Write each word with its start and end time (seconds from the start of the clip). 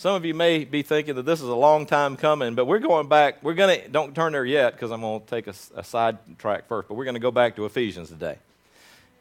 Some 0.00 0.14
of 0.14 0.24
you 0.24 0.32
may 0.32 0.64
be 0.64 0.80
thinking 0.80 1.16
that 1.16 1.26
this 1.26 1.42
is 1.42 1.48
a 1.48 1.54
long 1.54 1.84
time 1.84 2.16
coming, 2.16 2.54
but 2.54 2.64
we're 2.64 2.78
going 2.78 3.06
back. 3.06 3.42
We're 3.42 3.52
going 3.52 3.82
to, 3.82 3.88
don't 3.90 4.14
turn 4.14 4.32
there 4.32 4.46
yet 4.46 4.72
because 4.72 4.90
I'm 4.90 5.02
going 5.02 5.20
to 5.20 5.26
take 5.26 5.46
a, 5.46 5.52
a 5.76 5.84
side 5.84 6.16
track 6.38 6.68
first, 6.68 6.88
but 6.88 6.94
we're 6.94 7.04
going 7.04 7.16
to 7.16 7.20
go 7.20 7.30
back 7.30 7.54
to 7.56 7.66
Ephesians 7.66 8.08
today. 8.08 8.38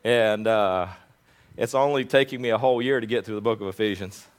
And 0.06 0.48
uh, 0.48 0.88
it's 1.58 1.76
only 1.76 2.06
taking 2.06 2.42
me 2.42 2.48
a 2.52 2.58
whole 2.58 2.82
year 2.82 3.02
to 3.02 3.06
get 3.06 3.26
through 3.26 3.36
the 3.36 3.42
book 3.42 3.60
of 3.60 3.68
Ephesians. 3.68 4.26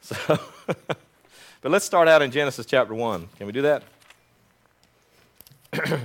So, 0.00 0.16
but 0.66 1.70
let's 1.70 1.84
start 1.84 2.08
out 2.08 2.22
in 2.22 2.32
Genesis 2.32 2.66
chapter 2.66 2.94
1. 2.94 3.28
Can 3.36 3.46
we 3.46 3.52
do 3.52 3.62
that? 3.62 3.82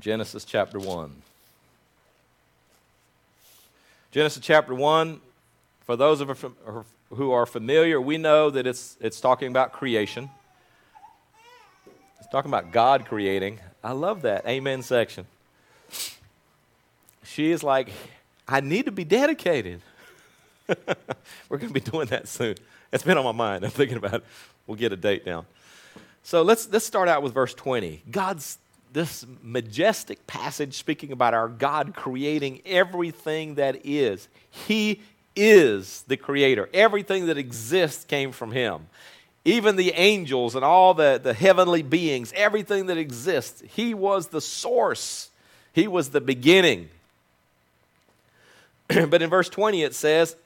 Genesis 0.00 0.44
chapter 0.44 0.78
1. 0.78 1.10
Genesis 4.10 4.42
chapter 4.42 4.74
1, 4.74 5.20
for 5.86 5.96
those 5.96 6.20
of 6.20 6.28
us 6.30 6.44
who 7.10 7.32
are 7.32 7.46
familiar, 7.46 8.00
we 8.00 8.18
know 8.18 8.50
that 8.50 8.66
it's, 8.66 8.96
it's 9.00 9.20
talking 9.20 9.48
about 9.48 9.72
creation. 9.72 10.30
It's 12.18 12.28
talking 12.28 12.50
about 12.50 12.72
God 12.72 13.06
creating. 13.06 13.60
I 13.82 13.92
love 13.92 14.22
that 14.22 14.46
amen 14.46 14.82
section. 14.82 15.26
She 17.24 17.50
is 17.50 17.62
like, 17.62 17.90
I 18.46 18.60
need 18.60 18.86
to 18.86 18.92
be 18.92 19.04
dedicated. 19.04 19.80
We're 21.48 21.58
going 21.58 21.72
to 21.72 21.74
be 21.74 21.80
doing 21.80 22.06
that 22.08 22.28
soon. 22.28 22.56
It's 22.92 23.02
been 23.02 23.18
on 23.18 23.24
my 23.24 23.32
mind. 23.32 23.64
I'm 23.64 23.70
thinking 23.70 23.96
about 23.96 24.14
it. 24.14 24.24
We'll 24.66 24.76
get 24.76 24.92
a 24.92 24.96
date 24.96 25.24
down. 25.24 25.46
So 26.22 26.42
let's, 26.42 26.68
let's 26.70 26.84
start 26.84 27.08
out 27.08 27.22
with 27.22 27.32
verse 27.32 27.54
20. 27.54 28.02
God's 28.10 28.58
this 28.92 29.26
majestic 29.42 30.26
passage 30.26 30.74
speaking 30.74 31.12
about 31.12 31.34
our 31.34 31.48
God 31.48 31.94
creating 31.94 32.62
everything 32.64 33.56
that 33.56 33.84
is. 33.84 34.28
He 34.50 35.00
is 35.38 36.02
the 36.08 36.16
creator. 36.16 36.68
Everything 36.74 37.26
that 37.26 37.38
exists 37.38 38.04
came 38.04 38.32
from 38.32 38.52
him. 38.52 38.88
Even 39.44 39.76
the 39.76 39.92
angels 39.92 40.54
and 40.54 40.64
all 40.64 40.92
the, 40.94 41.20
the 41.22 41.32
heavenly 41.32 41.82
beings, 41.82 42.32
everything 42.34 42.86
that 42.86 42.98
exists, 42.98 43.62
he 43.74 43.94
was 43.94 44.28
the 44.28 44.40
source. 44.40 45.30
He 45.72 45.86
was 45.86 46.10
the 46.10 46.20
beginning. 46.20 46.90
but 48.88 49.22
in 49.22 49.30
verse 49.30 49.48
20 49.48 49.82
it 49.82 49.94
says, 49.94 50.36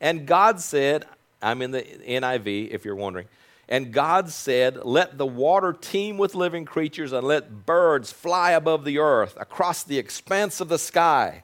And 0.00 0.26
God 0.26 0.60
said, 0.60 1.06
I'm 1.40 1.62
in 1.62 1.70
the 1.70 1.82
NIV 1.82 2.70
if 2.70 2.84
you're 2.84 2.94
wondering. 2.94 3.26
And 3.68 3.90
God 3.90 4.28
said, 4.28 4.84
Let 4.84 5.16
the 5.16 5.26
water 5.26 5.72
teem 5.72 6.18
with 6.18 6.34
living 6.34 6.66
creatures 6.66 7.12
and 7.12 7.26
let 7.26 7.64
birds 7.64 8.12
fly 8.12 8.52
above 8.52 8.84
the 8.84 8.98
earth 8.98 9.36
across 9.40 9.82
the 9.82 9.98
expanse 9.98 10.60
of 10.60 10.68
the 10.68 10.78
sky. 10.78 11.42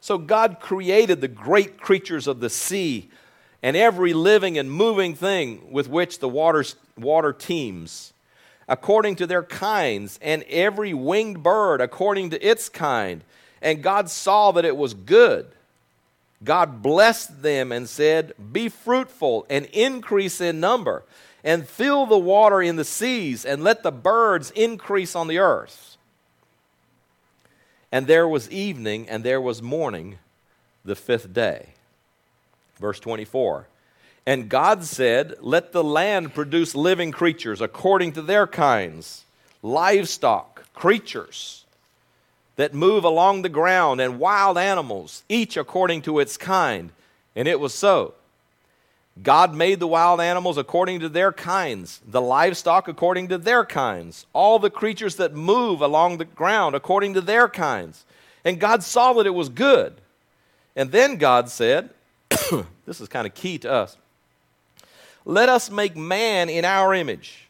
So 0.00 0.18
God 0.18 0.58
created 0.60 1.20
the 1.20 1.28
great 1.28 1.78
creatures 1.80 2.26
of 2.26 2.40
the 2.40 2.50
sea 2.50 3.10
and 3.62 3.76
every 3.76 4.12
living 4.14 4.56
and 4.58 4.70
moving 4.70 5.14
thing 5.14 5.70
with 5.70 5.88
which 5.88 6.18
the 6.18 6.28
waters, 6.28 6.76
water 6.98 7.32
teems, 7.32 8.12
according 8.68 9.16
to 9.16 9.26
their 9.26 9.42
kinds, 9.42 10.18
and 10.22 10.42
every 10.44 10.94
winged 10.94 11.42
bird 11.42 11.80
according 11.80 12.30
to 12.30 12.46
its 12.46 12.68
kind. 12.68 13.22
And 13.60 13.82
God 13.82 14.08
saw 14.08 14.52
that 14.52 14.64
it 14.64 14.76
was 14.76 14.94
good. 14.94 15.46
God 16.42 16.80
blessed 16.80 17.42
them 17.42 17.70
and 17.70 17.86
said, 17.86 18.32
Be 18.52 18.70
fruitful 18.70 19.44
and 19.50 19.66
increase 19.66 20.40
in 20.40 20.60
number 20.60 21.04
and 21.44 21.68
fill 21.68 22.06
the 22.06 22.18
water 22.18 22.60
in 22.60 22.76
the 22.76 22.84
seas, 22.84 23.44
and 23.44 23.64
let 23.64 23.82
the 23.82 23.92
birds 23.92 24.50
increase 24.50 25.16
on 25.16 25.26
the 25.26 25.38
earth. 25.38 25.96
And 27.92 28.06
there 28.06 28.28
was 28.28 28.50
evening, 28.50 29.08
and 29.08 29.24
there 29.24 29.40
was 29.40 29.62
morning 29.62 30.18
the 30.84 30.94
fifth 30.94 31.32
day. 31.32 31.70
Verse 32.78 33.00
24. 33.00 33.66
And 34.26 34.48
God 34.48 34.84
said, 34.84 35.34
Let 35.40 35.72
the 35.72 35.84
land 35.84 36.34
produce 36.34 36.74
living 36.74 37.10
creatures 37.10 37.60
according 37.60 38.12
to 38.12 38.22
their 38.22 38.46
kinds, 38.46 39.24
livestock, 39.62 40.72
creatures 40.72 41.64
that 42.56 42.74
move 42.74 43.04
along 43.04 43.42
the 43.42 43.48
ground, 43.48 44.00
and 44.00 44.18
wild 44.18 44.58
animals, 44.58 45.24
each 45.28 45.56
according 45.56 46.02
to 46.02 46.18
its 46.18 46.36
kind. 46.36 46.90
And 47.34 47.48
it 47.48 47.58
was 47.58 47.74
so. 47.74 48.14
God 49.22 49.54
made 49.54 49.80
the 49.80 49.86
wild 49.86 50.20
animals 50.20 50.56
according 50.56 51.00
to 51.00 51.08
their 51.08 51.32
kinds, 51.32 52.00
the 52.06 52.20
livestock 52.20 52.88
according 52.88 53.28
to 53.28 53.38
their 53.38 53.64
kinds, 53.64 54.24
all 54.32 54.58
the 54.58 54.70
creatures 54.70 55.16
that 55.16 55.34
move 55.34 55.80
along 55.82 56.16
the 56.18 56.24
ground 56.24 56.74
according 56.74 57.14
to 57.14 57.20
their 57.20 57.48
kinds. 57.48 58.04
And 58.44 58.60
God 58.60 58.82
saw 58.82 59.12
that 59.14 59.26
it 59.26 59.34
was 59.34 59.48
good. 59.48 59.94
And 60.74 60.92
then 60.92 61.16
God 61.16 61.50
said, 61.50 61.90
This 62.86 63.00
is 63.00 63.08
kind 63.08 63.26
of 63.26 63.34
key 63.34 63.58
to 63.58 63.70
us. 63.70 63.96
Let 65.24 65.48
us 65.48 65.70
make 65.70 65.96
man 65.96 66.48
in 66.48 66.64
our 66.64 66.94
image, 66.94 67.48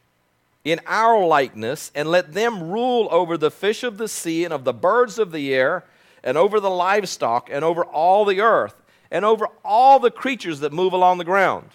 in 0.64 0.80
our 0.86 1.24
likeness, 1.24 1.92
and 1.94 2.10
let 2.10 2.32
them 2.32 2.70
rule 2.70 3.06
over 3.12 3.36
the 3.38 3.50
fish 3.50 3.84
of 3.84 3.96
the 3.98 4.08
sea 4.08 4.44
and 4.44 4.52
of 4.52 4.64
the 4.64 4.72
birds 4.72 5.18
of 5.18 5.30
the 5.30 5.54
air, 5.54 5.84
and 6.24 6.36
over 6.36 6.58
the 6.58 6.70
livestock, 6.70 7.48
and 7.50 7.64
over 7.64 7.84
all 7.84 8.24
the 8.24 8.40
earth 8.40 8.74
and 9.10 9.24
over 9.24 9.48
all 9.64 9.98
the 9.98 10.10
creatures 10.10 10.60
that 10.60 10.72
move 10.72 10.92
along 10.92 11.18
the 11.18 11.24
ground. 11.24 11.68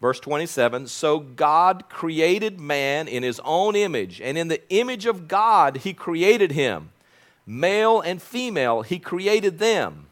Verse 0.00 0.20
27 0.20 0.86
So 0.86 1.18
God 1.18 1.84
created 1.88 2.60
man 2.60 3.08
in 3.08 3.22
his 3.22 3.40
own 3.44 3.76
image, 3.76 4.20
and 4.20 4.38
in 4.38 4.48
the 4.48 4.60
image 4.70 5.06
of 5.06 5.28
God 5.28 5.78
he 5.78 5.92
created 5.92 6.52
him. 6.52 6.90
Male 7.46 8.00
and 8.00 8.20
female, 8.20 8.82
he 8.82 8.98
created 8.98 9.58
them. 9.58 10.06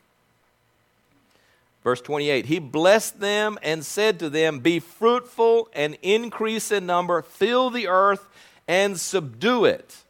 Verse 1.84 2.00
28 2.00 2.47
He 2.47 2.59
blessed 2.59 3.21
them 3.21 3.59
and 3.62 3.84
said 3.84 4.19
to 4.19 4.31
them, 4.31 4.61
Be 4.61 4.81
fruitful 4.81 5.69
and 5.73 5.97
increase 6.03 6.73
in 6.73 6.87
number, 6.87 7.23
fill 7.23 7.71
the 7.71 7.87
earth 7.88 8.27
and 8.67 8.99
subdue 8.99 9.65
it 9.65 10.03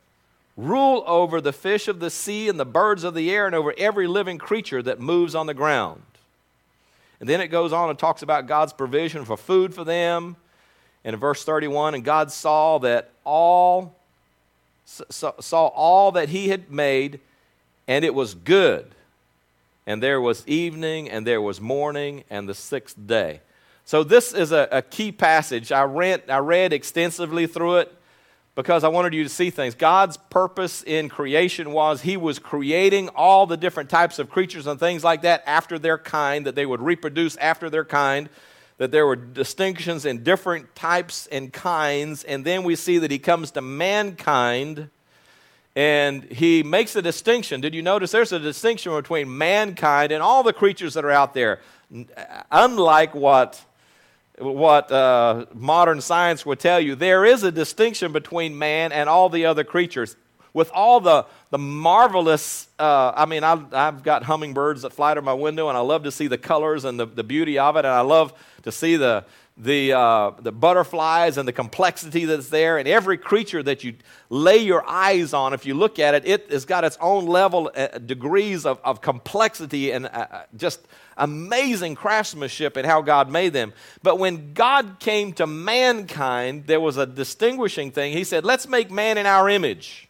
rule 0.56 1.05
over 1.06 1.41
the 1.41 1.53
fish 1.53 1.87
of 1.87 2.00
the 2.00 2.11
sea 2.11 2.49
and 2.49 2.59
the 2.59 2.65
birds 2.65 3.05
of 3.05 3.15
the 3.15 3.31
air 3.31 3.47
and 3.47 3.55
over 3.55 3.75
every 3.77 4.06
living 4.06 4.39
creature 4.39 4.83
that 4.83 5.00
moves 5.00 5.34
on 5.34 5.47
the 5.47 5.55
ground. 5.55 6.03
And 7.21 7.28
then 7.28 7.41
it 7.41 7.49
goes 7.49 7.72
on 7.72 7.91
and 7.91 7.99
talks 7.99 8.22
about 8.22 8.47
God's 8.47 8.72
provision 8.72 9.25
for 9.25 9.37
food 9.37 9.75
for 9.75 9.84
them. 9.84 10.37
And 11.05 11.15
in 11.15 11.21
verse 11.21 11.45
31, 11.45 11.95
and 11.95 12.05
God 12.05 12.31
saw 12.33 12.78
that 12.78 13.11
all 13.25 13.95
saw 14.84 15.66
all 15.66 16.12
that 16.12 16.28
he 16.28 16.49
had 16.49 16.71
made, 16.71 17.19
and 17.89 18.05
it 18.05 18.15
was 18.15 18.34
good. 18.34 18.93
And 19.84 20.00
there 20.00 20.21
was 20.21 20.47
evening, 20.47 21.11
and 21.11 21.27
there 21.27 21.43
was 21.43 21.61
morning, 21.61 22.22
and 22.31 22.49
the 22.49 22.55
sixth 22.55 22.97
day. 23.06 23.41
So 23.84 24.05
this 24.05 24.33
is 24.33 24.53
a, 24.53 24.69
a 24.71 24.83
key 24.83 25.11
passage. 25.11 25.72
I 25.72 25.83
I 25.83 26.39
read 26.39 26.72
extensively 26.72 27.47
through 27.47 27.78
it 27.78 27.97
because 28.56 28.84
I 28.84 28.89
wanted 28.89 29.12
you 29.12 29.22
to 29.22 29.28
see 29.28 29.50
things. 29.50 29.75
God's 29.75 30.17
purpose 30.17 30.83
in 30.83 31.11
creation 31.11 31.71
was 31.71 32.00
He 32.00 32.17
was 32.17 32.41
creating 32.41 33.11
all 33.11 33.47
the 33.47 33.56
different 33.56 33.91
types 33.91 34.19
of 34.19 34.31
creatures 34.31 34.67
and 34.67 34.81
things 34.81 35.05
like 35.05 35.22
that 35.22 35.44
after 35.47 35.78
their 35.78 35.99
kind, 35.99 36.47
that 36.47 36.56
they 36.56 36.66
would 36.66 36.81
reproduce 36.81 37.37
after 37.37 37.71
their 37.71 37.84
kind, 37.84 38.31
that 38.78 38.91
there 38.91 39.06
were 39.06 39.15
distinctions 39.15 40.06
in 40.06 40.25
different 40.25 40.75
types 40.75 41.28
and 41.28 41.53
kinds. 41.53 42.25
And 42.25 42.45
then 42.45 42.65
we 42.65 42.77
see 42.77 42.99
that 42.99 43.11
He 43.11 43.19
comes 43.19 43.53
to 43.53 43.61
mankind 43.61 44.89
and 45.77 46.25
He 46.25 46.63
makes 46.63 46.97
a 46.97 47.03
distinction. 47.03 47.60
Did 47.60 47.75
you 47.75 47.83
notice 47.83 48.10
there's 48.10 48.33
a 48.33 48.39
distinction 48.39 48.91
between 48.92 49.36
mankind 49.36 50.13
and 50.13 50.22
all 50.22 50.42
the 50.42 50.54
creatures 50.54 50.95
that 50.95 51.04
are 51.04 51.10
out 51.10 51.34
there? 51.34 51.60
Uh, 51.95 52.42
unlike 52.51 53.15
what 53.15 53.63
what 54.38 54.92
uh, 54.92 55.47
modern 55.54 56.00
science 56.00 56.44
would 56.44 56.60
tell 56.60 56.78
you, 56.80 56.94
there 56.94 57.24
is 57.24 57.42
a 57.42 57.50
distinction 57.50 58.12
between 58.12 58.59
man 58.59 58.92
and 58.92 59.09
all 59.09 59.28
the 59.28 59.47
other 59.47 59.65
creatures. 59.65 60.16
With 60.53 60.71
all 60.72 61.00
the, 61.00 61.27
the 61.50 61.59
marvelous, 61.59 62.68
uh, 62.78 63.12
I 63.15 63.27
mean, 63.27 63.44
I, 63.44 63.62
I've 63.72 64.03
got 64.03 64.22
hummingbirds 64.22 64.83
that 64.83 64.92
fly 64.92 65.12
to 65.15 65.21
my 65.21 65.34
window, 65.34 65.68
and 65.68 65.77
I 65.77 65.83
love 65.83 66.04
to 66.04 66.10
see 66.10 66.28
the 66.28 66.38
colors 66.38 66.84
and 66.84 66.98
the, 66.98 67.06
the 67.06 67.24
beauty 67.24 67.59
of 67.59 67.77
it, 67.77 67.80
and 67.80 67.88
I 67.88 68.00
love 68.00 68.33
to 68.62 68.72
see 68.72 68.97
the, 68.97 69.24
the, 69.59 69.93
uh, 69.93 70.33
the 70.39 70.53
butterflies 70.53 71.39
and 71.39 71.49
the 71.49 71.53
complexity 71.53 72.27
that's 72.27 72.51
there, 72.51 72.77
and 72.77 72.87
every 72.87 73.17
creature 73.17 73.63
that 73.63 73.85
you 73.85 73.95
lay 74.29 74.59
your 74.59 74.87
eyes 74.87 75.33
on, 75.33 75.55
if 75.55 75.65
you 75.65 75.75
look 75.75 75.99
at 75.99 76.15
it, 76.15 76.27
it 76.27 76.51
has 76.51 76.67
got 76.67 76.85
its 76.85 76.99
own 77.01 77.27
level, 77.27 77.71
uh, 77.75 77.87
degrees 77.99 78.67
of, 78.67 78.79
of 78.85 79.01
complexity 79.01 79.93
and 79.93 80.07
uh, 80.07 80.27
uh 80.31 80.43
just 80.57 80.87
amazing 81.17 81.95
craftsmanship 81.95 82.77
in 82.77 82.85
how 82.85 83.01
God 83.01 83.31
made 83.31 83.53
them. 83.53 83.73
But 84.03 84.19
when 84.19 84.53
God 84.53 84.99
came 85.01 85.33
to 85.35 85.47
mankind, 85.47 86.67
there 86.67 86.81
was 86.81 86.99
a 86.99 87.07
distinguishing 87.07 87.91
thing. 87.91 88.13
He 88.13 88.25
said, 88.25 88.45
Let's 88.45 88.69
make 88.69 88.91
man 88.91 89.17
in 89.17 89.27
our 89.27 89.49
image. 89.49 90.09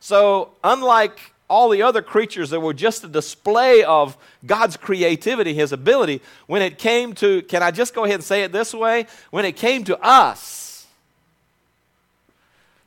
So, 0.00 0.52
unlike 0.62 1.32
all 1.48 1.68
the 1.68 1.82
other 1.82 2.02
creatures 2.02 2.50
that 2.50 2.60
were 2.60 2.74
just 2.74 3.04
a 3.04 3.08
display 3.08 3.84
of 3.84 4.16
God's 4.44 4.76
creativity, 4.76 5.54
His 5.54 5.72
ability, 5.72 6.20
when 6.46 6.62
it 6.62 6.78
came 6.78 7.14
to, 7.14 7.42
can 7.42 7.62
I 7.62 7.70
just 7.70 7.94
go 7.94 8.04
ahead 8.04 8.16
and 8.16 8.24
say 8.24 8.42
it 8.42 8.52
this 8.52 8.74
way? 8.74 9.06
When 9.30 9.44
it 9.44 9.52
came 9.56 9.84
to 9.84 9.98
us, 10.00 10.86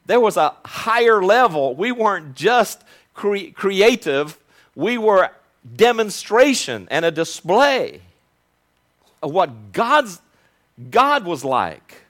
there 0.05 0.19
was 0.19 0.37
a 0.37 0.55
higher 0.65 1.23
level. 1.23 1.75
We 1.75 1.91
weren't 1.91 2.35
just 2.35 2.83
cre- 3.13 3.51
creative, 3.53 4.37
we 4.75 4.97
were 4.97 5.29
demonstration 5.75 6.87
and 6.89 7.05
a 7.05 7.11
display. 7.11 8.01
of 9.21 9.31
what 9.31 9.71
God's, 9.71 10.21
God 10.89 11.25
was 11.25 11.43
like. 11.43 12.03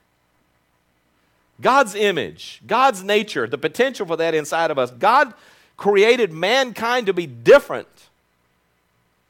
God's 1.61 1.95
image, 1.95 2.61
God's 2.65 3.03
nature, 3.03 3.47
the 3.47 3.57
potential 3.57 4.05
for 4.05 4.15
that 4.15 4.33
inside 4.33 4.71
of 4.71 4.77
us. 4.77 4.91
God 4.91 5.33
created 5.79 6.33
mankind 6.33 7.07
to 7.07 7.13
be 7.13 7.25
different. 7.25 7.87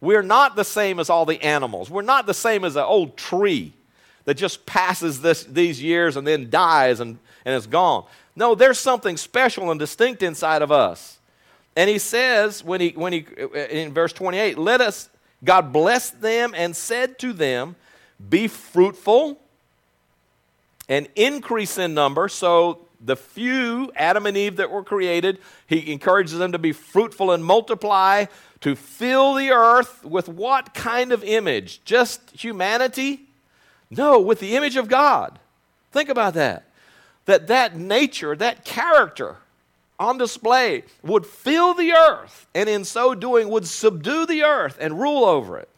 We're 0.02 0.24
not 0.24 0.56
the 0.56 0.66
same 0.66 1.00
as 1.00 1.10
all 1.10 1.26
the 1.26 1.42
animals. 1.44 1.92
We're 1.92 2.02
not 2.02 2.26
the 2.26 2.34
same 2.34 2.66
as 2.66 2.76
an 2.76 2.84
old 2.84 3.16
tree 3.16 3.72
that 4.26 4.34
just 4.34 4.66
passes 4.66 5.22
this, 5.22 5.44
these 5.44 5.82
years 5.82 6.18
and 6.18 6.26
then 6.26 6.50
dies 6.50 7.00
and, 7.00 7.20
and 7.46 7.56
is 7.56 7.68
gone. 7.68 8.06
No, 8.36 8.56
there's 8.56 8.80
something 8.80 9.16
special 9.16 9.70
and 9.70 9.80
distinct 9.80 10.24
inside 10.24 10.64
of 10.64 10.72
us. 10.72 11.20
And 11.76 11.88
he 11.88 12.00
says, 12.00 12.64
when 12.64 12.82
he, 12.82 12.90
when 12.90 13.14
he, 13.14 13.28
in 13.70 13.94
verse 13.94 14.12
28, 14.12 14.58
let 14.58 14.82
us, 14.82 15.08
God 15.44 15.72
blessed 15.72 16.20
them 16.20 16.54
and 16.56 16.76
said 16.76 17.20
to 17.20 17.32
them, 17.32 17.76
Be 18.30 18.48
fruitful 18.48 19.40
and 20.88 21.08
increase 21.16 21.78
in 21.78 21.94
number. 21.94 22.28
So 22.28 22.80
the 23.00 23.16
few, 23.16 23.92
Adam 23.96 24.26
and 24.26 24.36
Eve, 24.36 24.58
that 24.58 24.72
were 24.72 24.84
created, 24.84 25.40
he 25.68 25.92
encourages 25.92 26.38
them 26.38 26.52
to 26.52 26.60
be 26.60 26.72
fruitful 26.72 27.32
and 27.32 27.44
multiply, 27.44 28.26
to 28.62 28.76
fill 28.76 29.36
the 29.36 29.52
earth 29.52 30.04
with 30.04 30.28
what 30.28 30.74
kind 30.74 31.12
of 31.12 31.24
image? 31.24 31.82
Just 31.86 32.32
humanity? 32.32 33.28
No, 33.90 34.20
with 34.20 34.40
the 34.40 34.56
image 34.56 34.76
of 34.76 34.88
God. 34.88 35.40
Think 35.92 36.10
about 36.10 36.34
that. 36.36 36.66
That 37.26 37.48
that 37.48 37.76
nature, 37.76 38.36
that 38.36 38.66
character 38.66 39.38
on 40.00 40.18
display 40.18 40.84
would 41.04 41.26
fill 41.26 41.74
the 41.74 41.92
earth, 41.92 42.48
and 42.56 42.70
in 42.70 42.86
so 42.86 43.14
doing 43.14 43.50
would 43.50 43.68
subdue 43.68 44.26
the 44.26 44.44
earth 44.44 44.78
and 44.80 45.00
rule 45.00 45.26
over 45.26 45.58
it. 45.58 45.70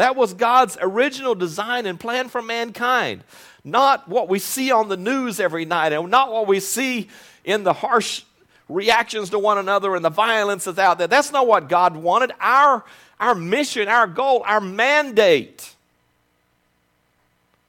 That 0.00 0.16
was 0.16 0.32
God's 0.32 0.78
original 0.80 1.34
design 1.34 1.84
and 1.84 2.00
plan 2.00 2.30
for 2.30 2.40
mankind 2.40 3.22
not 3.62 4.08
what 4.08 4.30
we 4.30 4.38
see 4.38 4.72
on 4.72 4.88
the 4.88 4.96
news 4.96 5.38
every 5.38 5.66
night, 5.66 5.92
and 5.92 6.10
not 6.10 6.32
what 6.32 6.46
we 6.46 6.58
see 6.58 7.08
in 7.44 7.64
the 7.64 7.74
harsh 7.74 8.22
reactions 8.66 9.28
to 9.28 9.38
one 9.38 9.58
another 9.58 9.94
and 9.94 10.02
the 10.02 10.08
violence 10.08 10.64
that's 10.64 10.78
out 10.78 10.96
there. 10.96 11.06
That's 11.06 11.32
not 11.32 11.46
what 11.46 11.68
God 11.68 11.96
wanted. 11.96 12.32
Our, 12.40 12.82
our 13.18 13.34
mission, 13.34 13.88
our 13.88 14.06
goal, 14.06 14.42
our 14.46 14.62
mandate 14.62 15.74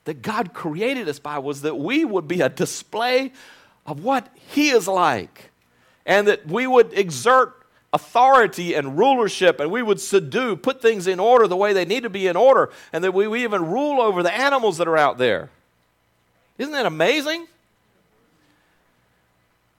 that 0.05 0.21
God 0.21 0.53
created 0.53 1.09
us 1.09 1.19
by 1.19 1.39
was 1.39 1.63
that 1.63 1.75
we 1.75 2.05
would 2.05 2.29
be 2.29 2.39
a 2.39 2.47
display 2.47 3.33
of 3.85 4.05
what 4.05 4.29
He 4.53 4.69
is 4.69 4.87
like, 4.87 5.51
and 6.05 6.29
that 6.29 6.47
we 6.47 6.65
would 6.65 6.93
exert 6.93 7.60
authority 7.93 8.73
and 8.73 8.97
rulership, 8.97 9.59
and 9.59 9.69
we 9.69 9.81
would 9.81 9.99
subdue, 9.99 10.55
put 10.55 10.81
things 10.81 11.07
in 11.07 11.19
order 11.19 11.47
the 11.47 11.57
way 11.57 11.73
they 11.73 11.85
need 11.85 12.03
to 12.03 12.09
be 12.09 12.27
in 12.27 12.35
order, 12.35 12.69
and 12.93 13.03
that 13.03 13.13
we, 13.13 13.27
we 13.27 13.43
even 13.43 13.65
rule 13.65 13.99
over 13.99 14.23
the 14.23 14.33
animals 14.33 14.77
that 14.77 14.87
are 14.87 14.97
out 14.97 15.17
there. 15.17 15.49
Isn't 16.57 16.73
that 16.73 16.85
amazing? 16.85 17.47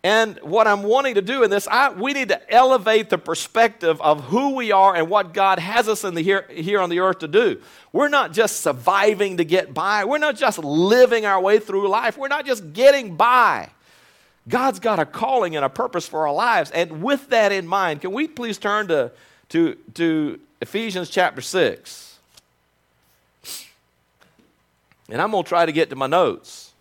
And 0.05 0.37
what 0.43 0.67
I'm 0.67 0.83
wanting 0.83 1.15
to 1.15 1.23
do 1.23 1.45
in 1.45 1.51
this, 1.51 1.69
I, 1.69 1.91
we 1.91 2.13
need 2.13 2.29
to 2.29 2.53
elevate 2.53 3.09
the 3.09 3.19
perspective 3.19 4.01
of 4.03 4.25
who 4.25 4.57
we 4.57 4.73
are 4.73 4.97
and 4.97 5.09
what 5.09 5.33
God 5.33 5.61
has 5.61 5.89
us 5.89 6.03
in 6.03 6.15
the 6.15 6.23
here, 6.23 6.45
here 6.51 6.81
on 6.81 6.91
the 6.91 6.99
earth 6.99 7.21
to 7.21 7.29
do. 7.29 7.63
We're 7.93 8.09
not 8.09 8.33
just 8.33 8.61
surviving 8.61 9.37
to 9.37 9.45
get 9.45 9.73
by. 9.73 10.05
We're 10.05 10.19
not 10.19 10.37
just 10.37 10.59
living 10.59 11.25
our 11.25 11.41
way 11.41 11.61
through 11.61 11.89
life. 11.89 12.19
We're 12.19 12.27
not 12.27 12.47
just 12.47 12.73
getting 12.73 13.15
by. 13.15 13.71
God's 14.49 14.81
got 14.81 14.99
a 14.99 15.07
calling 15.07 15.55
and 15.55 15.65
a 15.65 15.69
purpose 15.69 16.09
for 16.09 16.27
our 16.27 16.35
lives. 16.35 16.71
And 16.73 17.03
with 17.03 17.29
that 17.29 17.53
in 17.53 17.67
mind, 17.67 18.01
can 18.01 18.13
we 18.13 18.27
please 18.27 18.59
turn 18.59 18.89
to, 18.89 19.13
to, 19.51 19.77
to 19.95 20.41
Ephesians 20.61 21.11
chapter 21.11 21.41
6? 21.41 22.19
And 25.09 25.21
I'm 25.21 25.31
going 25.31 25.45
to 25.45 25.49
try 25.49 25.67
to 25.67 25.73
get 25.73 25.91
to 25.91 25.97
my 25.97 26.07
notes. 26.07 26.73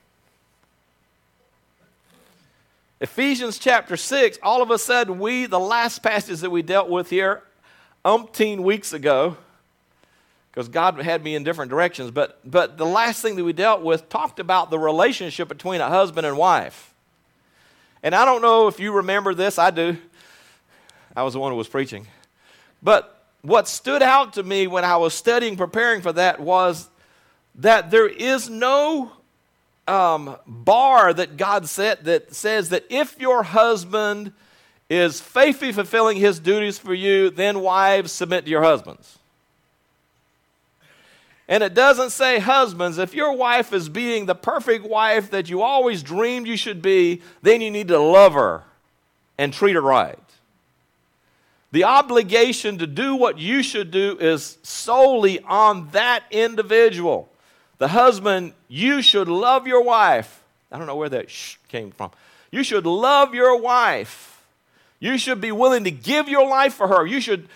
Ephesians 2.99 3.57
chapter 3.57 3.97
6, 3.97 4.37
all 4.43 4.61
of 4.61 4.69
a 4.69 4.77
sudden, 4.77 5.19
we, 5.19 5.47
the 5.47 5.59
last 5.59 6.03
passage 6.03 6.39
that 6.41 6.51
we 6.51 6.61
dealt 6.61 6.87
with 6.87 7.09
here 7.09 7.41
umpteen 8.05 8.59
weeks 8.59 8.93
ago, 8.93 9.37
because 10.51 10.67
God 10.67 10.99
had 11.01 11.23
me 11.23 11.35
in 11.35 11.43
different 11.43 11.71
directions, 11.71 12.11
but, 12.11 12.39
but 12.45 12.77
the 12.77 12.85
last 12.85 13.21
thing 13.21 13.35
that 13.37 13.43
we 13.43 13.53
dealt 13.53 13.81
with 13.81 14.07
talked 14.09 14.39
about 14.39 14.69
the 14.69 14.77
relationship 14.77 15.47
between 15.47 15.81
a 15.81 15.89
husband 15.89 16.27
and 16.27 16.37
wife. 16.37 16.90
And 18.03 18.15
I 18.15 18.25
don't 18.25 18.41
know 18.41 18.67
if 18.67 18.79
you 18.79 18.93
remember 18.93 19.33
this, 19.33 19.59
I 19.59 19.71
do. 19.71 19.97
I 21.15 21.23
was 21.23 21.33
the 21.33 21.39
one 21.39 21.51
who 21.51 21.57
was 21.57 21.67
preaching. 21.67 22.07
But 22.81 23.25
what 23.41 23.67
stood 23.67 24.01
out 24.01 24.33
to 24.33 24.43
me 24.43 24.67
when 24.67 24.83
I 24.83 24.97
was 24.97 25.13
studying, 25.13 25.57
preparing 25.57 26.01
for 26.01 26.13
that, 26.13 26.39
was 26.39 26.89
that 27.55 27.91
there 27.91 28.07
is 28.07 28.49
no 28.49 29.11
um, 29.87 30.37
bar 30.47 31.13
that 31.13 31.37
God 31.37 31.67
set 31.67 32.05
that 32.05 32.33
says 32.33 32.69
that 32.69 32.85
if 32.89 33.19
your 33.19 33.43
husband 33.43 34.31
is 34.89 35.21
faithfully 35.21 35.71
fulfilling 35.71 36.17
his 36.17 36.39
duties 36.39 36.77
for 36.77 36.93
you, 36.93 37.29
then 37.29 37.61
wives 37.61 38.11
submit 38.11 38.45
to 38.45 38.51
your 38.51 38.63
husbands. 38.63 39.19
And 41.51 41.63
it 41.63 41.73
doesn't 41.73 42.11
say, 42.11 42.39
husbands, 42.39 42.97
if 42.97 43.13
your 43.13 43.33
wife 43.33 43.73
is 43.73 43.89
being 43.89 44.25
the 44.25 44.33
perfect 44.33 44.85
wife 44.85 45.31
that 45.31 45.49
you 45.49 45.61
always 45.61 46.01
dreamed 46.01 46.47
you 46.47 46.55
should 46.55 46.81
be, 46.81 47.21
then 47.41 47.59
you 47.59 47.69
need 47.69 47.89
to 47.89 47.99
love 47.99 48.35
her 48.35 48.63
and 49.37 49.51
treat 49.51 49.73
her 49.73 49.81
right. 49.81 50.17
The 51.73 51.83
obligation 51.83 52.77
to 52.77 52.87
do 52.87 53.17
what 53.17 53.37
you 53.37 53.63
should 53.63 53.91
do 53.91 54.17
is 54.17 54.59
solely 54.63 55.41
on 55.41 55.89
that 55.89 56.23
individual. 56.31 57.29
The 57.79 57.89
husband, 57.89 58.53
you 58.69 59.01
should 59.01 59.27
love 59.27 59.67
your 59.67 59.83
wife. 59.83 60.41
I 60.71 60.77
don't 60.77 60.87
know 60.87 60.95
where 60.95 61.09
that 61.09 61.29
sh 61.29 61.57
came 61.67 61.91
from. 61.91 62.11
You 62.49 62.63
should 62.63 62.85
love 62.85 63.35
your 63.35 63.59
wife. 63.59 64.41
You 65.01 65.17
should 65.17 65.41
be 65.41 65.51
willing 65.51 65.83
to 65.83 65.91
give 65.91 66.29
your 66.29 66.47
life 66.47 66.75
for 66.75 66.87
her. 66.87 67.05
You 67.05 67.19
should 67.19 67.49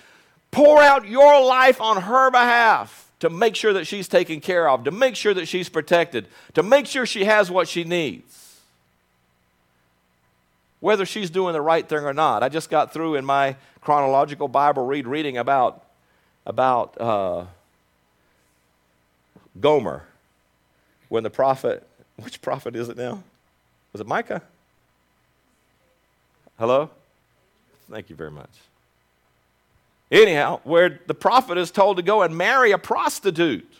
pour 0.52 0.82
out 0.82 1.08
your 1.08 1.42
life 1.46 1.80
on 1.80 2.02
her 2.02 2.30
behalf 2.30 3.05
to 3.26 3.30
make 3.32 3.56
sure 3.56 3.74
that 3.74 3.88
she's 3.88 4.08
taken 4.08 4.40
care 4.40 4.70
of, 4.70 4.84
to 4.84 4.92
make 4.92 5.16
sure 5.16 5.34
that 5.34 5.48
she's 5.48 5.68
protected, 5.68 6.28
to 6.54 6.62
make 6.62 6.86
sure 6.86 7.08
she 7.08 7.26
has 7.26 7.50
what 7.50 7.68
she 7.68 7.84
needs. 7.84 8.60
Whether 10.80 11.08
she's 11.08 11.32
doing 11.32 11.54
the 11.54 11.62
right 11.62 11.90
thing 11.90 12.04
or 12.04 12.14
not. 12.14 12.44
I 12.44 12.50
just 12.50 12.70
got 12.70 12.94
through 12.94 13.16
in 13.16 13.26
my 13.26 13.56
chronological 13.82 14.48
Bible 14.48 14.86
read 14.86 15.08
reading 15.08 15.40
about, 15.40 15.84
about 16.46 17.02
uh, 17.02 17.46
Gomer 19.60 20.04
when 21.10 21.24
the 21.24 21.32
prophet, 21.32 21.88
which 22.18 22.44
prophet 22.44 22.76
is 22.76 22.90
it 22.90 22.98
now? 22.98 23.24
Was 23.92 24.02
it 24.02 24.08
Micah? 24.08 24.44
Hello? 26.60 26.92
Thank 27.90 28.12
you 28.12 28.16
very 28.16 28.30
much. 28.30 28.52
Anyhow, 30.12 30.60
where 30.64 31.00
the 31.08 31.16
prophet 31.16 31.58
is 31.58 31.72
told 31.72 31.98
to 31.98 32.04
go 32.04 32.22
and 32.22 32.38
marry 32.38 32.72
a 32.72 32.78
prostitute 32.78 33.72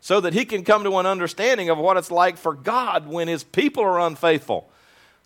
so 0.00 0.20
that 0.20 0.32
he 0.32 0.44
can 0.44 0.64
come 0.64 0.84
to 0.84 0.98
an 0.98 1.06
understanding 1.06 1.70
of 1.70 1.78
what 1.78 1.96
it's 1.96 2.10
like 2.10 2.36
for 2.36 2.54
God 2.54 3.06
when 3.06 3.28
his 3.28 3.44
people 3.44 3.82
are 3.82 4.00
unfaithful. 4.00 4.68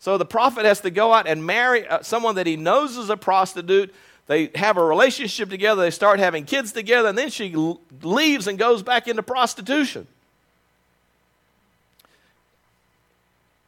So 0.00 0.18
the 0.18 0.24
prophet 0.24 0.64
has 0.64 0.80
to 0.82 0.90
go 0.90 1.12
out 1.12 1.26
and 1.26 1.44
marry 1.44 1.86
uh, 1.86 2.02
someone 2.02 2.36
that 2.36 2.46
he 2.46 2.56
knows 2.56 2.96
is 2.96 3.10
a 3.10 3.16
prostitute. 3.16 3.92
They 4.26 4.50
have 4.54 4.76
a 4.76 4.84
relationship 4.84 5.50
together, 5.50 5.82
they 5.82 5.90
start 5.90 6.20
having 6.20 6.44
kids 6.44 6.70
together, 6.70 7.08
and 7.08 7.16
then 7.18 7.30
she 7.30 7.54
leaves 8.02 8.46
and 8.46 8.58
goes 8.58 8.82
back 8.82 9.08
into 9.08 9.22
prostitution. 9.22 10.06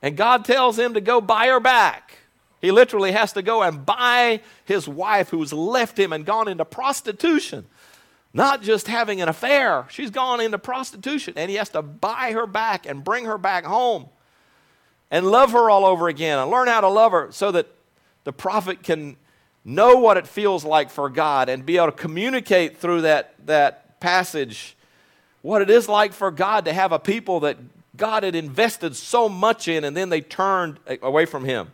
And 0.03 0.17
God 0.17 0.45
tells 0.45 0.79
him 0.79 0.95
to 0.95 1.01
go 1.01 1.21
buy 1.21 1.47
her 1.49 1.61
back. 1.61 2.20
He 2.61 2.71
literally 2.71 3.13
has 3.13 3.33
to 3.33 3.43
go 3.43 3.63
and 3.63 3.85
buy 3.85 4.41
his 4.65 4.87
wife 4.87 5.31
who's 5.31 5.53
left 5.53 5.99
him 5.99 6.13
and 6.13 6.27
gone 6.27 6.49
into 6.49 6.65
prostitution. 6.65 7.67
Not 8.33 8.63
just 8.63 8.87
having 8.87 9.21
an 9.21 9.29
affair, 9.29 9.87
she's 9.91 10.11
gone 10.11 10.41
into 10.41 10.59
prostitution, 10.59 11.35
and 11.37 11.51
he 11.51 11.57
has 11.57 11.71
to 11.71 11.83
buy 11.83 12.33
her 12.33 12.47
back 12.47 12.87
and 12.87 13.03
bring 13.03 13.25
her 13.25 13.39
back 13.39 13.65
home 13.65 14.09
and 15.11 15.27
love 15.27 15.53
her 15.53 15.69
all 15.69 15.85
over 15.85 16.09
again 16.09 16.39
and 16.39 16.51
learn 16.51 16.69
how 16.69 16.81
to 16.81 16.89
love 16.89 17.13
her 17.13 17.29
so 17.33 17.51
that 17.51 17.67
the 18.25 18.33
prophet 18.33 18.83
can 18.83 19.17
know 19.65 19.97
what 19.97 20.17
it 20.17 20.27
feels 20.27 20.65
like 20.65 20.91
for 20.91 21.09
God 21.09 21.49
and 21.49 21.67
be 21.67 21.77
able 21.77 21.87
to 21.87 21.93
communicate 21.93 22.79
through 22.79 23.03
that, 23.03 23.35
that 23.47 23.99
passage 24.01 24.77
what 25.43 25.63
it 25.63 25.71
is 25.71 25.89
like 25.89 26.13
for 26.13 26.31
God 26.31 26.67
to 26.67 26.73
have 26.73 26.93
a 26.93 26.99
people 26.99 27.41
that 27.41 27.57
God 27.97 28.23
had 28.23 28.35
invested 28.35 28.95
so 28.95 29.29
much 29.29 29.69
in, 29.69 29.85
and 29.85 29.97
then 29.97 30.09
they 30.09 30.21
turned 30.21 30.79
away 31.03 31.27
from 31.27 31.45
Him. 31.45 31.73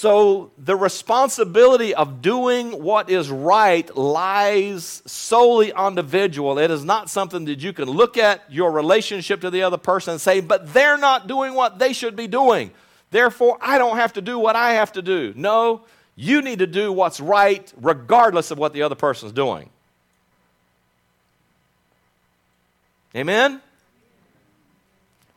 So, 0.00 0.50
the 0.56 0.76
responsibility 0.76 1.94
of 1.94 2.22
doing 2.22 2.82
what 2.82 3.10
is 3.10 3.28
right 3.28 3.94
lies 3.94 5.02
solely 5.04 5.74
on 5.74 5.94
the 5.94 6.00
individual. 6.00 6.58
It 6.58 6.70
is 6.70 6.86
not 6.86 7.10
something 7.10 7.44
that 7.44 7.58
you 7.58 7.74
can 7.74 7.84
look 7.84 8.16
at 8.16 8.50
your 8.50 8.72
relationship 8.72 9.42
to 9.42 9.50
the 9.50 9.62
other 9.62 9.76
person 9.76 10.12
and 10.12 10.20
say, 10.22 10.40
but 10.40 10.72
they're 10.72 10.96
not 10.96 11.26
doing 11.26 11.52
what 11.52 11.78
they 11.78 11.92
should 11.92 12.16
be 12.16 12.26
doing. 12.26 12.70
Therefore, 13.10 13.58
I 13.60 13.76
don't 13.76 13.98
have 13.98 14.14
to 14.14 14.22
do 14.22 14.38
what 14.38 14.56
I 14.56 14.72
have 14.72 14.90
to 14.92 15.02
do. 15.02 15.34
No, 15.36 15.82
you 16.16 16.40
need 16.40 16.60
to 16.60 16.66
do 16.66 16.90
what's 16.90 17.20
right 17.20 17.70
regardless 17.76 18.50
of 18.50 18.56
what 18.56 18.72
the 18.72 18.80
other 18.80 18.94
person's 18.94 19.32
doing. 19.32 19.68
Amen? 23.14 23.60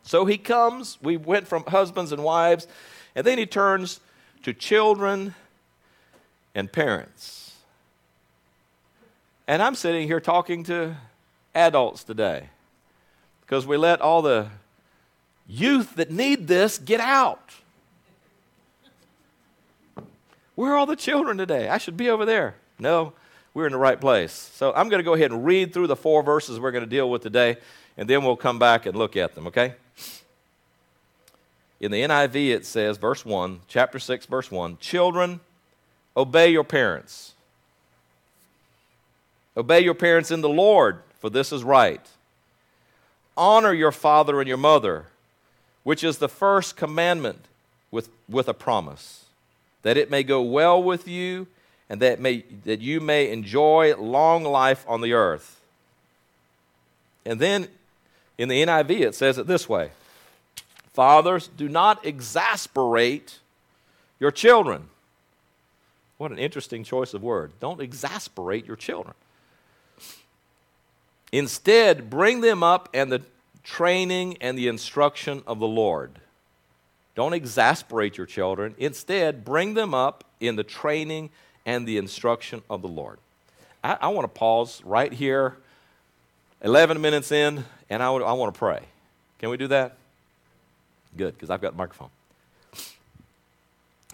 So 0.04 0.24
he 0.24 0.38
comes, 0.38 0.96
we 1.02 1.18
went 1.18 1.48
from 1.48 1.64
husbands 1.64 2.12
and 2.12 2.24
wives, 2.24 2.66
and 3.14 3.26
then 3.26 3.36
he 3.36 3.44
turns 3.44 4.00
to 4.44 4.54
children 4.54 5.34
and 6.54 6.70
parents. 6.70 7.56
And 9.46 9.62
I'm 9.62 9.74
sitting 9.74 10.06
here 10.06 10.20
talking 10.20 10.64
to 10.64 10.96
adults 11.54 12.04
today 12.04 12.48
because 13.40 13.66
we 13.66 13.76
let 13.76 14.00
all 14.00 14.22
the 14.22 14.48
youth 15.46 15.96
that 15.96 16.10
need 16.10 16.46
this 16.46 16.78
get 16.78 17.00
out. 17.00 17.54
Where 20.54 20.72
are 20.72 20.76
all 20.76 20.86
the 20.86 20.96
children 20.96 21.36
today? 21.36 21.68
I 21.68 21.78
should 21.78 21.96
be 21.96 22.08
over 22.08 22.24
there. 22.24 22.54
No, 22.78 23.12
we're 23.54 23.66
in 23.66 23.72
the 23.72 23.78
right 23.78 24.00
place. 24.00 24.32
So 24.32 24.72
I'm 24.74 24.88
going 24.88 25.00
to 25.00 25.04
go 25.04 25.14
ahead 25.14 25.30
and 25.30 25.44
read 25.44 25.72
through 25.72 25.88
the 25.88 25.96
four 25.96 26.22
verses 26.22 26.60
we're 26.60 26.70
going 26.70 26.84
to 26.84 26.90
deal 26.90 27.10
with 27.10 27.22
today, 27.22 27.56
and 27.96 28.08
then 28.08 28.24
we'll 28.24 28.36
come 28.36 28.58
back 28.58 28.86
and 28.86 28.96
look 28.96 29.16
at 29.16 29.34
them, 29.34 29.46
okay? 29.48 29.74
In 31.80 31.90
the 31.90 32.02
NIV, 32.02 32.50
it 32.50 32.66
says, 32.66 32.96
verse 32.96 33.24
1, 33.24 33.60
chapter 33.68 33.98
6, 33.98 34.26
verse 34.26 34.50
1 34.50 34.78
Children, 34.78 35.40
obey 36.16 36.50
your 36.50 36.64
parents. 36.64 37.32
Obey 39.56 39.80
your 39.80 39.94
parents 39.94 40.30
in 40.30 40.40
the 40.40 40.48
Lord, 40.48 41.00
for 41.20 41.30
this 41.30 41.52
is 41.52 41.62
right. 41.62 42.00
Honor 43.36 43.72
your 43.72 43.92
father 43.92 44.40
and 44.40 44.48
your 44.48 44.56
mother, 44.56 45.06
which 45.82 46.02
is 46.04 46.18
the 46.18 46.28
first 46.28 46.76
commandment 46.76 47.46
with, 47.90 48.08
with 48.28 48.48
a 48.48 48.54
promise, 48.54 49.24
that 49.82 49.96
it 49.96 50.10
may 50.10 50.22
go 50.22 50.42
well 50.42 50.82
with 50.82 51.06
you 51.06 51.46
and 51.88 52.00
that, 52.00 52.20
may, 52.20 52.44
that 52.64 52.80
you 52.80 53.00
may 53.00 53.30
enjoy 53.30 53.94
long 53.96 54.44
life 54.44 54.84
on 54.88 55.00
the 55.00 55.12
earth. 55.12 55.60
And 57.26 57.40
then 57.40 57.68
in 58.38 58.48
the 58.48 58.62
NIV, 58.62 59.00
it 59.00 59.14
says 59.14 59.38
it 59.38 59.46
this 59.46 59.68
way 59.68 59.90
Fathers, 60.94 61.48
do 61.48 61.68
not 61.68 62.06
exasperate 62.06 63.40
your 64.20 64.30
children. 64.30 64.88
What 66.18 66.30
an 66.30 66.38
interesting 66.38 66.84
choice 66.84 67.12
of 67.12 67.22
word. 67.22 67.52
Don't 67.60 67.80
exasperate 67.80 68.66
your 68.66 68.76
children. 68.76 69.14
Instead, 71.32 72.08
bring 72.08 72.40
them 72.40 72.62
up 72.62 72.88
and 72.94 73.10
the 73.10 73.22
training 73.64 74.38
and 74.40 74.56
the 74.56 74.68
instruction 74.68 75.42
of 75.48 75.58
the 75.58 75.66
Lord. 75.66 76.12
Don't 77.16 77.32
exasperate 77.32 78.16
your 78.16 78.26
children. 78.26 78.76
Instead, 78.78 79.44
bring 79.44 79.74
them 79.74 79.94
up 79.94 80.22
in 80.38 80.54
the 80.54 80.62
training 80.62 81.30
and 81.66 81.88
the 81.88 81.98
instruction 81.98 82.62
of 82.70 82.82
the 82.82 82.88
Lord. 82.88 83.18
I, 83.82 83.98
I 84.02 84.08
want 84.08 84.24
to 84.32 84.38
pause 84.38 84.80
right 84.84 85.12
here, 85.12 85.56
11 86.62 87.00
minutes 87.00 87.32
in, 87.32 87.64
and 87.90 88.00
I, 88.00 88.12
I 88.12 88.32
want 88.32 88.54
to 88.54 88.58
pray. 88.58 88.82
Can 89.40 89.50
we 89.50 89.56
do 89.56 89.66
that? 89.68 89.96
Good, 91.16 91.34
because 91.34 91.50
I've 91.50 91.60
got 91.60 91.72
the 91.72 91.78
microphone. 91.78 92.10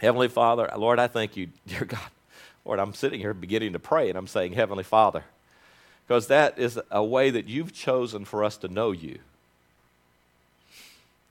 Heavenly 0.01 0.29
Father, 0.29 0.71
Lord, 0.77 0.99
I 0.99 1.09
thank 1.09 1.37
you, 1.37 1.49
dear 1.67 1.85
God. 1.85 2.01
Lord, 2.65 2.79
I'm 2.79 2.95
sitting 2.95 3.21
here 3.21 3.35
beginning 3.35 3.73
to 3.73 3.79
pray, 3.79 4.09
and 4.09 4.19
I'm 4.19 4.27
saying, 4.27 4.53
Heavenly 4.53 4.85
Father, 4.85 5.25
because 6.07 6.27
that 6.27 6.59
is 6.59 6.79
a 6.91 7.03
way 7.03 7.31
that 7.31 7.49
you've 7.49 7.73
chosen 7.73 8.25
for 8.25 8.45
us 8.45 8.57
to 8.59 8.69
know 8.69 8.91
you. 8.91 9.19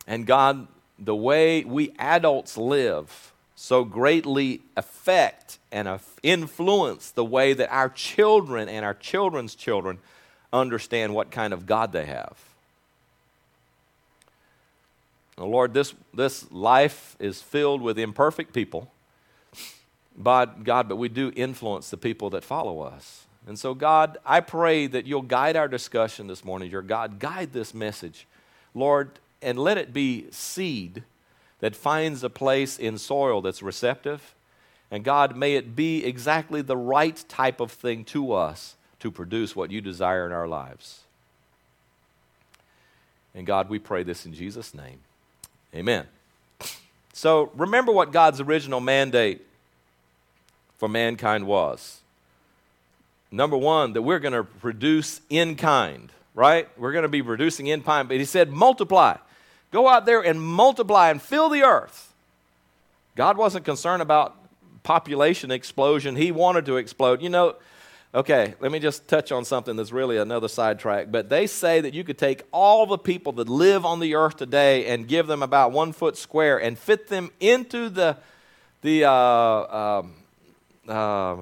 And 0.07 0.25
God, 0.25 0.67
the 0.97 1.15
way 1.15 1.63
we 1.63 1.93
adults 1.99 2.57
live 2.57 3.31
so 3.55 3.83
greatly 3.83 4.61
affect 4.75 5.59
and 5.71 5.99
influence 6.23 7.11
the 7.11 7.25
way 7.25 7.53
that 7.53 7.71
our 7.71 7.89
children 7.89 8.69
and 8.69 8.83
our 8.85 8.93
children's 8.93 9.53
children 9.53 9.99
understand 10.51 11.13
what 11.13 11.29
kind 11.29 11.53
of 11.53 11.65
God 11.65 11.91
they 11.91 12.05
have. 12.05 12.48
Now, 15.39 15.45
Lord, 15.45 15.73
this, 15.73 15.95
this 16.13 16.51
life 16.51 17.15
is 17.17 17.41
filled 17.41 17.81
with 17.81 17.97
imperfect 17.97 18.51
people, 18.51 18.91
but 20.17 20.65
God, 20.65 20.89
but 20.89 20.97
we 20.97 21.07
do 21.07 21.31
influence 21.33 21.89
the 21.89 21.97
people 21.97 22.29
that 22.31 22.43
follow 22.43 22.81
us. 22.81 23.25
And 23.47 23.57
so, 23.57 23.73
God, 23.73 24.17
I 24.25 24.41
pray 24.41 24.85
that 24.87 25.07
you'll 25.07 25.21
guide 25.21 25.55
our 25.55 25.69
discussion 25.69 26.27
this 26.27 26.43
morning. 26.43 26.69
Your 26.69 26.81
God, 26.81 27.19
guide 27.19 27.53
this 27.53 27.73
message, 27.73 28.27
Lord, 28.75 29.11
and 29.41 29.57
let 29.57 29.77
it 29.77 29.93
be 29.93 30.25
seed 30.29 31.03
that 31.61 31.73
finds 31.73 32.21
a 32.21 32.29
place 32.29 32.77
in 32.77 32.97
soil 32.97 33.41
that's 33.41 33.63
receptive. 33.63 34.35
And 34.91 35.05
God, 35.05 35.37
may 35.37 35.55
it 35.55 35.73
be 35.73 36.03
exactly 36.03 36.61
the 36.61 36.75
right 36.75 37.23
type 37.29 37.61
of 37.61 37.71
thing 37.71 38.03
to 38.05 38.33
us 38.33 38.75
to 38.99 39.09
produce 39.09 39.55
what 39.55 39.71
you 39.71 39.79
desire 39.79 40.25
in 40.25 40.33
our 40.33 40.49
lives. 40.49 41.03
And 43.33 43.47
God, 43.47 43.69
we 43.69 43.79
pray 43.79 44.03
this 44.03 44.25
in 44.25 44.33
Jesus' 44.33 44.73
name. 44.73 44.99
Amen. 45.73 46.05
So 47.13 47.51
remember 47.55 47.91
what 47.91 48.11
God's 48.11 48.39
original 48.39 48.79
mandate 48.79 49.45
for 50.77 50.87
mankind 50.87 51.45
was. 51.45 51.99
Number 53.31 53.57
one, 53.57 53.93
that 53.93 54.01
we're 54.01 54.19
going 54.19 54.33
to 54.33 54.43
produce 54.43 55.21
in 55.29 55.55
kind, 55.55 56.11
right? 56.33 56.67
We're 56.79 56.93
going 56.93 57.03
to 57.03 57.09
be 57.09 57.21
producing 57.21 57.67
in 57.67 57.81
kind. 57.81 58.07
But 58.07 58.17
he 58.17 58.25
said, 58.25 58.49
multiply. 58.49 59.17
Go 59.71 59.87
out 59.87 60.05
there 60.05 60.21
and 60.21 60.41
multiply 60.41 61.11
and 61.11 61.21
fill 61.21 61.49
the 61.49 61.61
earth. 61.61 62.13
God 63.15 63.37
wasn't 63.37 63.65
concerned 63.65 64.01
about 64.01 64.35
population 64.81 65.51
explosion, 65.51 66.15
He 66.15 66.31
wanted 66.31 66.65
to 66.65 66.77
explode. 66.77 67.21
You 67.21 67.29
know, 67.29 67.55
okay, 68.13 68.55
let 68.59 68.71
me 68.71 68.79
just 68.79 69.07
touch 69.07 69.31
on 69.31 69.45
something 69.45 69.75
that's 69.75 69.91
really 69.91 70.17
another 70.17 70.47
sidetrack. 70.47 71.11
But 71.11 71.29
they 71.29 71.47
say 71.47 71.81
that 71.81 71.93
you 71.93 72.03
could 72.03 72.17
take 72.17 72.43
all 72.51 72.85
the 72.85 72.97
people 72.97 73.33
that 73.33 73.47
live 73.49 73.85
on 73.85 73.99
the 73.99 74.15
earth 74.15 74.37
today 74.37 74.87
and 74.87 75.07
give 75.07 75.27
them 75.27 75.43
about 75.43 75.71
one 75.71 75.91
foot 75.91 76.17
square 76.17 76.59
and 76.59 76.77
fit 76.77 77.07
them 77.07 77.31
into 77.39 77.89
the, 77.89 78.17
the 78.81 79.05
uh, 79.05 80.01
um, 80.01 80.13
uh, 80.87 81.37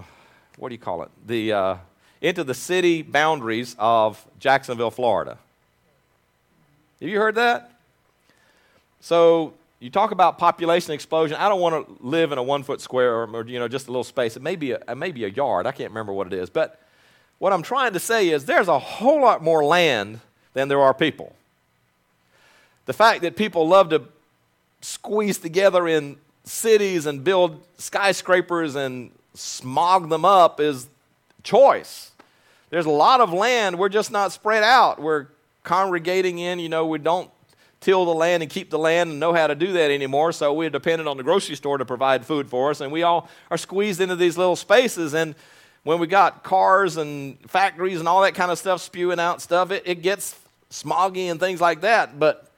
what 0.58 0.70
do 0.70 0.76
you 0.76 0.80
call 0.80 1.04
it? 1.04 1.10
The, 1.26 1.54
uh, 1.54 1.76
into 2.22 2.44
the 2.44 2.54
city 2.54 3.02
boundaries 3.02 3.76
of 3.80 4.26
Jacksonville, 4.40 4.92
Florida. 4.92 5.38
Have 7.00 7.10
you 7.10 7.18
heard 7.20 7.36
that? 7.36 7.72
So 9.00 9.54
you 9.80 9.90
talk 9.90 10.12
about 10.12 10.38
population 10.38 10.94
explosion. 10.94 11.38
I 11.38 11.50
don't 11.50 11.62
want 11.62 11.88
to 11.88 12.06
live 12.06 12.32
in 12.32 12.38
a 12.38 12.44
one 12.44 12.64
foot 12.64 12.82
square 12.82 13.14
or, 13.16 13.36
or, 13.36 13.48
you 13.48 13.60
know 13.60 13.68
just 13.68 13.88
a 13.88 13.92
little 13.92 14.04
space. 14.04 14.36
It 14.36 14.42
may 14.42 14.56
be 14.56 14.72
a, 14.72 14.80
it 14.88 14.96
may 14.96 15.12
be 15.12 15.24
a 15.26 15.30
yard. 15.30 15.68
I 15.68 15.72
can't 15.72 15.92
remember 15.92 16.14
what 16.14 16.28
it 16.28 16.34
is. 16.34 16.50
But 16.50 16.80
what 17.40 17.54
I'm 17.54 17.62
trying 17.62 17.94
to 17.94 18.00
say 18.00 18.30
is 18.30 18.46
there's 18.46 18.68
a 18.68 18.80
whole 18.80 19.22
lot 19.22 19.44
more 19.44 19.64
land 19.64 20.20
than 20.54 20.68
there 20.68 20.82
are 20.82 20.94
people. 20.94 21.36
The 22.86 22.94
fact 22.94 23.22
that 23.22 23.36
people 23.36 23.68
love 23.68 23.90
to 23.90 24.04
squeeze 24.82 25.38
together 25.38 25.88
in 25.88 26.18
cities 26.44 27.06
and 27.06 27.24
build 27.24 27.62
skyscrapers 27.78 28.76
and 28.76 29.12
smog 29.34 30.10
them 30.10 30.26
up 30.26 30.60
is 30.60 30.88
choice. 31.44 32.12
There's 32.70 32.86
a 32.86 32.92
lot 32.92 33.22
of 33.22 33.32
land. 33.32 33.78
We're 33.78 33.90
just 33.90 34.12
not 34.12 34.32
spread 34.32 34.64
out. 34.64 35.02
We're 35.02 35.28
congregating 35.64 36.40
in. 36.40 36.60
You 36.60 36.70
know, 36.70 36.86
we 36.88 36.98
don't 36.98 37.30
till 37.80 38.06
the 38.06 38.14
land 38.14 38.44
and 38.44 38.52
keep 38.52 38.70
the 38.70 38.80
land 38.80 39.12
and 39.12 39.20
know 39.20 39.34
how 39.34 39.48
to 39.48 39.56
do 39.56 39.74
that 39.74 39.92
anymore. 39.92 40.32
So 40.32 40.54
we're 40.54 40.70
dependent 40.70 41.08
on 41.08 41.18
the 41.18 41.24
grocery 41.24 41.56
store 41.56 41.78
to 41.78 41.86
provide 41.86 42.26
food 42.26 42.50
for 42.50 42.72
us. 42.72 42.82
And 42.82 42.92
we 42.92 43.04
all 43.04 43.30
are 43.52 43.58
squeezed 43.58 44.02
into 44.02 44.16
these 44.16 44.38
little 44.38 44.56
spaces. 44.56 45.14
And 45.14 45.36
when 45.84 46.00
we 46.00 46.08
got 46.08 46.44
cars 46.44 46.98
and 46.98 47.38
factories 47.50 48.00
and 48.00 48.08
all 48.08 48.22
that 48.22 48.36
kind 48.36 48.52
of 48.52 48.58
stuff 48.58 48.82
spewing 48.82 49.20
out 49.20 49.42
stuff, 49.42 49.72
it, 49.72 49.84
it 49.86 50.02
gets 50.02 50.38
smoggy 50.72 51.32
and 51.32 51.40
things 51.40 51.62
like 51.62 51.82
that. 51.82 52.20
But, 52.20 52.52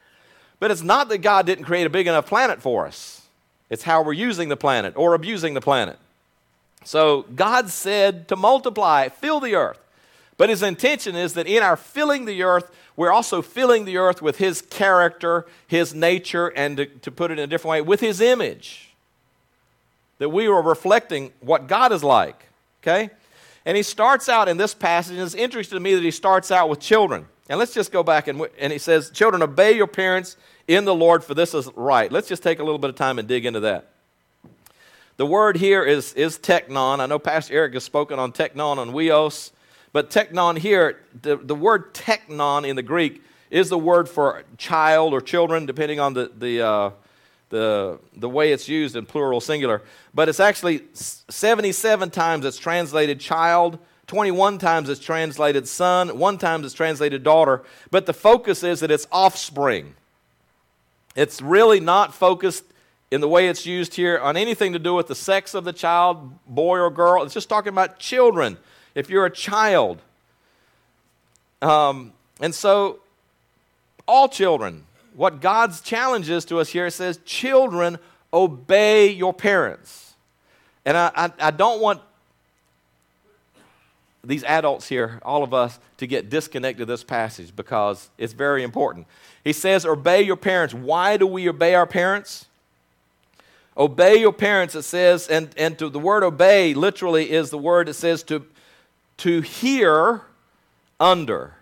but 0.59 0.71
it's 0.71 0.81
not 0.81 1.09
that 1.09 1.19
God 1.19 1.45
didn't 1.45 1.65
create 1.65 1.85
a 1.85 1.89
big 1.89 2.07
enough 2.07 2.27
planet 2.27 2.61
for 2.61 2.87
us, 2.87 3.27
it's 3.69 3.83
how 3.83 4.01
we're 4.01 4.13
using 4.13 4.49
the 4.49 4.57
planet 4.57 4.93
or 4.95 5.13
abusing 5.13 5.53
the 5.53 5.61
planet. 5.61 5.99
So 6.85 7.23
God 7.35 7.69
said 7.69 8.27
to 8.29 8.35
multiply, 8.35 9.09
fill 9.09 9.39
the 9.39 9.55
earth. 9.55 9.79
But 10.39 10.49
his 10.49 10.63
intention 10.63 11.17
is 11.17 11.33
that 11.33 11.47
in 11.47 11.61
our 11.61 11.75
filling 11.75 12.23
the 12.23 12.43
earth, 12.43 12.71
we're 12.95 13.11
also 13.11 13.41
filling 13.41 13.83
the 13.83 13.97
earth 13.97 14.21
with 14.21 14.37
his 14.37 14.61
character, 14.61 15.45
his 15.67 15.93
nature, 15.93 16.47
and 16.47 16.77
to, 16.77 16.85
to, 16.85 17.11
put 17.11 17.29
it 17.29 17.33
in 17.33 17.43
a 17.43 17.47
different 17.47 17.71
way, 17.71 17.81
with 17.81 17.99
his 17.99 18.21
image. 18.21 18.95
That 20.19 20.29
we 20.29 20.47
are 20.47 20.61
reflecting 20.61 21.33
what 21.41 21.67
God 21.67 21.91
is 21.91 22.05
like. 22.05 22.45
Okay? 22.81 23.09
And 23.65 23.75
he 23.75 23.83
starts 23.83 24.29
out 24.29 24.47
in 24.47 24.55
this 24.55 24.73
passage, 24.73 25.17
and 25.17 25.25
it's 25.25 25.35
interesting 25.35 25.75
to 25.75 25.81
me 25.81 25.93
that 25.93 26.03
he 26.03 26.11
starts 26.11 26.51
out 26.51 26.69
with 26.69 26.79
children. 26.79 27.25
And 27.49 27.59
let's 27.59 27.73
just 27.73 27.91
go 27.91 28.01
back 28.01 28.29
and, 28.29 28.41
and 28.57 28.71
he 28.71 28.79
says, 28.79 29.09
Children, 29.09 29.43
obey 29.43 29.73
your 29.73 29.87
parents 29.87 30.37
in 30.69 30.85
the 30.85 30.95
Lord, 30.95 31.21
for 31.21 31.33
this 31.33 31.53
is 31.53 31.69
right. 31.75 32.09
Let's 32.09 32.29
just 32.29 32.43
take 32.43 32.59
a 32.59 32.63
little 32.63 32.79
bit 32.79 32.89
of 32.89 32.95
time 32.95 33.19
and 33.19 33.27
dig 33.27 33.45
into 33.45 33.59
that. 33.59 33.89
The 35.17 35.25
word 35.25 35.57
here 35.57 35.83
is, 35.83 36.13
is 36.13 36.39
teknon. 36.39 37.01
I 37.01 37.07
know 37.07 37.19
Pastor 37.19 37.55
Eric 37.55 37.73
has 37.73 37.83
spoken 37.83 38.19
on 38.19 38.31
teknon 38.31 38.77
on 38.77 38.91
Weos. 38.91 39.51
But 39.91 40.09
teknon 40.09 40.57
here, 40.57 41.01
the, 41.21 41.37
the 41.37 41.55
word 41.55 41.93
teknon 41.93 42.67
in 42.67 42.75
the 42.75 42.83
Greek 42.83 43.23
is 43.49 43.69
the 43.69 43.77
word 43.77 44.07
for 44.07 44.43
child 44.57 45.13
or 45.13 45.21
children, 45.21 45.65
depending 45.65 45.99
on 45.99 46.13
the, 46.13 46.31
the, 46.37 46.61
uh, 46.61 46.91
the, 47.49 47.99
the 48.15 48.29
way 48.29 48.51
it's 48.51 48.67
used 48.67 48.95
in 48.95 49.05
plural 49.05 49.41
singular. 49.41 49.81
But 50.13 50.29
it's 50.29 50.39
actually 50.39 50.83
77 50.93 52.11
times 52.11 52.45
it's 52.45 52.57
translated 52.57 53.19
child, 53.19 53.79
21 54.07 54.57
times 54.57 54.89
it's 54.89 54.99
translated 54.99 55.67
son, 55.67 56.17
one 56.17 56.37
time 56.37 56.63
it's 56.63 56.73
translated 56.73 57.23
daughter, 57.23 57.63
but 57.91 58.05
the 58.05 58.13
focus 58.13 58.63
is 58.63 58.79
that 58.79 58.91
it's 58.91 59.07
offspring. 59.11 59.95
It's 61.15 61.41
really 61.41 61.79
not 61.79 62.13
focused 62.13 62.63
in 63.11 63.21
the 63.21 63.27
way 63.27 63.47
it's 63.47 63.65
used 63.65 63.95
here 63.95 64.19
on 64.19 64.37
anything 64.37 64.73
to 64.73 64.79
do 64.79 64.93
with 64.93 65.07
the 65.07 65.15
sex 65.15 65.55
of 65.55 65.63
the 65.63 65.73
child, 65.73 66.31
boy 66.45 66.77
or 66.79 66.91
girl. 66.91 67.23
It's 67.23 67.33
just 67.33 67.49
talking 67.49 67.73
about 67.73 67.97
children. 67.97 68.57
If 68.95 69.09
you're 69.09 69.25
a 69.25 69.31
child. 69.31 70.01
Um, 71.61 72.13
and 72.41 72.53
so, 72.53 72.99
all 74.07 74.27
children, 74.27 74.85
what 75.13 75.41
God's 75.41 75.81
challenge 75.81 76.29
is 76.29 76.45
to 76.45 76.59
us 76.59 76.69
here, 76.69 76.87
it 76.87 76.91
says, 76.91 77.19
children, 77.25 77.99
obey 78.33 79.09
your 79.09 79.33
parents. 79.33 80.13
And 80.85 80.97
I, 80.97 81.11
I, 81.15 81.31
I 81.39 81.51
don't 81.51 81.81
want 81.81 82.01
these 84.23 84.43
adults 84.43 84.87
here, 84.87 85.19
all 85.23 85.43
of 85.43 85.53
us, 85.53 85.79
to 85.97 86.07
get 86.07 86.29
disconnected 86.29 86.87
this 86.87 87.03
passage 87.03 87.55
because 87.55 88.09
it's 88.17 88.33
very 88.33 88.63
important. 88.63 89.07
He 89.43 89.53
says, 89.53 89.85
Obey 89.85 90.21
your 90.21 90.35
parents. 90.35 90.73
Why 90.73 91.17
do 91.17 91.25
we 91.25 91.47
obey 91.49 91.75
our 91.75 91.85
parents? 91.85 92.45
Obey 93.77 94.17
your 94.17 94.33
parents, 94.33 94.75
it 94.75 94.81
says, 94.81 95.29
and, 95.29 95.49
and 95.55 95.79
to 95.79 95.87
the 95.87 95.99
word 95.99 96.21
obey 96.23 96.73
literally 96.73 97.31
is 97.31 97.49
the 97.49 97.57
word 97.57 97.87
that 97.87 97.93
says 97.93 98.23
to, 98.23 98.45
to 99.19 99.41
hear 99.41 100.21
under. 100.99 101.53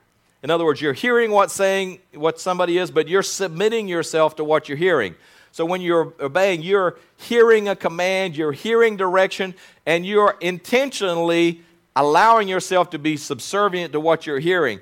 In 0.44 0.50
other 0.52 0.66
words, 0.66 0.82
you're 0.82 0.94
hearing 0.94 1.32
what 1.32 1.52
saying 1.52 2.00
what 2.14 2.40
somebody 2.40 2.78
is, 2.78 2.92
but 2.92 3.08
you're 3.08 3.24
submitting 3.24 3.88
yourself 3.88 4.36
to 4.38 4.44
what 4.44 4.70
you're 4.70 4.78
hearing. 4.78 5.16
So 5.52 5.66
when 5.66 5.82
you're 5.82 6.14
obeying, 6.20 6.62
you're 6.62 6.98
hearing 7.18 7.68
a 7.68 7.76
command, 7.76 8.38
you're 8.38 8.52
hearing 8.52 8.96
direction, 8.96 9.56
and 9.86 10.06
you're 10.06 10.36
intentionally 10.40 11.62
allowing 11.96 12.48
yourself 12.48 12.92
to 12.92 13.00
be 13.00 13.18
subservient 13.18 13.94
to 13.94 14.00
what 14.00 14.28
you're 14.28 14.40
hearing. 14.40 14.80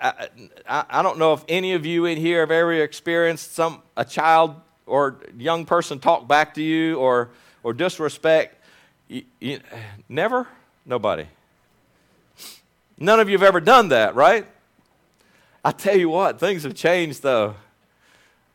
I, 0.00 0.28
I, 0.68 0.84
I, 0.90 1.02
don't 1.02 1.16
know 1.18 1.32
if 1.32 1.42
any 1.48 1.72
of 1.72 1.86
you 1.86 2.04
in 2.04 2.18
here 2.18 2.40
have 2.40 2.50
ever 2.50 2.74
experienced 2.74 3.54
some 3.54 3.80
a 3.96 4.04
child 4.04 4.56
or 4.84 5.16
young 5.38 5.64
person 5.64 5.98
talk 5.98 6.28
back 6.28 6.52
to 6.54 6.62
you 6.62 6.98
or 6.98 7.30
or 7.62 7.72
disrespect. 7.72 8.62
You, 9.08 9.24
you, 9.40 9.60
never, 10.08 10.46
nobody. 10.84 11.26
None 13.00 13.18
of 13.18 13.30
you 13.30 13.38
have 13.38 13.42
ever 13.42 13.60
done 13.60 13.88
that, 13.88 14.14
right? 14.14 14.46
I 15.64 15.72
tell 15.72 15.96
you 15.96 16.10
what, 16.10 16.38
things 16.38 16.62
have 16.64 16.74
changed 16.74 17.22
though. 17.22 17.54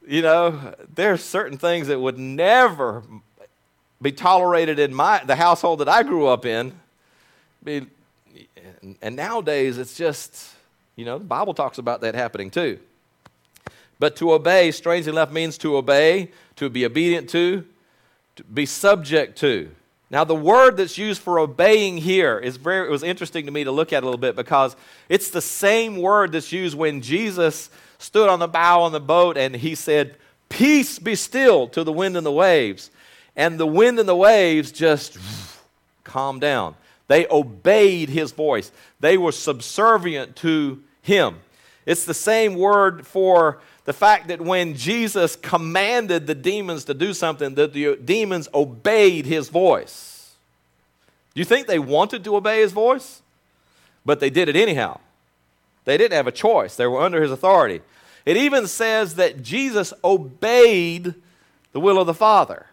You 0.07 0.21
know, 0.21 0.75
there 0.93 1.11
are 1.13 1.17
certain 1.17 1.57
things 1.57 1.87
that 1.87 1.99
would 1.99 2.19
never 2.19 3.03
be 3.99 4.11
tolerated 4.11 4.77
in 4.77 4.93
my 4.93 5.23
the 5.23 5.35
household 5.35 5.79
that 5.79 5.89
I 5.89 6.03
grew 6.03 6.27
up 6.27 6.45
in. 6.45 6.73
Be, 7.63 7.87
and 9.01 9.15
nowadays 9.15 9.79
it's 9.79 9.97
just, 9.97 10.51
you 10.95 11.05
know, 11.05 11.17
the 11.17 11.25
Bible 11.25 11.55
talks 11.55 11.79
about 11.79 12.01
that 12.01 12.13
happening 12.13 12.51
too. 12.51 12.79
But 13.97 14.15
to 14.17 14.33
obey, 14.33 14.71
strangely 14.71 15.11
enough, 15.11 15.31
means 15.31 15.57
to 15.59 15.75
obey, 15.77 16.31
to 16.57 16.69
be 16.69 16.85
obedient 16.85 17.29
to, 17.29 17.65
to 18.35 18.43
be 18.43 18.67
subject 18.67 19.37
to. 19.39 19.71
Now, 20.11 20.23
the 20.23 20.35
word 20.35 20.77
that's 20.77 20.97
used 20.97 21.21
for 21.21 21.39
obeying 21.39 21.97
here 21.97 22.37
is 22.37 22.57
very, 22.57 22.87
it 22.87 22.91
was 22.91 23.03
interesting 23.03 23.45
to 23.47 23.51
me 23.51 23.63
to 23.63 23.71
look 23.71 23.91
at 23.91 24.03
a 24.03 24.05
little 24.05 24.19
bit 24.19 24.35
because 24.35 24.75
it's 25.09 25.29
the 25.31 25.41
same 25.41 25.97
word 25.97 26.31
that's 26.31 26.51
used 26.51 26.77
when 26.77 27.01
Jesus 27.01 27.69
stood 27.97 28.29
on 28.29 28.39
the 28.39 28.47
bow 28.47 28.83
on 28.83 28.91
the 28.91 28.99
boat 28.99 29.35
and 29.37 29.55
he 29.55 29.73
said, 29.73 30.15
Peace 30.47 30.99
be 30.99 31.15
still 31.15 31.67
to 31.69 31.83
the 31.83 31.91
wind 31.91 32.15
and 32.15 32.25
the 32.25 32.31
waves. 32.31 32.91
And 33.35 33.59
the 33.59 33.65
wind 33.65 33.99
and 33.99 34.07
the 34.07 34.15
waves 34.15 34.71
just 34.71 35.17
calmed 36.03 36.41
down. 36.41 36.75
They 37.07 37.27
obeyed 37.27 38.09
his 38.09 38.31
voice, 38.31 38.71
they 38.99 39.17
were 39.17 39.31
subservient 39.31 40.35
to 40.37 40.81
him. 41.01 41.39
It's 41.85 42.05
the 42.05 42.15
same 42.15 42.55
word 42.55 43.05
for 43.05 43.59
the 43.85 43.93
fact 43.93 44.27
that 44.27 44.41
when 44.41 44.75
Jesus 44.75 45.35
commanded 45.35 46.25
the 46.25 46.35
demons 46.35 46.83
to 46.85 46.93
do 46.93 47.13
something, 47.13 47.53
that 47.55 47.71
the 47.71 47.95
demons 47.95 48.49
obeyed 48.53 49.27
his 49.27 49.49
voice. 49.49 50.33
Do 51.33 51.39
you 51.39 51.45
think 51.45 51.67
they 51.67 51.79
wanted 51.79 52.23
to 52.23 52.35
obey 52.35 52.61
his 52.61 52.71
voice? 52.71 53.21
But 54.03 54.19
they 54.19 54.31
did 54.31 54.49
it 54.49 54.55
anyhow. 54.55 54.99
They 55.85 55.97
didn't 55.97 56.13
have 56.13 56.27
a 56.27 56.31
choice, 56.31 56.75
they 56.75 56.87
were 56.87 57.01
under 57.01 57.21
his 57.21 57.31
authority. 57.31 57.81
It 58.25 58.37
even 58.37 58.65
says 58.65 59.15
that 59.15 59.43
Jesus 59.43 59.93
obeyed 60.03 61.13
the 61.71 61.79
will 61.79 61.99
of 61.99 62.07
the 62.07 62.13
Father. 62.13 62.65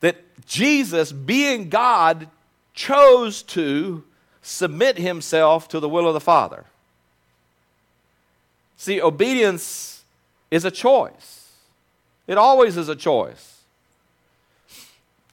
That 0.00 0.16
Jesus, 0.46 1.12
being 1.12 1.68
God, 1.68 2.28
chose 2.72 3.42
to 3.42 4.04
submit 4.40 4.96
himself 4.96 5.68
to 5.68 5.80
the 5.80 5.88
will 5.88 6.08
of 6.08 6.14
the 6.14 6.20
Father. 6.20 6.64
See, 8.78 9.02
obedience 9.02 9.99
is 10.50 10.64
a 10.64 10.70
choice, 10.70 11.52
it 12.26 12.38
always 12.38 12.76
is 12.76 12.88
a 12.88 12.96
choice. 12.96 13.58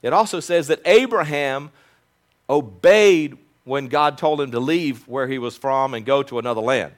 It 0.01 0.13
also 0.13 0.39
says 0.39 0.67
that 0.67 0.80
Abraham 0.86 1.71
obeyed 2.49 3.38
when 3.63 3.88
God 3.88 4.17
told 4.17 4.39
him 4.39 4.51
to 4.51 4.60
leave 4.60 5.08
where 5.08 5.27
he 5.27 5.38
was 5.38 5.58
from 5.58 5.93
and 5.93 6.06
go 6.06 6.23
to 6.23 6.39
another 6.39 6.62
land. 6.62 6.93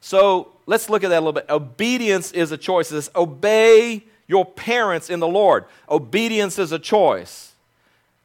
So 0.00 0.52
let's 0.66 0.88
look 0.88 1.04
at 1.04 1.08
that 1.08 1.18
a 1.18 1.20
little 1.20 1.32
bit. 1.32 1.46
Obedience 1.50 2.32
is 2.32 2.52
a 2.52 2.56
choice. 2.56 2.86
It 2.92 3.02
says, 3.02 3.10
obey 3.16 4.04
your 4.28 4.46
parents 4.46 5.10
in 5.10 5.20
the 5.20 5.26
Lord. 5.26 5.64
Obedience 5.88 6.58
is 6.58 6.70
a 6.70 6.78
choice. 6.78 7.52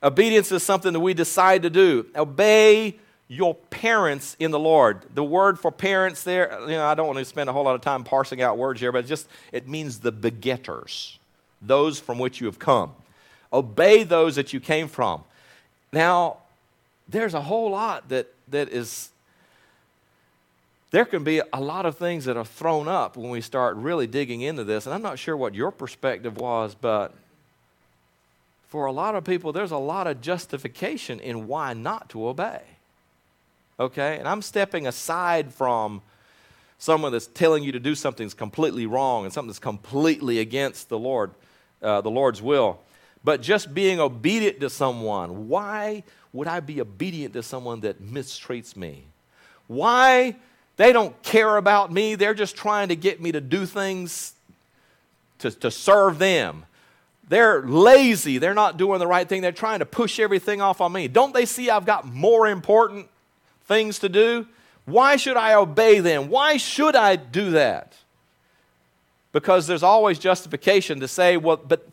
Obedience 0.03 0.51
is 0.51 0.61
something 0.61 0.93
that 0.93 0.99
we 0.99 1.13
decide 1.13 1.63
to 1.63 1.69
do. 1.69 2.05
Obey 2.15 2.99
your 3.27 3.55
parents 3.55 4.35
in 4.39 4.51
the 4.51 4.59
Lord. 4.59 5.01
The 5.13 5.23
word 5.23 5.59
for 5.59 5.71
parents 5.71 6.23
there, 6.23 6.57
you 6.61 6.75
know, 6.75 6.85
I 6.85 6.93
don't 6.93 7.07
want 7.07 7.19
to 7.19 7.25
spend 7.25 7.49
a 7.49 7.53
whole 7.53 7.63
lot 7.63 7.75
of 7.75 7.81
time 7.81 8.03
parsing 8.03 8.41
out 8.41 8.57
words 8.57 8.79
here, 8.79 8.91
but 8.91 9.05
it 9.05 9.07
just 9.07 9.27
it 9.51 9.67
means 9.67 9.99
the 9.99 10.11
begetters, 10.11 11.17
those 11.61 11.99
from 11.99 12.19
which 12.19 12.39
you 12.39 12.45
have 12.45 12.59
come. 12.59 12.93
Obey 13.51 14.03
those 14.03 14.35
that 14.35 14.53
you 14.53 14.59
came 14.59 14.87
from. 14.87 15.23
Now, 15.91 16.37
there's 17.07 17.33
a 17.33 17.41
whole 17.41 17.71
lot 17.71 18.09
that 18.09 18.27
that 18.49 18.69
is 18.69 19.09
there 20.91 21.05
can 21.05 21.23
be 21.23 21.41
a 21.51 21.59
lot 21.59 21.85
of 21.85 21.97
things 21.97 22.25
that 22.25 22.37
are 22.37 22.45
thrown 22.45 22.87
up 22.87 23.17
when 23.17 23.29
we 23.29 23.41
start 23.41 23.75
really 23.75 24.07
digging 24.07 24.41
into 24.41 24.63
this, 24.63 24.85
and 24.85 24.93
I'm 24.93 25.01
not 25.01 25.17
sure 25.17 25.35
what 25.35 25.55
your 25.55 25.71
perspective 25.71 26.37
was, 26.37 26.75
but 26.75 27.13
for 28.67 28.85
a 28.85 28.91
lot 28.91 29.15
of 29.15 29.23
people, 29.23 29.51
there's 29.51 29.71
a 29.71 29.77
lot 29.77 30.05
of 30.05 30.21
justification 30.21 31.19
in 31.19 31.47
why 31.47 31.73
not 31.73 32.09
to 32.09 32.27
obey. 32.27 32.61
Okay? 33.79 34.17
And 34.17 34.27
I'm 34.27 34.41
stepping 34.41 34.87
aside 34.87 35.53
from 35.53 36.01
someone 36.77 37.11
that's 37.11 37.27
telling 37.27 37.63
you 37.63 37.71
to 37.71 37.79
do 37.79 37.95
something 37.95 38.25
that's 38.25 38.33
completely 38.33 38.85
wrong 38.85 39.23
and 39.23 39.33
something 39.33 39.49
that's 39.49 39.59
completely 39.59 40.39
against 40.39 40.89
the 40.89 40.99
Lord, 40.99 41.31
uh, 41.81 42.01
the 42.01 42.11
Lord's 42.11 42.41
will. 42.41 42.79
But 43.23 43.41
just 43.41 43.73
being 43.73 43.99
obedient 43.99 44.59
to 44.59 44.69
someone, 44.69 45.47
why 45.47 46.03
would 46.31 46.47
I 46.47 46.59
be 46.59 46.81
obedient 46.81 47.33
to 47.33 47.43
someone 47.43 47.79
that 47.81 48.01
mistreats 48.01 48.75
me? 48.75 49.05
Why 49.67 50.35
they 50.77 50.93
don't 50.93 51.19
care 51.23 51.57
about 51.57 51.91
me? 51.91 52.15
They're 52.15 52.33
just 52.33 52.55
trying 52.55 52.89
to 52.89 52.95
get 52.95 53.21
me 53.21 53.31
to 53.31 53.41
do 53.41 53.65
things 53.65 54.33
to, 55.39 55.49
to 55.51 55.71
serve 55.71 56.19
them. 56.19 56.65
They're 57.27 57.61
lazy. 57.63 58.37
They're 58.37 58.53
not 58.53 58.77
doing 58.77 58.99
the 58.99 59.07
right 59.07 59.27
thing. 59.27 59.41
They're 59.41 59.51
trying 59.51 59.79
to 59.79 59.85
push 59.85 60.19
everything 60.19 60.61
off 60.61 60.79
on 60.81 60.91
me. 60.91 61.07
Don't 61.07 61.33
they 61.33 61.45
see 61.45 61.69
I've 61.69 61.85
got 61.85 62.05
more 62.05 62.47
important 62.47 63.07
things 63.65 63.99
to 63.99 64.09
do? 64.09 64.47
Why 64.85 65.15
should 65.15 65.37
I 65.37 65.53
obey 65.53 65.99
them? 65.99 66.29
Why 66.29 66.57
should 66.57 66.95
I 66.95 67.15
do 67.15 67.51
that? 67.51 67.93
Because 69.31 69.67
there's 69.67 69.83
always 69.83 70.19
justification 70.19 70.99
to 70.99 71.07
say, 71.07 71.37
well, 71.37 71.57
but 71.57 71.87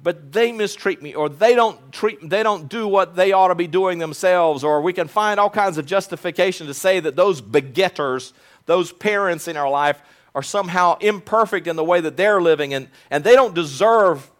but 0.00 0.30
they 0.30 0.52
mistreat 0.52 1.02
me 1.02 1.12
or 1.14 1.28
they 1.28 1.56
don't 1.56 1.92
treat 1.92 2.18
they 2.28 2.44
don't 2.44 2.68
do 2.68 2.86
what 2.86 3.16
they 3.16 3.32
ought 3.32 3.48
to 3.48 3.56
be 3.56 3.66
doing 3.66 3.98
themselves 3.98 4.62
or 4.62 4.80
we 4.80 4.92
can 4.92 5.08
find 5.08 5.40
all 5.40 5.50
kinds 5.50 5.76
of 5.76 5.86
justification 5.86 6.68
to 6.68 6.74
say 6.74 7.00
that 7.00 7.16
those 7.16 7.40
begetters 7.40 8.32
those 8.66 8.92
parents 8.92 9.48
in 9.48 9.56
our 9.56 9.68
life 9.68 10.00
are 10.34 10.42
somehow 10.42 10.96
imperfect 10.98 11.66
in 11.66 11.74
the 11.74 11.82
way 11.82 12.00
that 12.00 12.16
they're 12.16 12.40
living 12.40 12.74
and, 12.74 12.88
and 13.10 13.24
they 13.24 13.34
don't 13.34 13.54
deserve 13.54 14.30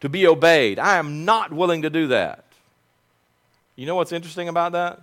to 0.00 0.08
be 0.08 0.26
obeyed. 0.26 0.78
I 0.78 0.96
am 0.96 1.24
not 1.24 1.52
willing 1.52 1.82
to 1.82 1.90
do 1.90 2.06
that. 2.06 2.44
You 3.74 3.86
know 3.86 3.96
what's 3.96 4.12
interesting 4.12 4.48
about 4.48 4.72
that? 4.72 5.02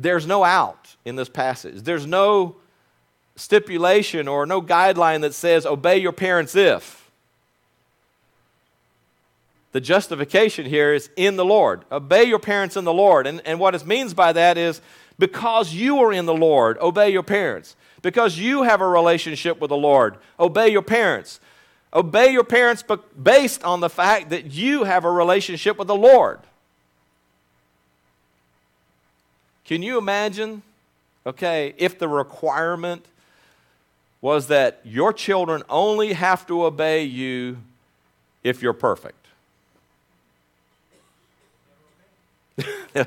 There's 0.00 0.26
no 0.26 0.44
out 0.44 0.96
in 1.04 1.16
this 1.16 1.28
passage. 1.28 1.82
There's 1.82 2.06
no 2.06 2.56
stipulation 3.36 4.28
or 4.28 4.46
no 4.46 4.60
guideline 4.60 5.20
that 5.22 5.34
says 5.34 5.66
obey 5.66 5.98
your 5.98 6.12
parents 6.12 6.54
if. 6.54 7.10
The 9.72 9.80
justification 9.80 10.66
here 10.66 10.94
is 10.94 11.10
in 11.16 11.36
the 11.36 11.44
Lord. 11.44 11.84
Obey 11.92 12.24
your 12.24 12.38
parents 12.38 12.76
in 12.76 12.84
the 12.84 12.92
Lord. 12.92 13.26
And, 13.26 13.42
and 13.44 13.60
what 13.60 13.74
it 13.74 13.86
means 13.86 14.14
by 14.14 14.32
that 14.32 14.56
is 14.56 14.80
because 15.18 15.74
you 15.74 15.98
are 15.98 16.12
in 16.12 16.26
the 16.26 16.34
Lord, 16.34 16.78
obey 16.78 17.10
your 17.10 17.22
parents. 17.22 17.76
Because 18.00 18.38
you 18.38 18.62
have 18.62 18.80
a 18.80 18.88
relationship 18.88 19.60
with 19.60 19.70
the 19.70 19.76
Lord, 19.76 20.16
obey 20.38 20.68
your 20.68 20.82
parents. 20.82 21.40
Obey 21.92 22.32
your 22.32 22.44
parents 22.44 22.84
based 23.20 23.64
on 23.64 23.80
the 23.80 23.88
fact 23.88 24.30
that 24.30 24.52
you 24.52 24.84
have 24.84 25.04
a 25.04 25.10
relationship 25.10 25.78
with 25.78 25.88
the 25.88 25.96
Lord. 25.96 26.38
Can 29.68 29.82
you 29.82 29.98
imagine, 29.98 30.62
okay, 31.26 31.74
if 31.76 31.98
the 31.98 32.08
requirement 32.08 33.04
was 34.22 34.46
that 34.46 34.80
your 34.82 35.12
children 35.12 35.62
only 35.68 36.14
have 36.14 36.46
to 36.46 36.64
obey 36.64 37.04
you 37.04 37.58
if 38.42 38.62
you're 38.62 38.72
perfect? 38.72 39.26
there 42.94 43.06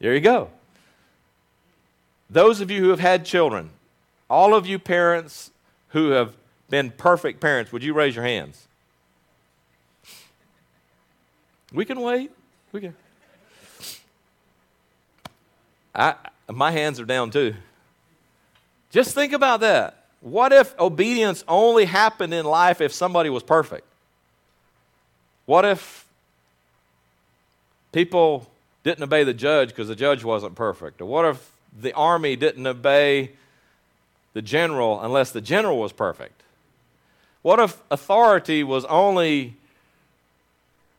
you 0.00 0.20
go. 0.20 0.50
Those 2.28 2.60
of 2.60 2.70
you 2.70 2.82
who 2.82 2.90
have 2.90 3.00
had 3.00 3.24
children, 3.24 3.70
all 4.28 4.54
of 4.54 4.66
you 4.66 4.78
parents 4.78 5.50
who 5.88 6.10
have 6.10 6.34
been 6.68 6.90
perfect 6.90 7.40
parents, 7.40 7.72
would 7.72 7.82
you 7.82 7.94
raise 7.94 8.14
your 8.14 8.26
hands? 8.26 8.68
We 11.72 11.86
can 11.86 11.98
wait. 11.98 12.30
We 12.72 12.82
can. 12.82 12.94
I, 15.98 16.14
my 16.48 16.70
hands 16.70 17.00
are 17.00 17.04
down 17.04 17.30
too. 17.30 17.54
Just 18.90 19.14
think 19.14 19.32
about 19.32 19.60
that. 19.60 20.04
What 20.20 20.52
if 20.52 20.78
obedience 20.78 21.44
only 21.46 21.84
happened 21.84 22.32
in 22.32 22.46
life 22.46 22.80
if 22.80 22.92
somebody 22.92 23.28
was 23.30 23.42
perfect? 23.42 23.86
What 25.44 25.64
if 25.64 26.06
people 27.92 28.46
didn't 28.84 29.02
obey 29.02 29.24
the 29.24 29.34
judge 29.34 29.70
because 29.70 29.88
the 29.88 29.96
judge 29.96 30.24
wasn't 30.24 30.54
perfect? 30.54 31.00
Or 31.00 31.06
what 31.06 31.24
if 31.24 31.50
the 31.78 31.92
army 31.92 32.36
didn't 32.36 32.66
obey 32.66 33.32
the 34.34 34.42
general 34.42 35.00
unless 35.00 35.32
the 35.32 35.40
general 35.40 35.78
was 35.78 35.92
perfect? 35.92 36.42
What 37.42 37.58
if 37.58 37.80
authority 37.90 38.62
was 38.62 38.84
only 38.86 39.56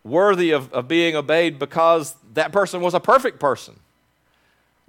worthy 0.03 0.51
of, 0.51 0.71
of 0.73 0.87
being 0.87 1.15
obeyed 1.15 1.59
because 1.59 2.15
that 2.33 2.51
person 2.51 2.81
was 2.81 2.93
a 2.93 2.99
perfect 2.99 3.39
person? 3.39 3.79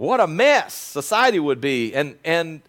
What 0.00 0.18
a 0.18 0.26
mess 0.26 0.72
society 0.72 1.38
would 1.38 1.60
be. 1.60 1.92
And, 1.92 2.16
and 2.24 2.62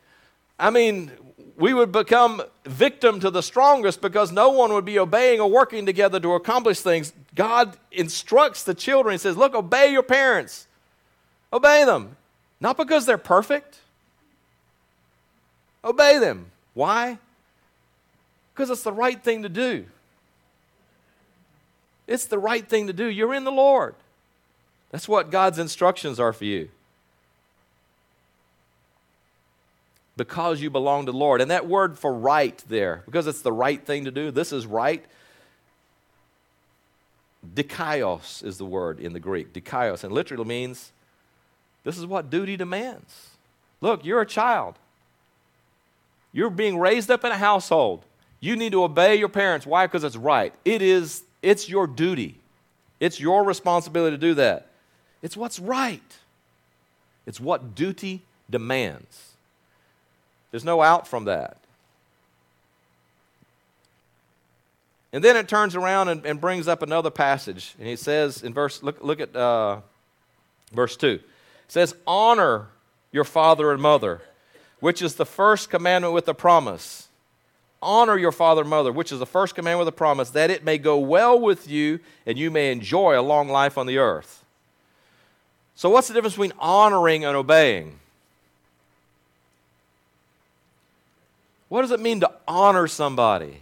I 0.60 0.70
mean, 0.70 1.12
we 1.56 1.74
would 1.74 1.94
become 1.94 2.42
victim 2.66 3.22
to 3.22 3.30
the 3.30 3.42
strongest 3.42 4.02
because 4.02 4.34
no 4.34 4.50
one 4.50 4.74
would 4.74 4.84
be 4.84 5.00
obeying 5.00 5.40
or 5.40 5.50
working 5.50 5.86
together 5.86 6.20
to 6.20 6.34
accomplish 6.34 6.82
things. 6.82 7.14
God 7.34 7.78
instructs 7.90 8.66
the 8.66 8.74
children. 8.74 9.14
He 9.14 9.18
says, 9.18 9.38
Look, 9.38 9.56
obey 9.56 9.94
your 9.94 10.04
parents. 10.04 10.68
Obey 11.54 11.86
them. 11.86 12.18
Not 12.60 12.76
because 12.76 13.06
they're 13.06 13.18
perfect. 13.18 13.80
Obey 15.86 16.18
them. 16.18 16.48
Why? 16.74 17.18
Because 18.54 18.70
it's 18.70 18.84
the 18.84 18.92
right 18.92 19.24
thing 19.24 19.44
to 19.44 19.50
do. 19.50 19.86
It's 22.08 22.26
the 22.26 22.40
right 22.40 22.68
thing 22.68 22.88
to 22.88 22.94
do. 22.94 23.06
You're 23.06 23.34
in 23.34 23.46
the 23.46 23.54
Lord. 23.54 23.96
That's 24.90 25.08
what 25.08 25.32
God's 25.32 25.60
instructions 25.60 26.20
are 26.20 26.34
for 26.34 26.44
you. 26.44 26.68
Because 30.22 30.62
you 30.62 30.70
belong 30.70 31.08
to 31.08 31.12
the 31.12 31.18
Lord. 31.18 31.42
And 31.42 31.50
that 31.50 31.68
word 31.68 31.98
for 31.98 32.14
right 32.14 32.64
there, 32.70 33.02
because 33.08 33.26
it's 33.26 33.42
the 33.42 33.52
right 33.52 33.84
thing 33.84 34.06
to 34.06 34.12
do, 34.12 34.30
this 34.30 34.52
is 34.52 34.68
right. 34.68 35.04
Dikaios 37.56 38.44
is 38.44 38.60
the 38.60 38.66
word 38.66 39.00
in 39.00 39.14
the 39.14 39.20
Greek. 39.20 39.52
Dikaios. 39.52 40.04
And 40.04 40.14
literally 40.14 40.46
means 40.46 40.92
this 41.84 41.98
is 41.98 42.06
what 42.06 42.30
duty 42.30 42.56
demands. 42.56 43.32
Look, 43.82 44.06
you're 44.06 44.22
a 44.22 44.28
child. 44.28 44.76
You're 46.32 46.52
being 46.52 46.78
raised 46.78 47.10
up 47.10 47.26
in 47.26 47.32
a 47.32 47.38
household. 47.38 48.06
You 48.40 48.56
need 48.56 48.74
to 48.74 48.84
obey 48.84 49.16
your 49.16 49.28
parents. 49.28 49.66
Why? 49.66 49.88
Because 49.88 50.04
it's 50.04 50.16
right. 50.16 50.54
It 50.64 50.84
is, 50.84 51.24
it's 51.42 51.68
your 51.68 51.88
duty. 51.88 52.38
It's 53.00 53.20
your 53.20 53.44
responsibility 53.44 54.18
to 54.18 54.22
do 54.22 54.36
that. 54.36 54.68
It's 55.24 55.36
what's 55.36 55.58
right. 55.58 56.04
It's 57.26 57.40
what 57.40 57.74
duty 57.74 58.22
demands. 58.52 59.31
There's 60.52 60.66
no 60.66 60.82
out 60.82 61.08
from 61.08 61.26
that. 61.26 61.58
And 65.14 65.24
then 65.24 65.36
it 65.36 65.48
turns 65.48 65.76
around 65.76 66.08
and, 66.08 66.26
and 66.26 66.40
brings 66.40 66.68
up 66.68 66.82
another 66.82 67.10
passage. 67.10 67.76
And 67.78 67.88
he 67.88 67.96
says 67.96 68.44
in 68.44 68.54
verse, 68.54 68.82
look, 68.82 69.04
look 69.04 69.20
at 69.20 69.36
uh, 69.36 69.82
verse 70.74 70.96
2 70.96 71.08
It 71.08 71.22
says, 71.68 71.96
Honor 72.08 72.68
your 73.12 73.24
father 73.24 73.72
and 73.72 73.82
mother, 73.82 74.22
which 74.80 75.02
is 75.02 75.16
the 75.16 75.26
first 75.26 75.70
commandment 75.70 76.14
with 76.14 76.28
a 76.28 76.34
promise. 76.34 77.08
Honor 77.82 78.18
your 78.18 78.32
father 78.32 78.62
and 78.62 78.70
mother, 78.70 78.92
which 78.92 79.12
is 79.12 79.20
the 79.20 79.26
first 79.26 79.56
commandment 79.56 79.86
with 79.86 79.94
a 79.94 79.98
promise, 79.98 80.30
that 80.30 80.52
it 80.52 80.64
may 80.64 80.78
go 80.78 81.00
well 81.00 81.40
with 81.40 81.68
you 81.68 82.00
and 82.26 82.38
you 82.38 82.52
may 82.52 82.72
enjoy 82.72 83.20
a 83.20 83.24
long 83.24 83.50
life 83.50 83.78
on 83.78 83.88
the 83.88 83.98
earth. 83.98 84.46
So, 85.76 85.90
what's 85.90 86.08
the 86.08 86.14
difference 86.14 86.36
between 86.36 86.54
honoring 86.60 87.26
and 87.26 87.36
obeying? 87.36 88.01
What 91.72 91.84
does 91.84 91.92
it 91.92 92.02
mean 92.02 92.20
to 92.20 92.30
honor 92.50 92.86
somebody? 92.86 93.62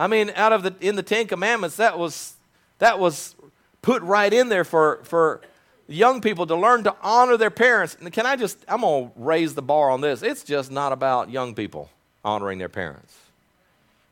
I 0.00 0.08
mean, 0.08 0.32
out 0.34 0.52
of 0.52 0.64
the 0.64 0.74
in 0.80 0.96
the 0.96 1.02
Ten 1.04 1.28
Commandments, 1.28 1.76
that 1.76 1.96
was 1.96 2.34
that 2.80 2.98
was 2.98 3.36
put 3.82 4.02
right 4.02 4.32
in 4.32 4.48
there 4.48 4.64
for 4.64 4.98
for 5.04 5.40
young 5.86 6.20
people 6.20 6.44
to 6.48 6.56
learn 6.56 6.82
to 6.82 6.96
honor 7.00 7.36
their 7.36 7.52
parents. 7.52 7.96
And 8.00 8.12
can 8.12 8.26
I 8.26 8.34
just, 8.34 8.64
I'm 8.66 8.80
to 8.80 9.12
raise 9.14 9.54
the 9.54 9.62
bar 9.62 9.90
on 9.90 10.00
this. 10.00 10.24
It's 10.24 10.42
just 10.42 10.72
not 10.72 10.90
about 10.90 11.30
young 11.30 11.54
people 11.54 11.88
honoring 12.24 12.58
their 12.58 12.68
parents, 12.68 13.16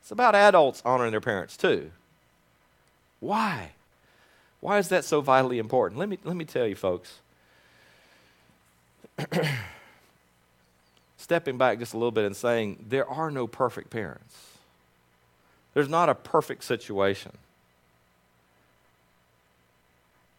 it's 0.01 0.13
about 0.13 0.37
adults 0.37 0.81
honoring 0.85 1.11
their 1.11 1.21
parents 1.21 1.57
too. 1.57 1.91
Why? 3.19 3.71
Why 4.61 4.79
is 4.79 4.91
that 4.91 5.05
so 5.05 5.21
vitally 5.21 5.59
important? 5.59 5.99
Let 5.99 6.09
me, 6.09 6.19
let 6.23 6.37
me 6.37 6.45
tell 6.45 6.69
you, 6.69 6.77
folks. 6.77 7.19
Stepping 11.27 11.59
back 11.59 11.81
just 11.81 11.93
a 11.93 11.97
little 11.97 12.13
bit 12.13 12.25
and 12.25 12.37
saying, 12.37 12.87
there 12.89 13.05
are 13.11 13.33
no 13.33 13.49
perfect 13.49 13.91
parents. 13.91 14.37
There's 15.75 15.89
not 15.89 16.09
a 16.09 16.15
perfect 16.15 16.63
situation. 16.63 17.33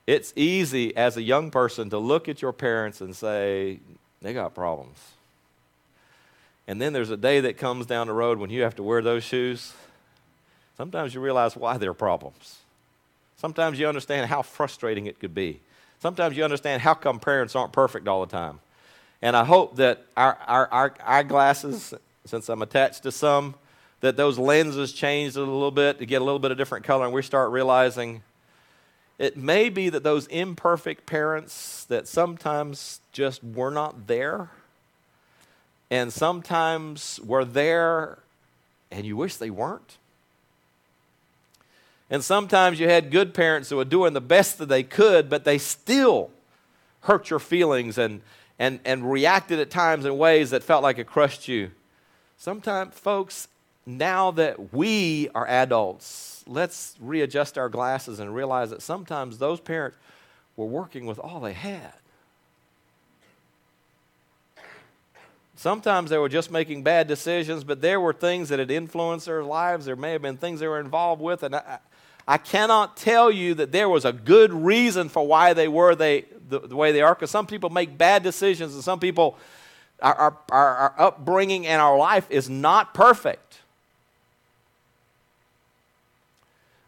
It's 0.08 0.32
easy 0.38 0.96
as 0.96 1.18
a 1.18 1.22
young 1.22 1.52
person 1.52 1.90
to 1.90 1.98
look 1.98 2.30
at 2.30 2.42
your 2.42 2.54
parents 2.54 3.02
and 3.02 3.14
say, 3.14 3.82
they 4.22 4.32
got 4.32 4.56
problems. 4.56 4.98
And 6.70 6.82
then 6.82 6.94
there's 6.94 7.10
a 7.10 7.18
day 7.18 7.42
that 7.42 7.58
comes 7.58 7.86
down 7.86 8.08
the 8.08 8.14
road 8.14 8.40
when 8.40 8.50
you 8.50 8.62
have 8.62 8.78
to 8.78 8.84
wear 8.84 9.02
those 9.02 9.26
shoes. 9.26 9.74
Sometimes 10.78 11.14
you 11.14 11.20
realize 11.20 11.58
why 11.58 11.78
they're 11.78 11.94
problems. 11.94 12.60
Sometimes 13.36 13.78
you 13.78 13.90
understand 13.90 14.30
how 14.30 14.42
frustrating 14.42 15.06
it 15.06 15.20
could 15.20 15.36
be. 15.36 15.60
Sometimes 16.00 16.38
you 16.38 16.46
understand 16.46 16.82
how 16.82 16.94
come 16.94 17.20
parents 17.20 17.58
aren't 17.58 17.74
perfect 17.74 18.08
all 18.08 18.26
the 18.26 18.32
time. 18.32 18.60
And 19.22 19.36
I 19.36 19.44
hope 19.44 19.78
that 19.78 20.06
our, 20.16 20.38
our, 20.48 20.68
our 20.72 20.94
eyeglasses, 21.04 21.94
since 22.26 22.50
I'm 22.50 22.62
attached 22.62 23.04
to 23.04 23.12
some, 23.12 23.56
that 24.02 24.16
those 24.16 24.38
lenses 24.38 24.94
changed 24.94 25.38
a 25.38 25.40
little 25.40 25.72
bit 25.72 26.00
to 26.00 26.06
get 26.06 26.22
a 26.22 26.26
little 26.26 26.40
bit 26.40 26.52
of 26.52 26.58
different 26.58 26.86
color, 26.86 27.06
and 27.06 27.14
we 27.14 27.24
start 27.24 27.52
realizing 27.52 28.22
it 29.18 29.36
may 29.36 29.70
be 29.70 29.90
that 29.90 30.04
those 30.04 30.28
imperfect 30.28 31.08
parents 31.08 31.86
that 31.86 32.08
sometimes 32.08 33.02
just 33.12 33.44
were 33.44 33.72
not 33.72 34.06
there, 34.06 34.52
and 35.90 36.14
sometimes 36.14 37.20
were 37.24 37.46
there 37.46 38.20
and 38.92 39.06
you 39.06 39.18
wish 39.18 39.36
they 39.36 39.50
weren't. 39.50 39.98
And 42.10 42.24
sometimes 42.24 42.80
you 42.80 42.88
had 42.88 43.12
good 43.12 43.34
parents 43.34 43.70
who 43.70 43.78
were 43.78 43.86
doing 43.86 44.14
the 44.14 44.22
best 44.22 44.58
that 44.60 44.70
they 44.70 44.84
could, 44.84 45.30
but 45.30 45.44
they 45.44 45.58
still 45.58 46.32
hurt 47.02 47.30
your 47.30 47.40
feelings 47.40 47.98
and, 47.98 48.22
and, 48.60 48.80
and 48.86 49.10
reacted 49.10 49.60
at 49.60 49.70
times 49.70 50.06
in 50.06 50.18
ways 50.18 50.50
that 50.50 50.64
felt 50.64 50.84
like 50.84 50.98
it 50.98 51.08
crushed 51.08 51.48
you. 51.48 51.72
Sometimes, 52.38 52.94
folks, 52.96 53.48
now 53.86 54.32
that 54.32 54.74
we 54.74 55.30
are 55.34 55.48
adults, 55.48 56.44
let's 56.48 56.96
readjust 57.00 57.58
our 57.58 57.70
glasses 57.70 58.20
and 58.20 58.34
realize 58.34 58.70
that 58.70 58.82
sometimes 58.82 59.38
those 59.38 59.60
parents 59.60 59.98
were 60.56 60.66
working 60.66 61.06
with 61.06 61.20
all 61.20 61.40
they 61.40 61.54
had. 61.54 61.94
Sometimes 65.56 66.12
they 66.12 66.20
were 66.20 66.30
just 66.30 66.52
making 66.52 66.84
bad 66.84 67.08
decisions, 67.08 67.64
but 67.64 67.82
there 67.82 68.00
were 68.00 68.14
things 68.14 68.50
that 68.50 68.60
had 68.60 68.70
influenced 68.70 69.26
their 69.26 69.44
lives. 69.44 69.86
There 69.86 69.96
may 69.96 70.12
have 70.12 70.22
been 70.22 70.38
things 70.38 70.60
they 70.60 70.68
were 70.68 70.80
involved 70.80 71.20
with, 71.20 71.42
and 71.42 71.56
I, 71.56 71.80
I 72.28 72.38
cannot 72.38 72.98
tell 72.98 73.32
you 73.32 73.54
that 73.54 73.72
there 73.72 73.88
was 73.88 74.04
a 74.04 74.12
good 74.12 74.52
reason 74.52 75.08
for 75.08 75.26
why 75.26 75.54
they 75.54 75.68
were 75.68 75.96
they, 75.96 76.26
the, 76.50 76.60
the 76.60 76.76
way 76.76 76.92
they 76.92 77.02
are, 77.02 77.16
because 77.16 77.32
some 77.32 77.48
people 77.48 77.70
make 77.70 77.98
bad 77.98 78.22
decisions, 78.22 78.74
and 78.74 78.84
some 78.84 79.00
people, 79.00 79.38
our, 80.02 80.38
our, 80.52 80.76
our 80.76 80.94
upbringing 80.98 81.66
and 81.66 81.82
our 81.82 81.98
life 81.98 82.30
is 82.30 82.50
not 82.50 82.94
perfect. 82.94 83.60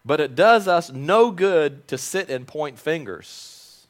But 0.06 0.20
it 0.20 0.36
does 0.36 0.68
us 0.68 0.92
no 0.92 1.32
good 1.32 1.88
to 1.88 1.98
sit 1.98 2.30
and 2.30 2.46
point 2.46 2.78
fingers. 2.78 3.86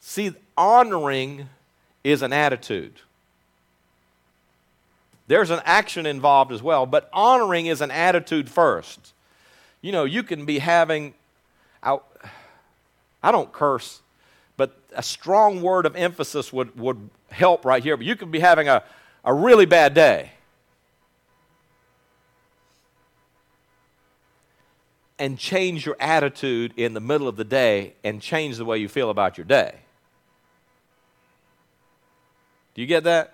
See, 0.00 0.32
honoring 0.56 1.48
is 2.04 2.22
an 2.22 2.32
attitude. 2.32 2.94
There's 5.26 5.50
an 5.50 5.60
action 5.64 6.06
involved 6.06 6.52
as 6.52 6.62
well, 6.62 6.86
but 6.86 7.10
honoring 7.12 7.66
is 7.66 7.80
an 7.80 7.90
attitude 7.90 8.48
first. 8.48 9.12
You 9.82 9.92
know, 9.92 10.04
you 10.04 10.22
can 10.22 10.44
be 10.44 10.58
having, 10.58 11.14
I, 11.82 11.98
I 13.22 13.30
don't 13.30 13.52
curse, 13.52 14.00
but 14.56 14.76
a 14.94 15.02
strong 15.02 15.62
word 15.62 15.86
of 15.86 15.94
emphasis 15.94 16.52
would, 16.52 16.78
would 16.78 17.10
help 17.30 17.64
right 17.64 17.82
here. 17.82 17.96
But 17.96 18.06
you 18.06 18.16
could 18.16 18.30
be 18.30 18.40
having 18.40 18.68
a, 18.68 18.82
a 19.24 19.32
really 19.32 19.66
bad 19.66 19.94
day. 19.94 20.32
And 25.18 25.38
change 25.38 25.86
your 25.86 25.96
attitude 25.98 26.74
in 26.76 26.92
the 26.92 27.00
middle 27.00 27.26
of 27.26 27.36
the 27.36 27.44
day 27.44 27.94
and 28.04 28.20
change 28.20 28.58
the 28.58 28.64
way 28.64 28.78
you 28.78 28.88
feel 28.88 29.08
about 29.08 29.38
your 29.38 29.46
day. 29.46 29.74
Do 32.74 32.82
you 32.82 32.86
get 32.86 33.04
that? 33.04 33.32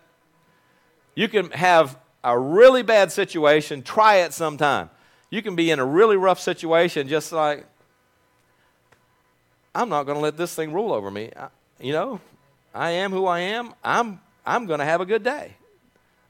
You 1.16 1.28
can 1.28 1.50
have 1.50 1.98
a 2.22 2.38
really 2.38 2.82
bad 2.82 3.10
situation, 3.10 3.82
try 3.82 4.18
it 4.18 4.32
sometime. 4.32 4.90
You 5.32 5.40
can 5.40 5.56
be 5.56 5.70
in 5.70 5.78
a 5.78 5.84
really 5.84 6.18
rough 6.18 6.38
situation, 6.38 7.08
just 7.08 7.32
like, 7.32 7.64
I'm 9.74 9.88
not 9.88 10.02
going 10.02 10.16
to 10.16 10.20
let 10.20 10.36
this 10.36 10.54
thing 10.54 10.74
rule 10.74 10.92
over 10.92 11.10
me. 11.10 11.30
I, 11.34 11.48
you 11.80 11.94
know, 11.94 12.20
I 12.74 12.90
am 12.90 13.12
who 13.12 13.24
I 13.24 13.38
am. 13.38 13.72
I'm, 13.82 14.20
I'm 14.44 14.66
going 14.66 14.80
to 14.80 14.84
have 14.84 15.00
a 15.00 15.06
good 15.06 15.22
day. 15.24 15.54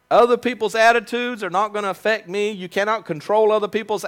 Other 0.08 0.36
people's 0.36 0.76
attitudes 0.76 1.42
are 1.42 1.50
not 1.50 1.72
going 1.72 1.82
to 1.82 1.90
affect 1.90 2.28
me. 2.28 2.52
You 2.52 2.68
cannot 2.68 3.04
control 3.04 3.50
other 3.50 3.66
people's 3.66 4.04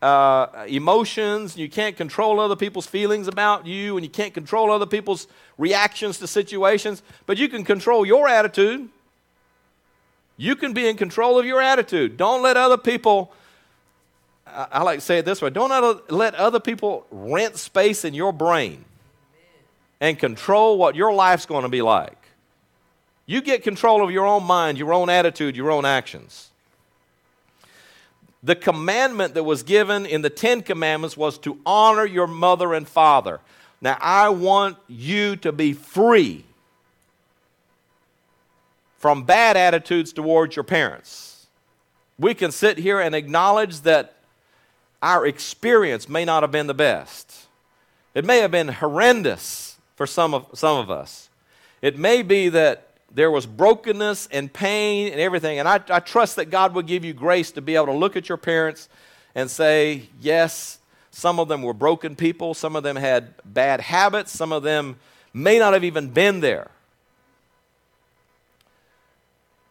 uh, 0.00 0.46
emotions. 0.66 1.58
You 1.58 1.68
can't 1.68 1.94
control 1.94 2.40
other 2.40 2.56
people's 2.56 2.86
feelings 2.86 3.28
about 3.28 3.66
you, 3.66 3.98
and 3.98 4.02
you 4.02 4.10
can't 4.10 4.32
control 4.32 4.72
other 4.72 4.86
people's 4.86 5.26
reactions 5.58 6.18
to 6.20 6.26
situations. 6.26 7.02
But 7.26 7.36
you 7.36 7.50
can 7.50 7.64
control 7.64 8.06
your 8.06 8.26
attitude. 8.28 8.88
You 10.38 10.56
can 10.56 10.72
be 10.72 10.88
in 10.88 10.96
control 10.96 11.38
of 11.38 11.44
your 11.44 11.60
attitude. 11.60 12.16
Don't 12.16 12.40
let 12.40 12.56
other 12.56 12.78
people, 12.78 13.34
I, 14.52 14.82
like 14.82 14.98
to 14.98 15.04
say 15.04 15.18
it 15.18 15.24
this 15.24 15.40
way 15.40 15.50
don't 15.50 16.10
let 16.10 16.34
other 16.34 16.60
people 16.60 17.06
rent 17.10 17.56
space 17.56 18.04
in 18.04 18.14
your 18.14 18.32
brain 18.32 18.84
and 20.00 20.18
control 20.18 20.78
what 20.78 20.94
your 20.94 21.12
life's 21.12 21.46
going 21.46 21.62
to 21.62 21.68
be 21.68 21.82
like. 21.82 22.18
You 23.24 23.40
get 23.40 23.62
control 23.62 24.02
of 24.02 24.10
your 24.10 24.26
own 24.26 24.44
mind, 24.44 24.78
your 24.78 24.92
own 24.92 25.08
attitude, 25.08 25.56
your 25.56 25.70
own 25.70 25.84
actions. 25.84 26.50
The 28.42 28.56
commandment 28.56 29.34
that 29.34 29.44
was 29.44 29.62
given 29.62 30.04
in 30.04 30.22
the 30.22 30.30
Ten 30.30 30.62
Commandments 30.62 31.16
was 31.16 31.38
to 31.38 31.58
honor 31.64 32.04
your 32.04 32.26
mother 32.26 32.74
and 32.74 32.86
father. 32.88 33.40
Now, 33.80 33.96
I 34.00 34.30
want 34.30 34.76
you 34.88 35.36
to 35.36 35.52
be 35.52 35.72
free 35.72 36.44
from 38.98 39.22
bad 39.22 39.56
attitudes 39.56 40.12
towards 40.12 40.56
your 40.56 40.64
parents. 40.64 41.46
We 42.18 42.34
can 42.34 42.50
sit 42.50 42.78
here 42.78 43.00
and 43.00 43.14
acknowledge 43.14 43.80
that 43.80 44.14
our 45.02 45.26
experience 45.26 46.08
may 46.08 46.24
not 46.24 46.42
have 46.44 46.52
been 46.52 46.68
the 46.68 46.74
best. 46.74 47.46
It 48.14 48.24
may 48.24 48.38
have 48.38 48.52
been 48.52 48.68
horrendous 48.68 49.76
for 49.96 50.06
some 50.06 50.32
of, 50.32 50.46
some 50.54 50.78
of 50.78 50.90
us. 50.90 51.28
It 51.82 51.98
may 51.98 52.22
be 52.22 52.48
that 52.50 52.88
there 53.12 53.30
was 53.30 53.44
brokenness 53.44 54.28
and 54.30 54.52
pain 54.52 55.12
and 55.12 55.20
everything. 55.20 55.58
And 55.58 55.68
I, 55.68 55.80
I 55.90 56.00
trust 56.00 56.36
that 56.36 56.46
God 56.46 56.74
will 56.74 56.82
give 56.82 57.04
you 57.04 57.12
grace 57.12 57.50
to 57.52 57.60
be 57.60 57.74
able 57.74 57.86
to 57.86 57.92
look 57.92 58.16
at 58.16 58.28
your 58.28 58.38
parents 58.38 58.88
and 59.34 59.50
say, 59.50 60.08
yes, 60.20 60.78
some 61.10 61.38
of 61.38 61.48
them 61.48 61.62
were 61.62 61.74
broken 61.74 62.16
people, 62.16 62.54
some 62.54 62.76
of 62.76 62.82
them 62.82 62.96
had 62.96 63.34
bad 63.44 63.80
habits, 63.80 64.32
some 64.32 64.52
of 64.52 64.62
them 64.62 64.96
may 65.34 65.58
not 65.58 65.72
have 65.74 65.84
even 65.84 66.08
been 66.08 66.40
there. 66.40 66.70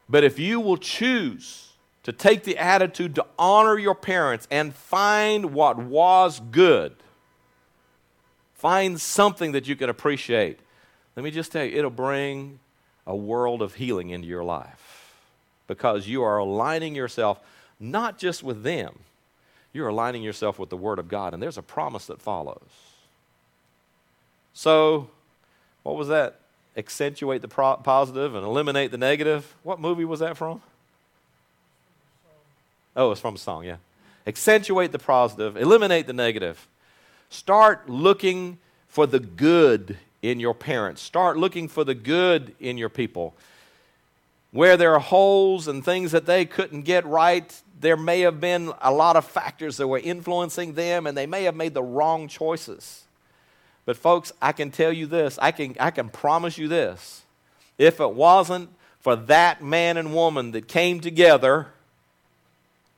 But 0.07 0.23
if 0.23 0.37
you 0.37 0.59
will 0.59 0.77
choose 0.77 1.70
to 2.03 2.11
take 2.11 2.43
the 2.43 2.57
attitude 2.57 3.15
to 3.15 3.25
honor 3.37 3.77
your 3.77 3.95
parents 3.95 4.47
and 4.49 4.73
find 4.73 5.53
what 5.53 5.77
was 5.77 6.39
good, 6.39 6.95
find 8.53 8.99
something 8.99 9.51
that 9.51 9.67
you 9.67 9.75
can 9.75 9.89
appreciate, 9.89 10.59
let 11.15 11.23
me 11.23 11.31
just 11.31 11.51
tell 11.51 11.63
you, 11.63 11.77
it'll 11.77 11.89
bring 11.89 12.59
a 13.05 13.15
world 13.15 13.61
of 13.61 13.75
healing 13.75 14.09
into 14.09 14.27
your 14.27 14.43
life 14.43 15.15
because 15.67 16.07
you 16.07 16.23
are 16.23 16.37
aligning 16.37 16.95
yourself 16.95 17.39
not 17.79 18.17
just 18.17 18.43
with 18.43 18.63
them, 18.63 18.99
you're 19.73 19.87
aligning 19.87 20.21
yourself 20.23 20.59
with 20.59 20.69
the 20.69 20.77
Word 20.77 20.99
of 20.99 21.07
God, 21.07 21.33
and 21.33 21.41
there's 21.41 21.57
a 21.57 21.63
promise 21.63 22.05
that 22.07 22.21
follows. 22.21 22.61
So, 24.53 25.09
what 25.83 25.95
was 25.95 26.09
that? 26.09 26.41
accentuate 26.77 27.41
the 27.41 27.47
pro- 27.47 27.77
positive 27.77 28.35
and 28.35 28.45
eliminate 28.45 28.91
the 28.91 28.97
negative. 28.97 29.55
What 29.63 29.79
movie 29.79 30.05
was 30.05 30.19
that 30.19 30.37
from? 30.37 30.61
Oh, 32.95 33.11
it's 33.11 33.21
from 33.21 33.35
a 33.35 33.37
song, 33.37 33.63
yeah. 33.63 33.77
Accentuate 34.27 34.91
the 34.91 34.99
positive, 34.99 35.57
eliminate 35.57 36.07
the 36.07 36.13
negative. 36.13 36.67
Start 37.29 37.89
looking 37.89 38.59
for 38.87 39.07
the 39.07 39.19
good 39.19 39.97
in 40.21 40.39
your 40.39 40.53
parents. 40.53 41.01
Start 41.01 41.37
looking 41.37 41.67
for 41.67 41.83
the 41.83 41.95
good 41.95 42.53
in 42.59 42.77
your 42.77 42.89
people. 42.89 43.33
Where 44.51 44.75
there 44.75 44.93
are 44.93 44.99
holes 44.99 45.67
and 45.67 45.83
things 45.83 46.11
that 46.11 46.25
they 46.25 46.45
couldn't 46.45 46.81
get 46.81 47.05
right, 47.05 47.61
there 47.79 47.97
may 47.97 48.21
have 48.21 48.39
been 48.39 48.73
a 48.81 48.91
lot 48.91 49.15
of 49.15 49.25
factors 49.25 49.77
that 49.77 49.87
were 49.87 49.99
influencing 49.99 50.73
them, 50.73 51.07
and 51.07 51.17
they 51.17 51.25
may 51.25 51.43
have 51.43 51.55
made 51.55 51.73
the 51.73 51.81
wrong 51.81 52.27
choices. 52.27 53.05
But, 53.85 53.97
folks, 53.97 54.31
I 54.41 54.51
can 54.51 54.69
tell 54.69 54.91
you 54.91 55.07
this, 55.07 55.39
I 55.41 55.51
can, 55.51 55.75
I 55.79 55.89
can 55.89 56.09
promise 56.09 56.57
you 56.57 56.67
this. 56.67 57.23
If 57.77 57.99
it 57.99 58.13
wasn't 58.13 58.69
for 58.99 59.15
that 59.15 59.63
man 59.63 59.97
and 59.97 60.13
woman 60.13 60.51
that 60.51 60.67
came 60.67 60.99
together, 60.99 61.69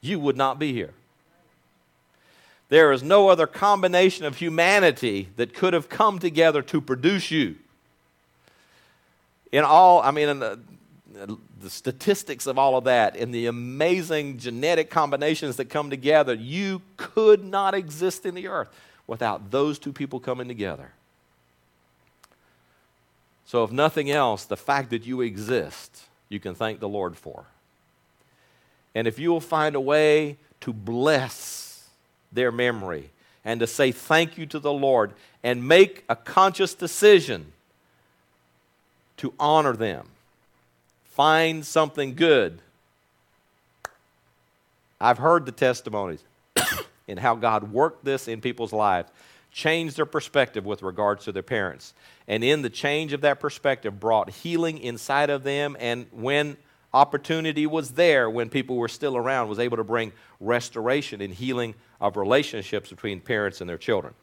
you 0.04 0.20
would 0.20 0.38
not 0.38 0.60
be 0.60 0.74
here. 0.74 0.94
There 2.70 2.92
is 2.92 3.04
no 3.04 3.30
other 3.30 3.48
combination 3.48 4.26
of 4.26 4.38
humanity 4.38 5.30
that 5.36 5.54
could 5.54 5.74
have 5.74 5.90
come 5.90 6.20
together 6.20 6.62
to 6.64 6.82
produce 6.82 7.30
you. 7.30 7.56
In 9.52 9.64
all, 9.64 10.02
I 10.02 10.12
mean, 10.12 10.30
in 10.30 10.40
the, 10.40 10.60
the 11.62 11.70
statistics 11.70 12.48
of 12.48 12.58
all 12.58 12.76
of 12.76 12.86
that 12.86 13.16
and 13.16 13.34
the 13.34 13.46
amazing 13.46 14.40
genetic 14.40 14.90
combinations 14.90 15.58
that 15.58 15.66
come 15.66 15.90
together, 15.90 16.34
you 16.34 16.82
could 16.98 17.44
not 17.44 17.76
exist 17.76 18.26
in 18.26 18.34
the 18.34 18.48
earth 18.48 18.70
without 19.06 19.52
those 19.52 19.78
two 19.78 19.94
people 19.94 20.20
coming 20.20 20.48
together. 20.48 20.92
So, 23.46 23.64
if 23.64 23.72
nothing 23.72 24.10
else, 24.10 24.46
the 24.46 24.58
fact 24.58 24.90
that 24.90 25.06
you 25.06 25.22
exist, 25.22 26.06
you 26.28 26.40
can 26.40 26.56
thank 26.56 26.80
the 26.80 26.90
Lord 26.90 27.16
for. 27.16 27.46
And 28.96 29.08
if 29.08 29.20
you 29.20 29.30
will 29.32 29.42
find 29.42 29.76
a 29.76 29.82
way 29.82 30.38
to 30.62 30.74
bless 30.74 31.88
their 32.32 32.52
memory 32.52 33.10
and 33.46 33.60
to 33.60 33.68
say 33.68 33.92
thank 33.92 34.38
you 34.38 34.46
to 34.48 34.60
the 34.60 34.74
Lord 34.74 35.14
and 35.44 35.68
make 35.68 36.04
a 36.08 36.16
conscious 36.16 36.74
decision 36.74 37.52
to 39.18 39.34
honor 39.40 39.74
them, 39.74 40.08
find 41.04 41.66
something 41.66 42.16
good. 42.16 42.60
I've 45.00 45.18
heard 45.18 45.46
the 45.46 45.52
testimonies 45.52 46.24
in 47.08 47.18
how 47.18 47.36
God 47.36 47.72
worked 47.72 48.06
this 48.06 48.28
in 48.28 48.42
people's 48.42 48.74
lives, 48.74 49.10
changed 49.52 49.98
their 49.98 50.06
perspective 50.06 50.66
with 50.66 50.82
regards 50.82 51.26
to 51.26 51.32
their 51.32 51.44
parents. 51.44 51.94
And 52.28 52.44
in 52.44 52.62
the 52.62 52.70
change 52.70 53.14
of 53.14 53.22
that 53.22 53.40
perspective, 53.40 54.00
brought 54.00 54.30
healing 54.30 54.78
inside 54.78 55.30
of 55.30 55.44
them. 55.44 55.76
And 55.80 56.08
when 56.12 56.58
opportunity 56.94 57.66
was 57.66 57.92
there, 57.92 58.30
when 58.30 58.50
people 58.50 58.76
were 58.76 58.88
still 58.88 59.18
around, 59.18 59.50
was 59.50 59.60
able 59.60 59.78
to 59.78 59.84
bring 59.84 60.12
restoration 60.40 61.22
and 61.22 61.34
healing 61.34 61.76
of 62.00 62.18
relationships 62.18 62.90
between 62.90 63.20
parents 63.20 63.62
and 63.62 63.70
their 63.70 63.78
children. 63.78 64.14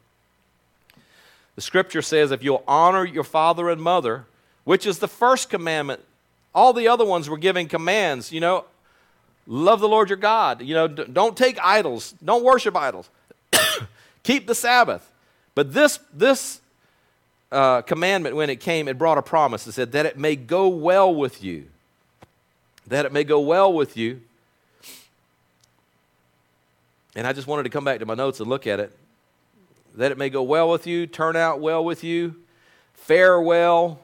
The 1.55 1.61
scripture 1.61 2.01
says, 2.01 2.31
if 2.31 2.43
you'll 2.43 2.63
honor 2.67 3.05
your 3.05 3.23
father 3.23 3.69
and 3.69 3.81
mother, 3.81 4.25
which 4.63 4.85
is 4.85 4.99
the 4.99 5.07
first 5.07 5.49
commandment, 5.49 6.01
all 6.55 6.73
the 6.73 6.87
other 6.87 7.05
ones 7.05 7.29
were 7.29 7.37
giving 7.37 7.67
commands. 7.67 8.31
You 8.31 8.39
know, 8.39 8.65
Love 9.47 9.79
the 9.79 9.87
Lord 9.87 10.09
your 10.09 10.17
God. 10.17 10.61
You 10.61 10.75
know, 10.75 10.87
don't 10.87 11.35
take 11.35 11.59
idols. 11.61 12.13
Don't 12.23 12.43
worship 12.43 12.75
idols. 12.75 13.09
Keep 14.23 14.47
the 14.47 14.55
Sabbath. 14.55 15.11
But 15.55 15.73
this, 15.73 15.99
this 16.13 16.61
uh, 17.51 17.81
commandment, 17.81 18.35
when 18.35 18.49
it 18.49 18.59
came, 18.59 18.87
it 18.87 18.97
brought 18.97 19.17
a 19.17 19.21
promise. 19.21 19.67
It 19.67 19.73
said, 19.73 19.91
that 19.93 20.05
it 20.05 20.17
may 20.17 20.35
go 20.35 20.67
well 20.67 21.13
with 21.13 21.43
you. 21.43 21.67
That 22.91 23.05
it 23.05 23.11
may 23.11 23.23
go 23.23 23.39
well 23.39 23.73
with 23.73 23.97
you. 23.97 24.21
And 27.15 27.25
I 27.25 27.33
just 27.33 27.47
wanted 27.47 27.63
to 27.63 27.69
come 27.69 27.83
back 27.83 27.99
to 27.99 28.05
my 28.05 28.13
notes 28.13 28.39
and 28.39 28.47
look 28.47 28.67
at 28.67 28.79
it. 28.79 28.95
That 29.95 30.11
it 30.11 30.17
may 30.17 30.29
go 30.29 30.43
well 30.43 30.69
with 30.69 30.85
you, 30.85 31.07
turn 31.07 31.35
out 31.35 31.59
well 31.59 31.83
with 31.83 32.03
you, 32.03 32.35
fare 32.93 33.41
well, 33.41 33.99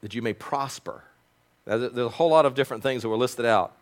that 0.00 0.14
you 0.14 0.22
may 0.22 0.32
prosper 0.32 1.04
there's 1.64 1.96
a 1.96 2.08
whole 2.08 2.30
lot 2.30 2.46
of 2.46 2.54
different 2.54 2.82
things 2.82 3.02
that 3.02 3.08
were 3.08 3.16
listed 3.16 3.44
out. 3.44 3.76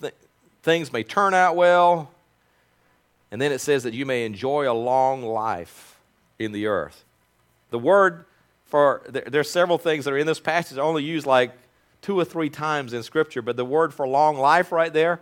Th- 0.00 0.14
things 0.62 0.92
may 0.92 1.02
turn 1.02 1.34
out 1.34 1.56
well, 1.56 2.10
and 3.30 3.40
then 3.40 3.52
it 3.52 3.60
says 3.60 3.82
that 3.84 3.94
you 3.94 4.04
may 4.04 4.26
enjoy 4.26 4.70
a 4.70 4.74
long 4.74 5.22
life 5.22 5.98
in 6.38 6.52
the 6.52 6.66
earth. 6.66 7.04
The 7.70 7.78
word 7.78 8.26
for, 8.72 9.02
there, 9.06 9.24
there's 9.26 9.50
several 9.50 9.76
things 9.76 10.06
that 10.06 10.14
are 10.14 10.16
in 10.16 10.26
this 10.26 10.40
passage 10.40 10.78
only 10.78 11.04
used 11.04 11.26
like 11.26 11.52
two 12.00 12.18
or 12.18 12.24
three 12.24 12.48
times 12.48 12.94
in 12.94 13.02
Scripture, 13.02 13.42
but 13.42 13.54
the 13.54 13.66
word 13.66 13.92
for 13.92 14.08
long 14.08 14.38
life 14.38 14.72
right 14.72 14.90
there 14.90 15.20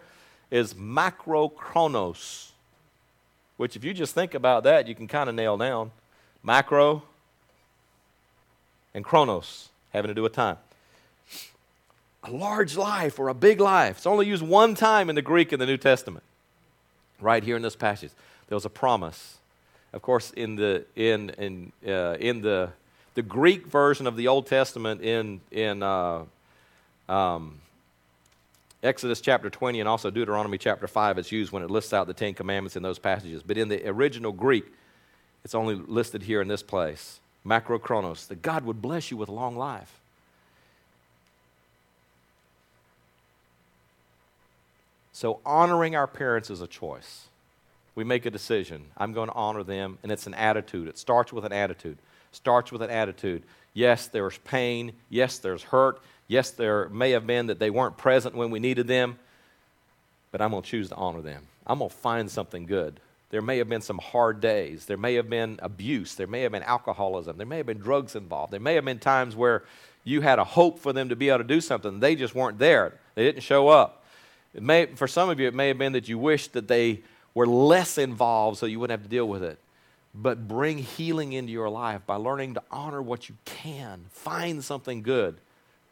is 0.52 0.74
macrochronos, 0.74 2.52
which 3.56 3.74
if 3.74 3.82
you 3.82 3.92
just 3.92 4.14
think 4.14 4.34
about 4.34 4.62
that, 4.62 4.86
you 4.86 4.94
can 4.94 5.08
kind 5.08 5.28
of 5.28 5.34
nail 5.34 5.56
down. 5.56 5.90
Macro 6.44 7.02
and 8.94 9.04
chronos, 9.04 9.70
having 9.92 10.10
to 10.10 10.14
do 10.14 10.22
with 10.22 10.32
time. 10.32 10.58
A 12.22 12.30
large 12.30 12.76
life 12.76 13.18
or 13.18 13.26
a 13.30 13.34
big 13.34 13.58
life. 13.58 13.96
It's 13.96 14.06
only 14.06 14.28
used 14.28 14.44
one 14.44 14.76
time 14.76 15.10
in 15.10 15.16
the 15.16 15.22
Greek 15.22 15.52
in 15.52 15.58
the 15.58 15.66
New 15.66 15.76
Testament. 15.76 16.22
Right 17.20 17.42
here 17.42 17.56
in 17.56 17.62
this 17.62 17.74
passage, 17.74 18.12
there 18.46 18.54
was 18.54 18.64
a 18.64 18.70
promise. 18.70 19.38
Of 19.92 20.02
course, 20.02 20.30
in 20.36 20.54
the 20.54 20.84
in 20.94 21.30
in 21.30 21.72
uh, 21.84 22.16
in 22.20 22.42
the 22.42 22.70
the 23.14 23.22
Greek 23.22 23.66
version 23.66 24.06
of 24.06 24.16
the 24.16 24.28
Old 24.28 24.46
Testament 24.46 25.02
in 25.02 25.40
in 25.50 25.82
uh, 25.82 26.24
um, 27.08 27.60
Exodus 28.82 29.20
chapter 29.20 29.50
20 29.50 29.80
and 29.80 29.88
also 29.88 30.10
Deuteronomy 30.10 30.56
chapter 30.56 30.86
5, 30.86 31.18
it's 31.18 31.30
used 31.30 31.52
when 31.52 31.62
it 31.62 31.70
lists 31.70 31.92
out 31.92 32.06
the 32.06 32.14
Ten 32.14 32.32
Commandments 32.32 32.76
in 32.76 32.82
those 32.82 32.98
passages. 32.98 33.42
But 33.42 33.58
in 33.58 33.68
the 33.68 33.86
original 33.86 34.32
Greek, 34.32 34.64
it's 35.44 35.54
only 35.54 35.74
listed 35.74 36.22
here 36.22 36.40
in 36.40 36.48
this 36.48 36.62
place 36.62 37.20
macrochronos, 37.46 38.28
that 38.28 38.42
God 38.42 38.64
would 38.64 38.82
bless 38.82 39.10
you 39.10 39.16
with 39.16 39.28
long 39.28 39.56
life. 39.56 39.98
So, 45.12 45.40
honoring 45.44 45.96
our 45.96 46.06
parents 46.06 46.50
is 46.50 46.60
a 46.60 46.66
choice. 46.66 47.26
We 47.94 48.04
make 48.04 48.24
a 48.24 48.30
decision. 48.30 48.86
I'm 48.96 49.12
going 49.12 49.28
to 49.28 49.34
honor 49.34 49.62
them, 49.62 49.98
and 50.02 50.10
it's 50.10 50.26
an 50.26 50.34
attitude. 50.34 50.88
It 50.88 50.96
starts 50.96 51.32
with 51.32 51.44
an 51.44 51.52
attitude. 51.52 51.98
Starts 52.32 52.70
with 52.72 52.82
an 52.82 52.90
attitude. 52.90 53.42
Yes, 53.74 54.08
there's 54.08 54.38
pain. 54.38 54.92
Yes, 55.08 55.38
there's 55.38 55.62
hurt. 55.62 56.00
Yes, 56.28 56.50
there 56.50 56.88
may 56.90 57.10
have 57.10 57.26
been 57.26 57.46
that 57.46 57.58
they 57.58 57.70
weren't 57.70 57.96
present 57.96 58.34
when 58.34 58.50
we 58.50 58.60
needed 58.60 58.86
them, 58.86 59.18
but 60.30 60.40
I'm 60.40 60.50
going 60.50 60.62
to 60.62 60.68
choose 60.68 60.88
to 60.90 60.94
honor 60.94 61.20
them. 61.20 61.46
I'm 61.66 61.78
going 61.78 61.90
to 61.90 61.96
find 61.96 62.30
something 62.30 62.66
good. 62.66 63.00
There 63.30 63.42
may 63.42 63.58
have 63.58 63.68
been 63.68 63.80
some 63.80 63.98
hard 63.98 64.40
days. 64.40 64.86
There 64.86 64.96
may 64.96 65.14
have 65.14 65.30
been 65.30 65.58
abuse. 65.62 66.14
There 66.14 66.26
may 66.26 66.42
have 66.42 66.52
been 66.52 66.62
alcoholism. 66.64 67.36
There 67.36 67.46
may 67.46 67.58
have 67.58 67.66
been 67.66 67.78
drugs 67.78 68.16
involved. 68.16 68.52
There 68.52 68.60
may 68.60 68.74
have 68.74 68.84
been 68.84 68.98
times 68.98 69.36
where 69.36 69.62
you 70.04 70.20
had 70.20 70.38
a 70.38 70.44
hope 70.44 70.78
for 70.78 70.92
them 70.92 71.08
to 71.10 71.16
be 71.16 71.28
able 71.28 71.38
to 71.38 71.44
do 71.44 71.60
something. 71.60 72.00
They 72.00 72.16
just 72.16 72.34
weren't 72.34 72.58
there. 72.58 72.94
They 73.14 73.24
didn't 73.24 73.42
show 73.42 73.68
up. 73.68 74.04
It 74.54 74.62
may, 74.62 74.86
for 74.86 75.06
some 75.06 75.30
of 75.30 75.38
you, 75.38 75.46
it 75.46 75.54
may 75.54 75.68
have 75.68 75.78
been 75.78 75.92
that 75.92 76.08
you 76.08 76.18
wished 76.18 76.54
that 76.54 76.66
they 76.66 77.00
were 77.34 77.46
less 77.46 77.98
involved 77.98 78.58
so 78.58 78.66
you 78.66 78.80
wouldn't 78.80 78.98
have 78.98 79.08
to 79.08 79.10
deal 79.10 79.28
with 79.28 79.44
it. 79.44 79.58
But 80.14 80.48
bring 80.48 80.78
healing 80.78 81.32
into 81.32 81.52
your 81.52 81.70
life 81.70 82.02
by 82.06 82.16
learning 82.16 82.54
to 82.54 82.62
honor 82.70 83.00
what 83.00 83.28
you 83.28 83.36
can. 83.44 84.06
Find 84.10 84.62
something 84.64 85.02
good. 85.02 85.38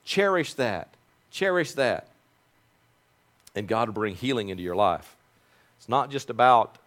Cherish 0.04 0.54
that. 0.54 0.94
Cherish 1.30 1.72
that. 1.72 2.08
And 3.54 3.68
God 3.68 3.88
will 3.88 3.94
bring 3.94 4.16
healing 4.16 4.48
into 4.48 4.62
your 4.62 4.76
life. 4.76 5.16
It's 5.78 5.88
not 5.88 6.10
just 6.10 6.30
about 6.30 6.78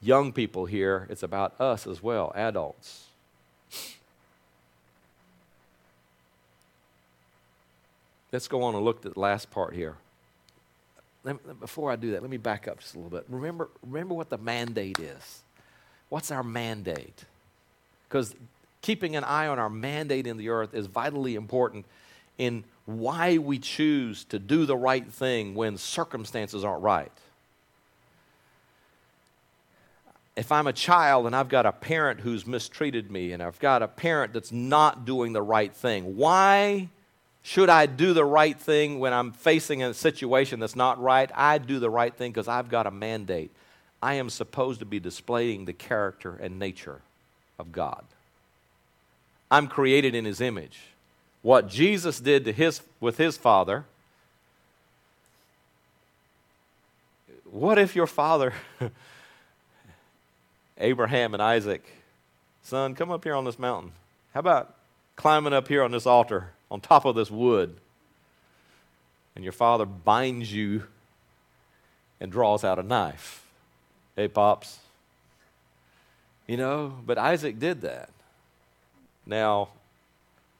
young 0.00 0.32
people 0.32 0.66
here, 0.66 1.06
it's 1.10 1.22
about 1.22 1.60
us 1.60 1.86
as 1.86 2.02
well, 2.02 2.32
adults. 2.34 3.06
Let's 8.32 8.48
go 8.48 8.62
on 8.62 8.74
and 8.74 8.84
look 8.84 9.04
at 9.04 9.14
the 9.14 9.20
last 9.20 9.50
part 9.50 9.74
here. 9.74 9.96
Me, 11.24 11.34
before 11.60 11.90
I 11.90 11.96
do 11.96 12.12
that, 12.12 12.22
let 12.22 12.30
me 12.30 12.36
back 12.36 12.66
up 12.66 12.80
just 12.80 12.94
a 12.94 12.98
little 12.98 13.10
bit. 13.10 13.24
Remember, 13.28 13.70
remember 13.86 14.14
what 14.14 14.28
the 14.28 14.38
mandate 14.38 14.98
is. 14.98 15.42
What's 16.08 16.30
our 16.30 16.42
mandate? 16.42 17.24
Because 18.08 18.34
keeping 18.82 19.16
an 19.16 19.24
eye 19.24 19.46
on 19.46 19.58
our 19.58 19.70
mandate 19.70 20.26
in 20.26 20.36
the 20.36 20.48
earth 20.48 20.74
is 20.74 20.86
vitally 20.86 21.36
important 21.36 21.86
in 22.38 22.64
why 22.86 23.38
we 23.38 23.58
choose 23.58 24.24
to 24.24 24.38
do 24.38 24.66
the 24.66 24.76
right 24.76 25.06
thing 25.06 25.54
when 25.54 25.78
circumstances 25.78 26.64
aren't 26.64 26.82
right. 26.82 27.12
If 30.34 30.50
I'm 30.50 30.66
a 30.66 30.72
child 30.72 31.26
and 31.26 31.36
I've 31.36 31.48
got 31.48 31.66
a 31.66 31.72
parent 31.72 32.20
who's 32.20 32.46
mistreated 32.46 33.10
me 33.10 33.32
and 33.32 33.42
I've 33.42 33.58
got 33.60 33.82
a 33.82 33.88
parent 33.88 34.32
that's 34.32 34.50
not 34.50 35.04
doing 35.04 35.32
the 35.32 35.42
right 35.42 35.74
thing, 35.74 36.16
why 36.16 36.88
should 37.42 37.68
I 37.68 37.86
do 37.86 38.12
the 38.12 38.24
right 38.24 38.58
thing 38.58 39.00
when 39.00 39.12
I'm 39.12 39.32
facing 39.32 39.82
a 39.82 39.94
situation 39.94 40.60
that's 40.60 40.76
not 40.76 41.00
right? 41.02 41.30
I 41.34 41.58
do 41.58 41.80
the 41.80 41.90
right 41.90 42.14
thing 42.14 42.30
because 42.30 42.48
I've 42.48 42.68
got 42.68 42.86
a 42.86 42.90
mandate. 42.90 43.50
I 44.00 44.14
am 44.14 44.30
supposed 44.30 44.80
to 44.80 44.86
be 44.86 45.00
displaying 45.00 45.64
the 45.64 45.72
character 45.72 46.38
and 46.40 46.58
nature 46.58 47.00
of 47.58 47.72
God. 47.72 48.04
I'm 49.50 49.68
created 49.68 50.14
in 50.14 50.24
his 50.24 50.40
image. 50.40 50.80
What 51.42 51.68
Jesus 51.68 52.20
did 52.20 52.44
to 52.44 52.52
his, 52.52 52.80
with 53.00 53.18
his 53.18 53.36
father, 53.36 53.84
what 57.50 57.78
if 57.78 57.94
your 57.94 58.06
father, 58.06 58.54
Abraham 60.78 61.34
and 61.34 61.42
Isaac, 61.42 61.84
son, 62.62 62.94
come 62.94 63.10
up 63.10 63.24
here 63.24 63.34
on 63.34 63.44
this 63.44 63.58
mountain? 63.58 63.92
How 64.32 64.40
about 64.40 64.74
climbing 65.16 65.52
up 65.52 65.68
here 65.68 65.82
on 65.82 65.90
this 65.90 66.06
altar, 66.06 66.50
on 66.72 66.80
top 66.80 67.04
of 67.04 67.14
this 67.14 67.30
wood? 67.30 67.76
And 69.36 69.44
your 69.44 69.52
father 69.52 69.84
binds 69.84 70.52
you 70.52 70.84
and 72.18 72.32
draws 72.32 72.64
out 72.64 72.78
a 72.78 72.82
knife. 72.82 73.46
Hey, 74.16 74.26
Pops. 74.26 74.78
You 76.46 76.56
know, 76.56 76.92
but 77.06 77.18
Isaac 77.18 77.58
did 77.58 77.82
that. 77.82 78.10
Now, 79.24 79.68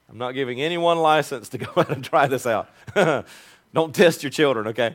I'm 0.09 0.18
not 0.18 0.33
giving 0.33 0.61
anyone 0.61 0.98
license 0.98 1.48
to 1.51 1.59
go 1.59 1.70
out 1.77 1.90
and 1.90 2.05
try 2.05 2.27
this 2.27 2.46
out. 2.46 2.68
Don't 3.75 3.94
test 3.94 4.22
your 4.22 4.31
children, 4.31 4.68
okay? 4.68 4.94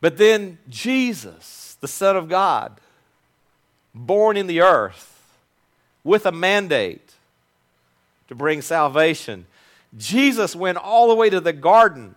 But 0.00 0.18
then 0.18 0.58
Jesus, 0.68 1.76
the 1.80 1.88
Son 1.88 2.16
of 2.16 2.28
God, 2.28 2.80
born 3.94 4.36
in 4.36 4.46
the 4.46 4.60
earth 4.60 5.08
with 6.04 6.26
a 6.26 6.32
mandate 6.32 7.14
to 8.28 8.34
bring 8.34 8.62
salvation, 8.62 9.46
Jesus 9.96 10.56
went 10.56 10.78
all 10.78 11.08
the 11.08 11.14
way 11.14 11.30
to 11.30 11.40
the 11.40 11.52
garden 11.52 12.14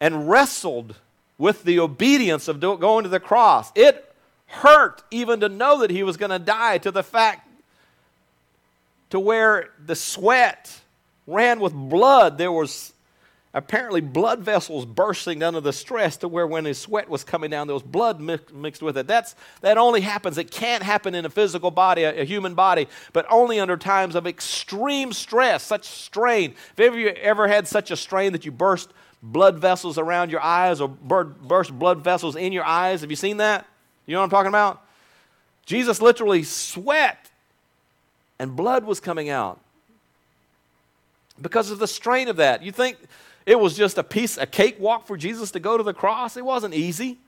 and 0.00 0.28
wrestled 0.28 0.96
with 1.38 1.62
the 1.64 1.78
obedience 1.78 2.48
of 2.48 2.60
going 2.60 3.04
to 3.04 3.08
the 3.08 3.20
cross. 3.20 3.70
It 3.74 4.14
hurt 4.46 5.02
even 5.10 5.40
to 5.40 5.48
know 5.48 5.80
that 5.80 5.90
he 5.90 6.02
was 6.02 6.16
going 6.16 6.30
to 6.30 6.38
die, 6.38 6.78
to 6.78 6.90
the 6.90 7.02
fact 7.02 7.48
to 9.10 9.20
where 9.20 9.70
the 9.84 9.94
sweat 9.94 10.80
ran 11.26 11.60
with 11.60 11.72
blood. 11.72 12.38
There 12.38 12.52
was 12.52 12.91
apparently 13.54 14.00
blood 14.00 14.40
vessels 14.40 14.86
bursting 14.86 15.42
under 15.42 15.60
the 15.60 15.72
stress 15.72 16.16
to 16.18 16.28
where 16.28 16.46
when 16.46 16.64
his 16.64 16.78
sweat 16.78 17.08
was 17.08 17.22
coming 17.22 17.50
down, 17.50 17.66
there 17.66 17.74
was 17.74 17.82
blood 17.82 18.20
mixed 18.20 18.82
with 18.82 18.96
it. 18.96 19.06
That's, 19.06 19.34
that 19.60 19.76
only 19.76 20.00
happens. 20.00 20.38
It 20.38 20.50
can't 20.50 20.82
happen 20.82 21.14
in 21.14 21.26
a 21.26 21.30
physical 21.30 21.70
body, 21.70 22.04
a, 22.04 22.22
a 22.22 22.24
human 22.24 22.54
body, 22.54 22.88
but 23.12 23.26
only 23.28 23.60
under 23.60 23.76
times 23.76 24.14
of 24.14 24.26
extreme 24.26 25.12
stress, 25.12 25.62
such 25.62 25.84
strain. 25.84 26.54
Have 26.78 26.96
you 26.96 27.08
ever 27.08 27.46
had 27.46 27.68
such 27.68 27.90
a 27.90 27.96
strain 27.96 28.32
that 28.32 28.46
you 28.46 28.52
burst 28.52 28.90
blood 29.22 29.58
vessels 29.58 29.98
around 29.98 30.30
your 30.30 30.40
eyes 30.40 30.80
or 30.80 30.88
burst 30.88 31.78
blood 31.78 32.02
vessels 32.02 32.36
in 32.36 32.52
your 32.52 32.64
eyes? 32.64 33.02
Have 33.02 33.10
you 33.10 33.16
seen 33.16 33.36
that? 33.36 33.66
You 34.06 34.14
know 34.14 34.20
what 34.20 34.24
I'm 34.24 34.30
talking 34.30 34.48
about? 34.48 34.82
Jesus 35.66 36.00
literally 36.00 36.42
sweat 36.42 37.30
and 38.38 38.56
blood 38.56 38.84
was 38.84 38.98
coming 38.98 39.28
out 39.28 39.60
because 41.40 41.70
of 41.70 41.78
the 41.78 41.86
strain 41.86 42.28
of 42.28 42.36
that. 42.36 42.62
You 42.62 42.72
think 42.72 42.96
it 43.46 43.58
was 43.58 43.76
just 43.76 43.98
a 43.98 44.04
piece, 44.04 44.38
a 44.38 44.46
cakewalk 44.46 45.06
for 45.06 45.16
Jesus 45.16 45.50
to 45.52 45.60
go 45.60 45.76
to 45.76 45.82
the 45.82 45.94
cross? 45.94 46.36
It 46.36 46.44
wasn't 46.44 46.74
easy. 46.74 47.18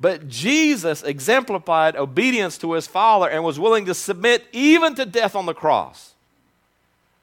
But 0.00 0.28
Jesus 0.28 1.02
exemplified 1.02 1.96
obedience 1.96 2.56
to 2.58 2.72
his 2.72 2.86
Father 2.86 3.28
and 3.28 3.42
was 3.42 3.58
willing 3.58 3.84
to 3.86 3.94
submit 3.94 4.44
even 4.52 4.94
to 4.94 5.04
death 5.04 5.34
on 5.34 5.46
the 5.46 5.54
cross 5.54 6.14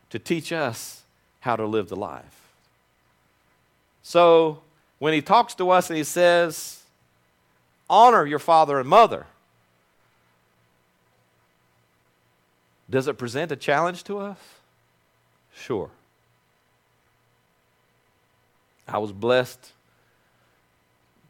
to 0.10 0.20
teach 0.20 0.52
us 0.52 1.04
how 1.40 1.56
to 1.56 1.66
live 1.66 1.90
the 1.90 1.96
life. 1.96 2.42
So 4.04 4.62
when 5.00 5.14
he 5.14 5.22
talks 5.22 5.56
to 5.56 5.70
us 5.70 5.90
and 5.90 5.98
he 5.98 6.04
says, 6.04 6.82
Honor 7.90 8.26
your 8.26 8.40
father 8.40 8.80
and 8.80 8.90
mother, 8.90 9.28
Does 12.90 13.08
it 13.08 13.18
present 13.18 13.52
a 13.52 13.56
challenge 13.56 14.04
to 14.06 14.20
us? 14.20 14.38
Sure. 15.56 15.90
I 18.88 18.98
was 19.00 19.12
blessed 19.12 19.72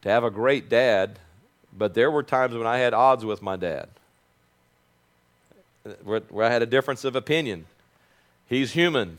to 0.01 0.09
have 0.09 0.23
a 0.23 0.29
great 0.29 0.69
dad, 0.69 1.19
but 1.75 1.93
there 1.93 2.11
were 2.11 2.23
times 2.23 2.55
when 2.55 2.67
I 2.67 2.77
had 2.77 2.93
odds 2.93 3.23
with 3.25 3.41
my 3.41 3.55
dad, 3.55 3.89
where, 6.03 6.21
I 6.43 6.49
had 6.49 6.61
a 6.61 6.65
difference 6.65 7.03
of 7.05 7.15
opinion. 7.15 7.65
He's 8.47 8.73
human. 8.73 9.17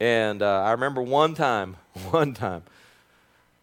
And 0.00 0.42
uh, 0.42 0.62
I 0.62 0.72
remember 0.72 1.02
one 1.02 1.34
time, 1.34 1.76
one 2.10 2.34
time, 2.34 2.62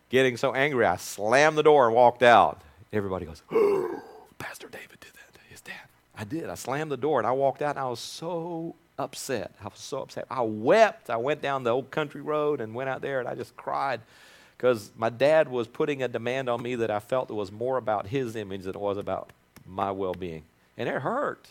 getting 0.10 0.38
so 0.38 0.54
angry, 0.54 0.86
I 0.86 0.98
slammed 0.98 1.58
the 1.58 1.64
door 1.64 1.88
and 1.88 1.96
walked 1.96 2.24
out. 2.24 2.62
Everybody 2.94 3.26
goes, 3.26 3.42
oh, 3.52 4.02
Pastor 4.38 4.68
David 4.68 5.00
did 5.00 5.12
that. 5.14 5.22
His 5.50 5.62
dad. 5.62 5.74
I 6.18 6.24
did. 6.24 6.50
I 6.50 6.56
slammed 6.56 6.92
the 6.92 6.98
door 6.98 7.20
and 7.20 7.28
I 7.28 7.32
walked 7.32 7.62
out 7.62 7.78
and 7.78 7.80
I 7.80 7.90
was 7.90 8.00
so 8.00 8.76
upset. 8.98 9.54
I 9.62 9.66
was 9.66 9.80
so 9.80 10.02
upset. 10.02 10.26
I 10.30 10.42
wept. 10.42 11.10
I 11.10 11.18
went 11.18 11.42
down 11.42 11.64
the 11.64 11.72
old 11.72 11.92
country 11.92 12.22
road 12.22 12.62
and 12.62 12.74
went 12.74 12.90
out 12.90 13.02
there 13.02 13.20
and 13.20 13.28
I 13.28 13.36
just 13.36 13.56
cried 13.58 14.02
because 14.58 14.92
my 14.98 15.10
dad 15.10 15.50
was 15.50 15.68
putting 15.68 16.02
a 16.02 16.08
demand 16.08 16.50
on 16.50 16.62
me 16.62 16.76
that 16.76 16.90
I 16.90 17.00
felt 17.00 17.30
was 17.30 17.52
more 17.52 17.78
about 17.78 18.08
his 18.08 18.36
image 18.36 18.64
than 18.64 18.76
it 18.76 18.80
was 18.80 18.98
about 18.98 19.32
my 19.68 19.92
well 19.92 20.14
being. 20.14 20.44
And 20.78 20.88
it 20.88 21.02
hurt. 21.02 21.48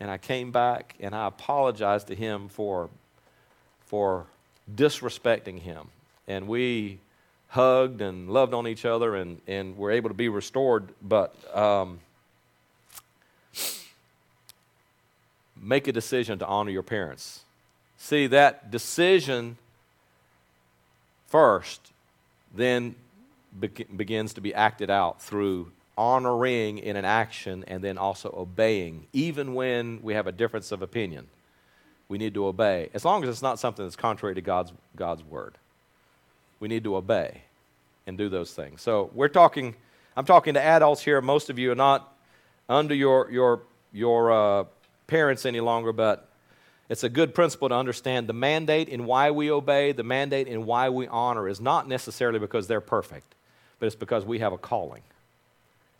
And 0.00 0.10
I 0.10 0.18
came 0.18 0.50
back 0.50 0.94
and 1.00 1.14
I 1.14 1.26
apologized 1.26 2.08
to 2.08 2.14
him 2.14 2.48
for, 2.48 2.88
for 3.86 4.26
disrespecting 4.72 5.60
him. 5.60 5.88
And 6.26 6.46
we 6.46 6.98
hugged 7.48 8.00
and 8.00 8.30
loved 8.30 8.54
on 8.54 8.68
each 8.68 8.84
other 8.84 9.16
and, 9.16 9.40
and 9.46 9.76
were 9.76 9.90
able 9.90 10.10
to 10.10 10.14
be 10.14 10.28
restored. 10.28 10.88
But 11.02 11.34
um, 11.56 12.00
make 15.60 15.88
a 15.88 15.92
decision 15.92 16.38
to 16.38 16.46
honor 16.46 16.70
your 16.70 16.82
parents. 16.82 17.44
See, 17.96 18.26
that 18.28 18.70
decision 18.70 19.56
first 21.26 21.92
then 22.54 22.94
be- 23.58 23.68
begins 23.68 24.34
to 24.34 24.40
be 24.40 24.54
acted 24.54 24.90
out 24.90 25.20
through 25.20 25.72
honoring 25.96 26.78
in 26.78 26.96
an 26.96 27.04
action 27.04 27.64
and 27.66 27.82
then 27.82 27.98
also 27.98 28.32
obeying, 28.36 29.06
even 29.12 29.54
when 29.54 30.00
we 30.02 30.14
have 30.14 30.26
a 30.26 30.32
difference 30.32 30.70
of 30.70 30.80
opinion. 30.80 31.26
We 32.08 32.16
need 32.16 32.34
to 32.34 32.46
obey, 32.46 32.88
as 32.94 33.04
long 33.04 33.22
as 33.22 33.28
it's 33.28 33.42
not 33.42 33.58
something 33.58 33.84
that's 33.84 33.96
contrary 33.96 34.34
to 34.36 34.40
God's, 34.40 34.72
God's 34.96 35.22
word. 35.22 35.58
We 36.60 36.68
need 36.68 36.84
to 36.84 36.96
obey 36.96 37.42
and 38.06 38.16
do 38.16 38.28
those 38.28 38.52
things. 38.52 38.80
So 38.80 39.10
we're 39.12 39.28
talking, 39.28 39.74
I'm 40.16 40.24
talking 40.24 40.54
to 40.54 40.62
adults 40.62 41.02
here. 41.02 41.20
Most 41.20 41.50
of 41.50 41.58
you 41.58 41.70
are 41.72 41.76
not 41.76 42.16
under 42.68 42.94
your, 42.94 43.30
your, 43.30 43.60
your 43.92 44.32
uh, 44.32 44.64
parents 45.08 45.44
any 45.44 45.60
longer, 45.60 45.92
but 45.92 46.28
it's 46.88 47.02
a 47.02 47.08
good 47.08 47.34
principle 47.34 47.68
to 47.68 47.74
understand 47.74 48.28
the 48.28 48.32
mandate 48.32 48.88
in 48.88 49.04
why 49.04 49.30
we 49.32 49.50
obey, 49.50 49.92
the 49.92 50.04
mandate 50.04 50.46
in 50.46 50.64
why 50.64 50.88
we 50.88 51.08
honor 51.08 51.48
is 51.48 51.60
not 51.60 51.88
necessarily 51.88 52.38
because 52.38 52.68
they're 52.68 52.80
perfect, 52.80 53.34
but 53.80 53.86
it's 53.86 53.96
because 53.96 54.24
we 54.24 54.38
have 54.38 54.52
a 54.52 54.58
calling. 54.58 55.02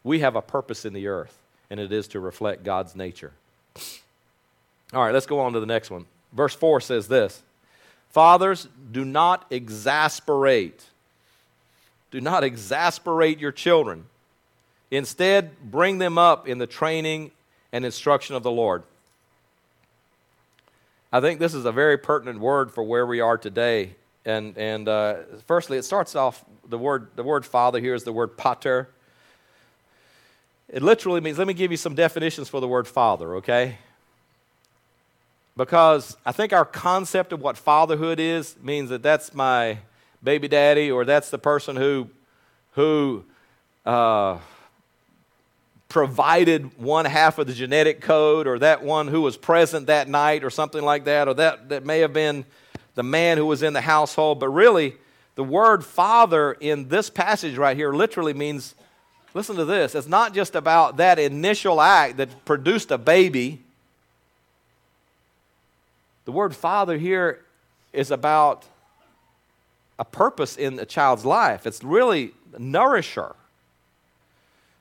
We 0.05 0.21
have 0.21 0.37
a 0.37 0.43
purpose 0.43 0.85
in 0.85 0.93
the 0.93 1.09
earth, 1.09 1.37
and 1.69 1.81
it 1.81 1.93
is 1.93 2.09
to 2.09 2.21
reflect 2.21 2.63
God's 2.63 2.95
nature. 2.95 3.33
All 4.95 5.03
right, 5.03 5.13
let's 5.13 5.27
go 5.27 5.41
on 5.41 5.53
to 5.53 5.61
the 5.61 5.67
next 5.67 5.91
one. 5.91 6.07
Verse 6.33 6.55
4 6.55 6.81
says 6.81 7.09
this 7.09 7.43
Fathers, 8.11 8.69
do 8.91 9.05
not 9.05 9.47
exasperate. 9.51 10.87
Do 12.11 12.21
not 12.23 12.43
exasperate 12.43 13.39
your 13.39 13.53
children. 13.53 14.05
Instead, 14.91 15.51
bring 15.71 15.99
them 15.99 16.17
up 16.17 16.49
in 16.49 16.57
the 16.57 16.67
training 16.67 17.33
and 17.73 17.85
instruction 17.85 18.35
of 18.35 18.43
the 18.43 18.51
Lord. 18.51 18.83
I 21.11 21.21
think 21.21 21.41
this 21.41 21.55
is 21.55 21.65
a 21.65 21.73
very 21.73 21.97
pertinent 21.97 22.41
word 22.41 22.71
for 22.71 22.85
where 22.85 23.07
we 23.07 23.21
are 23.21 23.39
today. 23.39 23.95
And, 24.27 24.59
and 24.59 24.89
uh, 24.89 25.17
firstly, 25.47 25.79
it 25.79 25.85
starts 25.85 26.15
off, 26.15 26.45
the 26.69 26.77
word, 26.77 27.09
the 27.17 27.23
word 27.23 27.47
father 27.47 27.81
here 27.81 27.95
is 27.95 28.05
the 28.05 28.13
word 28.13 28.37
pater. 28.37 28.91
It 30.69 30.83
literally 30.83 31.23
means, 31.23 31.39
let 31.39 31.47
me 31.47 31.55
give 31.55 31.71
you 31.71 31.79
some 31.79 31.95
definitions 31.95 32.51
for 32.51 32.61
the 32.61 32.69
word 32.69 32.87
father, 32.87 33.37
okay? 33.37 33.79
Because 35.57 36.19
I 36.27 36.33
think 36.33 36.53
our 36.53 36.67
concept 36.67 37.33
of 37.33 37.41
what 37.41 37.57
fatherhood 37.57 38.21
is 38.21 38.55
means 38.63 38.91
that 38.91 39.03
that's 39.03 39.33
my 39.33 39.79
baby 40.23 40.47
daddy 40.47 40.91
or 40.91 41.07
that's 41.07 41.31
the 41.31 41.39
person 41.39 41.75
who, 41.75 42.11
who 42.73 43.25
uh, 43.87 44.37
provided 45.89 46.79
one 46.79 47.07
half 47.07 47.39
of 47.39 47.47
the 47.47 47.55
genetic 47.55 48.01
code 48.01 48.47
or 48.47 48.59
that 48.59 48.83
one 48.83 49.09
who 49.09 49.23
was 49.23 49.37
present 49.37 49.87
that 49.87 50.09
night 50.09 50.45
or 50.45 50.51
something 50.51 50.83
like 50.83 51.05
that, 51.05 51.29
or 51.29 51.35
that, 51.35 51.71
that 51.71 51.85
may 51.85 52.01
have 52.01 52.13
been 52.13 52.45
the 52.95 53.03
man 53.03 53.39
who 53.39 53.47
was 53.47 53.63
in 53.63 53.73
the 53.73 53.81
household. 53.81 54.39
But 54.39 54.51
really, 54.51 54.97
the 55.35 55.45
word 55.45 55.85
father 55.85 56.53
in 56.53 56.89
this 56.89 57.09
passage 57.09 57.57
right 57.57 57.77
here 57.77 57.93
literally 57.93 58.35
means 58.35 58.75
listen 59.35 59.57
to 59.57 59.65
this 59.65 59.95
it's 59.95 60.09
not 60.09 60.35
just 60.35 60.57
about 60.57 60.97
that 60.97 61.19
initial 61.19 61.81
act 61.81 62.17
that 62.17 62.45
produced 62.45 62.91
a 62.91 62.99
baby. 62.99 63.63
The 66.25 66.33
word 66.33 66.55
father 66.55 66.99
here 66.99 67.41
is 67.93 68.11
about 68.11 68.65
a 69.99 70.05
purpose 70.05 70.57
in 70.57 70.79
a 70.79 70.85
child's 70.85 71.25
life. 71.25 71.67
It's 71.67 71.83
really 71.83 72.33
nourisher 72.59 73.35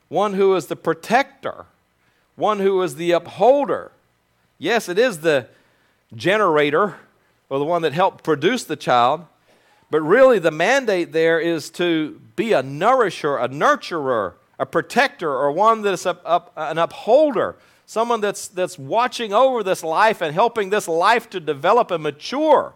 one 0.10 0.34
who 0.34 0.56
is 0.56 0.68
the 0.68 0.76
protector, 0.76 1.66
one 2.36 2.60
who 2.60 2.82
is 2.82 2.96
the 2.96 3.12
upholder. 3.12 3.92
Yes, 4.58 4.90
it 4.90 4.98
is 4.98 5.20
the 5.20 5.48
generator 6.16 6.96
or 7.50 7.60
the 7.60 7.66
one 7.66 7.82
that 7.82 7.94
helped 7.94 8.24
produce 8.24 8.64
the 8.64 8.76
child, 8.76 9.26
but 9.90 10.02
really 10.02 10.40
the 10.40 10.52
mandate 10.52 11.12
there 11.12 11.40
is 11.40 11.70
to 11.72 12.20
be 12.36 12.54
a 12.54 12.64
nourisher, 12.64 13.38
a 13.38 13.48
nurturer, 13.48 14.34
a 14.60 14.66
protector, 14.66 15.30
or 15.30 15.52
one 15.52 15.82
that's 15.82 16.06
a, 16.06 16.18
a, 16.26 16.42
an 16.56 16.78
upholder, 16.78 17.56
someone 17.86 18.22
that's, 18.22 18.48
that's 18.48 18.78
watching 18.78 19.34
over 19.34 19.64
this 19.64 19.84
life 19.84 20.22
and 20.22 20.34
helping 20.34 20.70
this 20.70 20.88
life 20.88 21.30
to 21.30 21.40
develop 21.40 21.92
and 21.92 22.04
mature. 22.04 22.74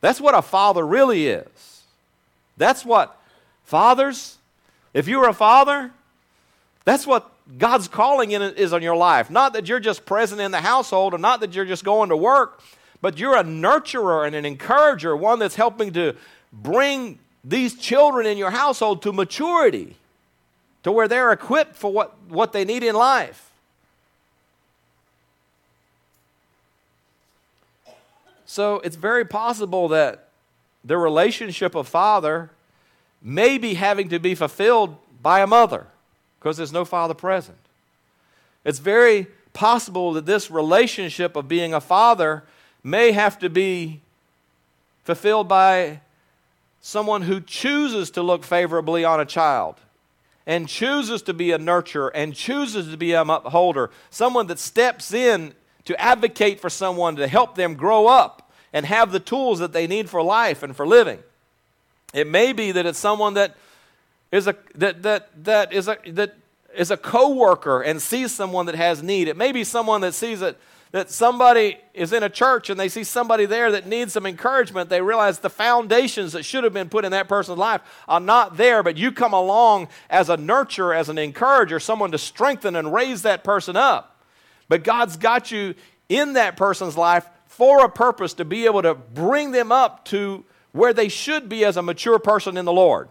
That's 0.00 0.20
what 0.20 0.34
a 0.34 0.42
father 0.42 0.86
really 0.86 1.26
is. 1.26 1.82
That's 2.56 2.84
what 2.84 3.20
fathers, 3.64 4.36
if 4.94 5.08
you're 5.08 5.28
a 5.28 5.34
father, 5.34 5.90
that's 6.84 7.06
what 7.06 7.30
God's 7.58 7.88
calling 7.88 8.30
in 8.30 8.40
is 8.40 8.72
on 8.72 8.82
your 8.82 8.96
life. 8.96 9.28
Not 9.28 9.52
that 9.52 9.68
you're 9.68 9.80
just 9.80 10.06
present 10.06 10.40
in 10.40 10.50
the 10.50 10.60
household 10.60 11.12
or 11.12 11.18
not 11.18 11.40
that 11.40 11.54
you're 11.54 11.64
just 11.64 11.84
going 11.84 12.08
to 12.08 12.16
work, 12.16 12.60
but 13.02 13.18
you're 13.18 13.36
a 13.36 13.44
nurturer 13.44 14.26
and 14.26 14.34
an 14.34 14.46
encourager, 14.46 15.14
one 15.14 15.38
that's 15.38 15.56
helping 15.56 15.92
to 15.92 16.14
bring 16.52 17.18
these 17.42 17.74
children 17.74 18.26
in 18.26 18.38
your 18.38 18.50
household 18.50 19.02
to 19.02 19.12
maturity, 19.12 19.96
to 20.84 20.92
where 20.92 21.08
they're 21.08 21.32
equipped 21.32 21.76
for 21.76 21.92
what, 21.92 22.14
what 22.28 22.52
they 22.52 22.64
need 22.64 22.82
in 22.82 22.94
life. 22.94 23.50
So 28.46 28.76
it's 28.80 28.96
very 28.96 29.24
possible 29.24 29.88
that 29.88 30.28
the 30.84 30.96
relationship 30.96 31.74
of 31.74 31.88
father 31.88 32.50
may 33.24 33.56
be 33.56 33.74
having 33.74 34.10
to 34.10 34.20
be 34.20 34.34
fulfilled 34.34 34.96
by 35.22 35.40
a 35.40 35.46
mother 35.46 35.86
because 36.38 36.58
there's 36.58 36.72
no 36.72 36.84
father 36.84 37.14
present. 37.14 37.56
It's 38.64 38.78
very 38.78 39.26
possible 39.54 40.12
that 40.12 40.26
this 40.26 40.50
relationship 40.50 41.34
of 41.34 41.48
being 41.48 41.72
a 41.72 41.80
father 41.80 42.44
may 42.82 43.12
have 43.12 43.38
to 43.38 43.48
be 43.48 44.02
fulfilled 45.04 45.48
by 45.48 46.00
someone 46.82 47.22
who 47.22 47.40
chooses 47.40 48.10
to 48.10 48.22
look 48.22 48.44
favorably 48.44 49.04
on 49.04 49.18
a 49.20 49.24
child 49.24 49.76
and 50.46 50.68
chooses 50.68 51.22
to 51.22 51.32
be 51.32 51.50
a 51.50 51.58
nurturer 51.58 52.10
and 52.14 52.34
chooses 52.34 52.90
to 52.90 52.96
be 52.98 53.14
an 53.14 53.30
upholder, 53.30 53.90
someone 54.10 54.46
that 54.48 54.58
steps 54.58 55.14
in 55.14 55.54
to 55.86 55.98
advocate 55.98 56.60
for 56.60 56.68
someone 56.68 57.16
to 57.16 57.26
help 57.26 57.54
them 57.54 57.74
grow 57.74 58.06
up 58.06 58.52
and 58.72 58.84
have 58.84 59.12
the 59.12 59.20
tools 59.20 59.60
that 59.60 59.72
they 59.72 59.86
need 59.86 60.10
for 60.10 60.22
life 60.22 60.62
and 60.62 60.76
for 60.76 60.86
living. 60.86 61.20
It 62.14 62.26
may 62.26 62.52
be 62.52 62.72
that 62.72 62.86
it's 62.86 62.98
someone 62.98 63.34
that 63.34 63.56
is 64.30 64.46
a 64.46 64.56
that 64.76 65.02
that 65.02 65.44
that 65.44 65.72
is 65.72 65.88
a 65.88 65.98
that 66.12 66.36
is 66.74 66.90
a 66.90 66.96
coworker 66.96 67.82
and 67.82 68.00
sees 68.00 68.32
someone 68.32 68.66
that 68.66 68.74
has 68.76 69.02
need. 69.02 69.28
It 69.28 69.36
may 69.36 69.52
be 69.52 69.64
someone 69.64 70.00
that 70.00 70.14
sees 70.14 70.40
that 70.40 70.56
that 70.92 71.10
somebody 71.10 71.76
is 71.92 72.12
in 72.12 72.22
a 72.22 72.28
church 72.28 72.70
and 72.70 72.78
they 72.78 72.88
see 72.88 73.02
somebody 73.02 73.46
there 73.46 73.72
that 73.72 73.84
needs 73.84 74.12
some 74.12 74.26
encouragement. 74.26 74.88
They 74.88 75.02
realize 75.02 75.40
the 75.40 75.50
foundations 75.50 76.34
that 76.34 76.44
should 76.44 76.62
have 76.62 76.72
been 76.72 76.88
put 76.88 77.04
in 77.04 77.10
that 77.10 77.28
person's 77.28 77.58
life 77.58 77.80
are 78.06 78.20
not 78.20 78.56
there, 78.56 78.84
but 78.84 78.96
you 78.96 79.10
come 79.10 79.32
along 79.32 79.88
as 80.08 80.28
a 80.28 80.36
nurturer, 80.36 80.96
as 80.96 81.08
an 81.08 81.18
encourager, 81.18 81.80
someone 81.80 82.12
to 82.12 82.18
strengthen 82.18 82.76
and 82.76 82.92
raise 82.92 83.22
that 83.22 83.42
person 83.42 83.76
up. 83.76 84.22
But 84.68 84.84
God's 84.84 85.16
got 85.16 85.50
you 85.50 85.74
in 86.08 86.34
that 86.34 86.56
person's 86.56 86.96
life 86.96 87.28
for 87.46 87.84
a 87.84 87.88
purpose 87.88 88.34
to 88.34 88.44
be 88.44 88.64
able 88.64 88.82
to 88.82 88.94
bring 88.94 89.50
them 89.50 89.72
up 89.72 90.04
to 90.06 90.44
where 90.74 90.92
they 90.92 91.08
should 91.08 91.48
be 91.48 91.64
as 91.64 91.76
a 91.76 91.82
mature 91.82 92.18
person 92.18 92.56
in 92.56 92.64
the 92.64 92.72
Lord. 92.72 93.08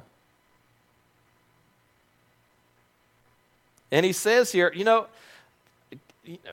And 3.90 4.06
he 4.06 4.12
says 4.12 4.52
here, 4.52 4.72
you 4.76 4.84
know, 4.84 5.08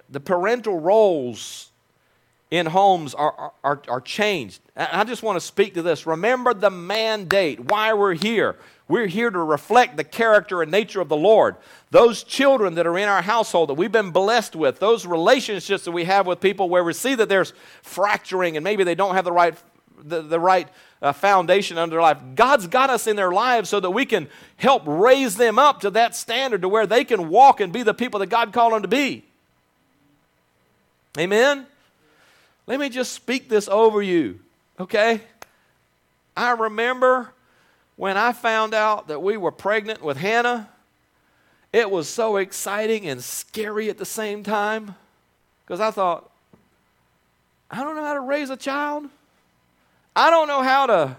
the 0.08 0.20
parental 0.20 0.78
roles 0.78 1.70
in 2.52 2.66
homes 2.66 3.14
are, 3.14 3.52
are, 3.64 3.82
are 3.88 4.00
changed. 4.00 4.61
I 4.76 5.02
just 5.02 5.24
want 5.24 5.36
to 5.36 5.40
speak 5.40 5.74
to 5.74 5.82
this. 5.82 6.06
Remember 6.06 6.54
the 6.54 6.70
mandate, 6.70 7.58
why 7.58 7.92
we're 7.92 8.14
here. 8.14 8.56
We're 8.86 9.06
here 9.06 9.30
to 9.30 9.38
reflect 9.38 9.96
the 9.96 10.04
character 10.04 10.62
and 10.62 10.70
nature 10.70 11.00
of 11.00 11.08
the 11.08 11.16
Lord. 11.16 11.56
Those 11.90 12.22
children 12.22 12.74
that 12.74 12.86
are 12.86 12.98
in 12.98 13.08
our 13.08 13.22
household 13.22 13.68
that 13.70 13.74
we've 13.74 13.90
been 13.90 14.11
blessed 14.11 14.54
with, 14.54 14.78
those 14.78 15.06
relationships 15.06 15.84
that 15.84 15.92
we 15.92 16.04
have 16.04 16.26
with 16.26 16.40
people 16.40 16.68
where 16.68 16.84
we 16.84 16.92
see 16.92 17.16
that 17.16 17.28
there's 17.28 17.52
fracturing 17.82 18.56
and 18.56 18.62
maybe 18.62 18.84
they 18.84 18.94
don't 18.94 19.14
have 19.16 19.24
the 19.24 19.32
right, 19.32 19.56
the, 20.04 20.22
the 20.22 20.38
right 20.38 20.68
uh, 21.03 21.12
foundation 21.12 21.78
under 21.78 21.94
their 21.94 22.03
life. 22.03 22.18
God's 22.34 22.66
got 22.66 22.90
us 22.90 23.07
in 23.07 23.16
their 23.16 23.32
lives 23.32 23.68
so 23.68 23.80
that 23.80 23.90
we 23.90 24.05
can 24.05 24.28
help 24.57 24.82
raise 24.86 25.36
them 25.36 25.59
up 25.59 25.80
to 25.80 25.90
that 25.90 26.14
standard 26.14 26.62
to 26.62 26.68
where 26.68 26.86
they 26.86 27.05
can 27.05 27.28
walk 27.28 27.61
and 27.61 27.72
be 27.72 27.82
the 27.82 27.94
people 27.94 28.20
that 28.20 28.26
God 28.26 28.53
called 28.53 28.72
them 28.72 28.82
to 28.82 28.88
be. 28.88 29.24
Amen? 31.18 31.66
Let 32.66 32.78
me 32.78 32.88
just 32.88 33.12
speak 33.12 33.48
this 33.48 33.68
over 33.68 34.01
you, 34.03 34.38
okay? 34.78 35.22
I 36.36 36.53
remember 36.53 37.32
when 37.96 38.16
I 38.16 38.32
found 38.32 38.74
out 38.74 39.09
that 39.09 39.20
we 39.20 39.36
were 39.36 39.51
pregnant 39.51 40.03
with 40.03 40.16
Hannah, 40.16 40.68
it 41.72 41.90
was 41.90 42.09
so 42.09 42.36
exciting 42.36 43.07
and 43.07 43.22
scary 43.22 43.90
at 43.90 43.98
the 43.98 44.05
same 44.05 44.42
time 44.42 44.94
because 45.64 45.80
I 45.80 45.90
thought, 45.90 46.30
I 47.70 47.82
don't 47.82 47.94
know 47.96 48.05
how 48.05 48.14
to 48.14 48.20
raise 48.20 48.51
a 48.51 48.57
child. 48.57 49.05
I 50.14 50.30
don't 50.30 50.48
know 50.48 50.62
how 50.62 50.86
to 50.86 51.16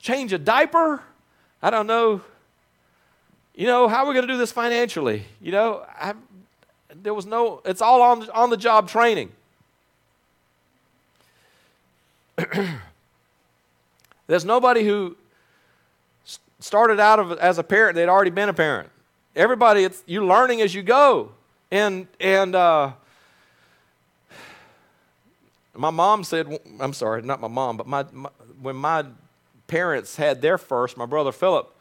change 0.00 0.32
a 0.32 0.38
diaper. 0.38 1.02
I 1.62 1.70
don't 1.70 1.86
know, 1.86 2.20
you 3.54 3.66
know, 3.66 3.88
how 3.88 4.02
we're 4.02 4.10
we 4.10 4.14
going 4.14 4.26
to 4.26 4.32
do 4.32 4.38
this 4.38 4.52
financially? 4.52 5.24
You 5.40 5.52
know, 5.52 5.84
I, 5.98 6.14
there 7.02 7.14
was 7.14 7.26
no, 7.26 7.62
it's 7.64 7.80
all 7.80 8.02
on, 8.02 8.28
on 8.30 8.50
the 8.50 8.56
job 8.56 8.88
training. 8.88 9.32
There's 14.26 14.44
nobody 14.44 14.84
who 14.84 15.16
started 16.60 16.98
out 16.98 17.18
of, 17.18 17.32
as 17.32 17.58
a 17.58 17.62
parent, 17.62 17.94
they'd 17.94 18.08
already 18.08 18.30
been 18.30 18.48
a 18.48 18.54
parent. 18.54 18.90
Everybody, 19.36 19.84
it's, 19.84 20.02
you're 20.06 20.24
learning 20.24 20.60
as 20.62 20.74
you 20.74 20.82
go. 20.82 21.32
And, 21.70 22.06
and 22.20 22.54
uh, 22.54 22.92
my 25.76 25.90
mom 25.90 26.24
said, 26.24 26.58
I'm 26.80 26.92
sorry, 26.92 27.22
not 27.22 27.40
my 27.40 27.48
mom, 27.48 27.76
but 27.76 27.86
my, 27.86 28.04
my 28.12 28.30
when 28.60 28.76
my 28.76 29.04
parents 29.66 30.16
had 30.16 30.40
their 30.40 30.58
first, 30.58 30.96
my 30.96 31.06
brother 31.06 31.32
Philip, 31.32 31.74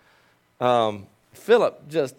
um, 0.60 1.08
Philip 1.34 1.89
just, 1.89 2.16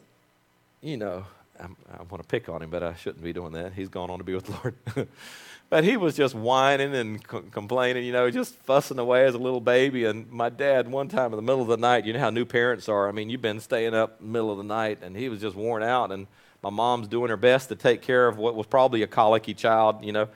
you 0.81 0.97
know, 0.97 1.25
I, 1.59 1.64
I 1.64 2.03
want 2.03 2.22
to 2.22 2.29
pick 2.29 2.49
on 2.49 2.62
him, 2.62 2.70
but 2.70 2.83
I 2.83 2.95
shouldn't 2.95 3.22
be 3.22 3.33
doing 3.33 3.53
that. 3.53 3.72
He's 3.72 3.89
gone 3.89 4.11
on 4.11 4.18
to 4.18 4.25
be 4.25 4.35
with 4.35 4.47
the 4.47 4.53
Lord. 4.53 5.09
but 5.70 5.85
he 5.85 5.97
was 5.97 6.16
just 6.16 6.35
whining 6.35 6.95
and 6.95 7.22
complaining, 7.53 8.05
you 8.05 8.12
know, 8.12 8.31
just 8.31 8.55
fussing 8.55 8.99
away 8.99 9.25
as 9.25 9.35
a 9.35 9.39
little 9.39 9.61
baby. 9.61 10.05
And 10.05 10.31
my 10.31 10.49
dad, 10.49 10.91
one 10.91 11.09
time 11.09 11.33
in 11.33 11.37
the 11.37 11.43
middle 11.43 11.62
of 11.62 11.68
the 11.68 11.77
night, 11.77 12.05
you 12.05 12.12
know 12.12 12.20
how 12.20 12.31
new 12.31 12.45
parents 12.45 12.89
are. 12.89 13.09
I 13.09 13.12
mean, 13.12 13.31
you've 13.31 13.43
been 13.43 13.61
staying 13.61 13.95
up 13.95 14.20
middle 14.20 14.51
of 14.51 14.59
the 14.59 14.64
night, 14.64 14.99
and 15.03 15.16
he 15.16 15.29
was 15.29 15.41
just 15.41 15.57
worn 15.57 15.83
out. 15.83 16.12
And 16.12 16.27
my 16.62 16.70
mom's 16.70 17.09
doing 17.09 17.31
her 17.31 17.37
best 17.37 17.68
to 17.68 17.77
take 17.77 18.03
care 18.03 18.27
of 18.27 18.37
what 18.37 18.55
was 18.55 18.66
probably 18.66 19.03
a 19.03 19.07
colicky 19.07 19.55
child, 19.55 20.05
you 20.05 20.12
know. 20.12 20.29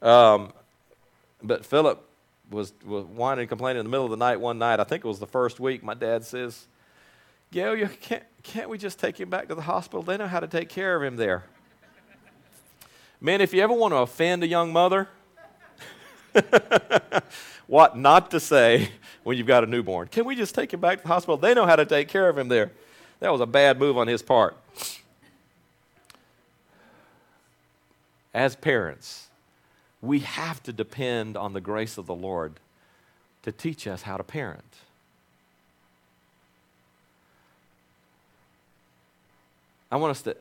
Um, 0.00 0.52
but 1.42 1.64
Philip 1.64 2.06
was, 2.50 2.72
was 2.84 3.04
whining 3.04 3.40
and 3.42 3.48
complaining 3.48 3.80
in 3.80 3.86
the 3.86 3.90
middle 3.90 4.04
of 4.04 4.10
the 4.10 4.16
night 4.16 4.40
one 4.40 4.58
night. 4.58 4.80
I 4.80 4.84
think 4.84 5.04
it 5.04 5.08
was 5.08 5.18
the 5.18 5.26
first 5.26 5.60
week. 5.60 5.82
My 5.82 5.94
dad 5.94 6.24
says, 6.24 6.66
Gail, 7.50 7.76
you 7.76 7.88
can't, 7.88 8.24
can't 8.42 8.68
we 8.68 8.78
just 8.78 8.98
take 8.98 9.20
him 9.20 9.30
back 9.30 9.48
to 9.48 9.54
the 9.54 9.62
hospital? 9.62 10.02
They 10.02 10.16
know 10.16 10.26
how 10.26 10.40
to 10.40 10.46
take 10.46 10.68
care 10.68 10.96
of 10.96 11.02
him 11.02 11.16
there. 11.16 11.44
Man, 13.20 13.40
if 13.40 13.54
you 13.54 13.60
ever 13.62 13.74
want 13.74 13.92
to 13.92 13.98
offend 13.98 14.42
a 14.42 14.46
young 14.46 14.72
mother, 14.72 15.08
what 17.66 17.96
not 17.96 18.30
to 18.30 18.40
say 18.40 18.90
when 19.22 19.36
you've 19.36 19.46
got 19.46 19.64
a 19.64 19.66
newborn. 19.66 20.08
Can 20.08 20.24
we 20.24 20.34
just 20.34 20.54
take 20.54 20.72
him 20.72 20.80
back 20.80 20.98
to 20.98 21.02
the 21.02 21.08
hospital? 21.08 21.36
They 21.36 21.54
know 21.54 21.66
how 21.66 21.76
to 21.76 21.86
take 21.86 22.08
care 22.08 22.28
of 22.28 22.36
him 22.36 22.48
there. 22.48 22.72
That 23.20 23.30
was 23.30 23.40
a 23.40 23.46
bad 23.46 23.78
move 23.78 23.96
on 23.96 24.08
his 24.08 24.22
part. 24.22 24.56
As 28.34 28.56
parents, 28.56 29.28
we 30.02 30.18
have 30.18 30.60
to 30.64 30.72
depend 30.72 31.36
on 31.36 31.52
the 31.52 31.60
grace 31.60 31.96
of 31.96 32.06
the 32.06 32.14
Lord 32.14 32.54
to 33.44 33.52
teach 33.52 33.86
us 33.86 34.02
how 34.02 34.16
to 34.16 34.24
parent. 34.24 34.64
I 39.90 39.96
want 39.96 40.10
us 40.10 40.22
to, 40.22 40.36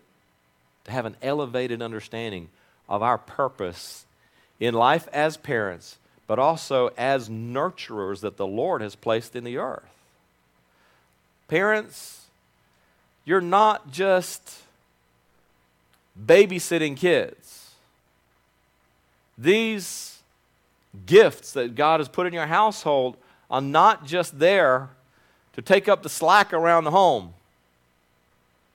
to 0.85 0.91
have 0.91 1.05
an 1.05 1.15
elevated 1.21 1.81
understanding 1.81 2.49
of 2.89 3.03
our 3.03 3.17
purpose 3.17 4.05
in 4.59 4.73
life 4.73 5.07
as 5.13 5.37
parents, 5.37 5.97
but 6.25 6.39
also 6.39 6.91
as 6.97 7.29
nurturers 7.29 8.21
that 8.21 8.37
the 8.37 8.47
Lord 8.47 8.81
has 8.81 8.95
placed 8.95 9.35
in 9.35 9.43
the 9.43 9.57
earth. 9.57 9.83
Parents, 11.47 12.25
you're 13.25 13.41
not 13.41 13.91
just 13.91 14.61
babysitting 16.19 16.95
kids. 16.95 17.60
These 19.41 20.19
gifts 21.07 21.53
that 21.53 21.73
God 21.73 21.99
has 21.99 22.07
put 22.07 22.27
in 22.27 22.33
your 22.33 22.45
household 22.45 23.17
are 23.49 23.61
not 23.61 24.05
just 24.05 24.37
there 24.37 24.89
to 25.53 25.61
take 25.63 25.89
up 25.89 26.03
the 26.03 26.09
slack 26.09 26.53
around 26.53 26.83
the 26.83 26.91
home. 26.91 27.33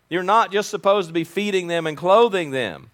You're 0.09 0.25
not 0.25 0.51
just 0.51 0.69
supposed 0.69 1.09
to 1.09 1.15
be 1.15 1.23
feeding 1.23 1.69
them 1.69 1.87
and 1.87 1.97
clothing 1.97 2.51
them. 2.51 2.91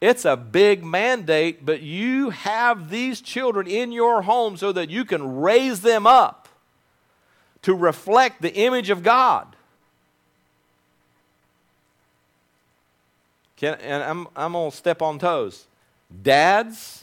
It's 0.00 0.24
a 0.24 0.36
big 0.36 0.82
mandate, 0.82 1.64
but 1.64 1.82
you 1.82 2.30
have 2.30 2.90
these 2.90 3.20
children 3.20 3.66
in 3.66 3.92
your 3.92 4.22
home 4.22 4.56
so 4.56 4.72
that 4.72 4.88
you 4.88 5.04
can 5.04 5.40
raise 5.40 5.80
them 5.82 6.06
up 6.06 6.48
to 7.62 7.74
reflect 7.74 8.40
the 8.40 8.54
image 8.54 8.88
of 8.88 9.02
God. 9.02 9.56
Can, 13.56 13.74
and 13.74 14.02
I'm, 14.02 14.28
I'm 14.36 14.52
going 14.52 14.70
to 14.70 14.76
step 14.76 15.02
on 15.02 15.18
toes. 15.18 15.66
Dads, 16.22 17.02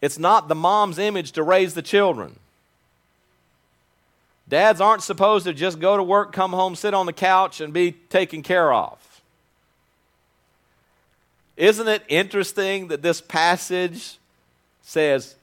it's 0.00 0.18
not 0.18 0.48
the 0.48 0.54
mom's 0.54 0.98
image 0.98 1.32
to 1.32 1.42
raise 1.42 1.74
the 1.74 1.82
children. 1.82 2.38
Dads 4.48 4.80
aren't 4.80 5.02
supposed 5.02 5.44
to 5.46 5.52
just 5.52 5.80
go 5.80 5.96
to 5.96 6.02
work, 6.02 6.32
come 6.32 6.52
home, 6.52 6.76
sit 6.76 6.94
on 6.94 7.06
the 7.06 7.12
couch, 7.12 7.60
and 7.60 7.72
be 7.72 7.92
taken 7.92 8.42
care 8.42 8.72
of. 8.72 8.98
Isn't 11.56 11.88
it 11.88 12.04
interesting 12.08 12.88
that 12.88 13.02
this 13.02 13.20
passage 13.20 14.18
says, 14.82 15.34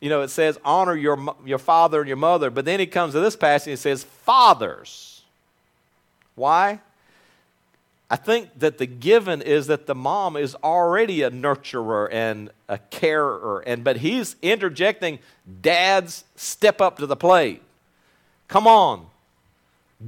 you 0.00 0.10
know, 0.10 0.20
it 0.20 0.28
says, 0.28 0.58
honor 0.64 0.94
your, 0.94 1.34
your 1.44 1.58
father 1.58 2.00
and 2.00 2.08
your 2.08 2.16
mother, 2.16 2.50
but 2.50 2.64
then 2.64 2.78
he 2.78 2.86
comes 2.86 3.14
to 3.14 3.20
this 3.20 3.34
passage 3.34 3.70
and 3.70 3.78
says, 3.78 4.04
fathers. 4.04 5.22
Why? 6.34 6.80
I 8.12 8.16
think 8.16 8.58
that 8.58 8.76
the 8.76 8.84
given 8.84 9.40
is 9.40 9.68
that 9.68 9.86
the 9.86 9.94
mom 9.94 10.36
is 10.36 10.54
already 10.56 11.22
a 11.22 11.30
nurturer 11.30 12.12
and 12.12 12.50
a 12.68 12.76
carer, 12.76 13.64
and 13.66 13.82
but 13.82 13.96
he's 13.96 14.36
interjecting, 14.42 15.18
dads, 15.62 16.24
step 16.36 16.82
up 16.82 16.98
to 16.98 17.06
the 17.06 17.16
plate. 17.16 17.62
Come 18.48 18.66
on. 18.66 19.06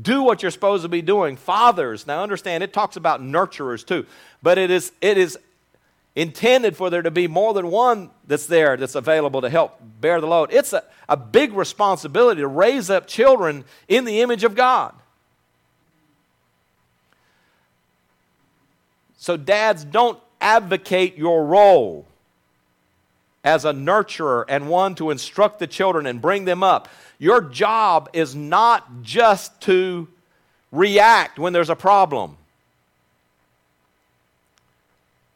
Do 0.02 0.22
what 0.22 0.42
you're 0.42 0.50
supposed 0.50 0.82
to 0.82 0.88
be 0.90 1.00
doing. 1.00 1.38
Fathers, 1.38 2.06
now 2.06 2.22
understand 2.22 2.62
it 2.62 2.74
talks 2.74 2.96
about 2.96 3.22
nurturers 3.22 3.86
too, 3.86 4.04
but 4.42 4.58
it 4.58 4.70
is 4.70 4.92
it 5.00 5.16
is 5.16 5.38
intended 6.14 6.76
for 6.76 6.90
there 6.90 7.00
to 7.00 7.10
be 7.10 7.26
more 7.26 7.54
than 7.54 7.70
one 7.70 8.10
that's 8.26 8.46
there 8.46 8.76
that's 8.76 8.96
available 8.96 9.40
to 9.40 9.48
help 9.48 9.80
bear 10.02 10.20
the 10.20 10.26
load. 10.26 10.52
It's 10.52 10.74
a, 10.74 10.84
a 11.08 11.16
big 11.16 11.54
responsibility 11.54 12.42
to 12.42 12.48
raise 12.48 12.90
up 12.90 13.06
children 13.06 13.64
in 13.88 14.04
the 14.04 14.20
image 14.20 14.44
of 14.44 14.54
God. 14.54 14.94
So, 19.24 19.38
dads, 19.38 19.86
don't 19.86 20.18
advocate 20.38 21.16
your 21.16 21.46
role 21.46 22.04
as 23.42 23.64
a 23.64 23.72
nurturer 23.72 24.44
and 24.50 24.68
one 24.68 24.94
to 24.96 25.10
instruct 25.10 25.60
the 25.60 25.66
children 25.66 26.04
and 26.04 26.20
bring 26.20 26.44
them 26.44 26.62
up. 26.62 26.90
Your 27.18 27.40
job 27.40 28.10
is 28.12 28.34
not 28.34 29.00
just 29.00 29.62
to 29.62 30.08
react 30.70 31.38
when 31.38 31.54
there's 31.54 31.70
a 31.70 31.74
problem. 31.74 32.36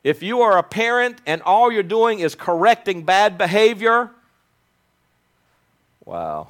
If 0.04 0.22
you 0.22 0.42
are 0.42 0.58
a 0.58 0.62
parent 0.62 1.22
and 1.24 1.40
all 1.40 1.72
you're 1.72 1.82
doing 1.82 2.20
is 2.20 2.34
correcting 2.34 3.04
bad 3.04 3.38
behavior, 3.38 4.10
wow. 6.04 6.48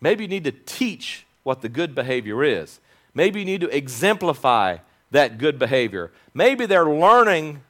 Maybe 0.00 0.22
you 0.22 0.28
need 0.28 0.44
to 0.44 0.52
teach 0.52 1.26
what 1.42 1.62
the 1.62 1.68
good 1.68 1.92
behavior 1.92 2.44
is. 2.44 2.78
Maybe 3.16 3.40
you 3.40 3.46
need 3.46 3.62
to 3.62 3.74
exemplify 3.74 4.76
that 5.10 5.38
good 5.38 5.58
behavior. 5.58 6.12
Maybe 6.34 6.66
they're 6.66 6.84
learning 6.84 7.62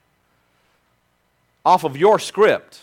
off 1.65 1.85
of 1.85 1.97
your 1.97 2.19
script. 2.19 2.81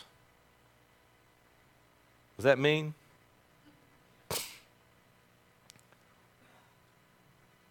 Does 2.37 2.45
that 2.45 2.57
mean? 2.57 2.93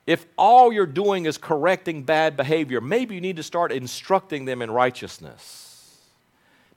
If 0.06 0.26
all 0.36 0.70
you're 0.74 0.84
doing 0.84 1.24
is 1.24 1.38
correcting 1.38 2.02
bad 2.02 2.36
behavior, 2.36 2.82
maybe 2.82 3.14
you 3.14 3.22
need 3.22 3.36
to 3.36 3.42
start 3.42 3.72
instructing 3.72 4.44
them 4.44 4.60
in 4.60 4.70
righteousness. 4.70 5.96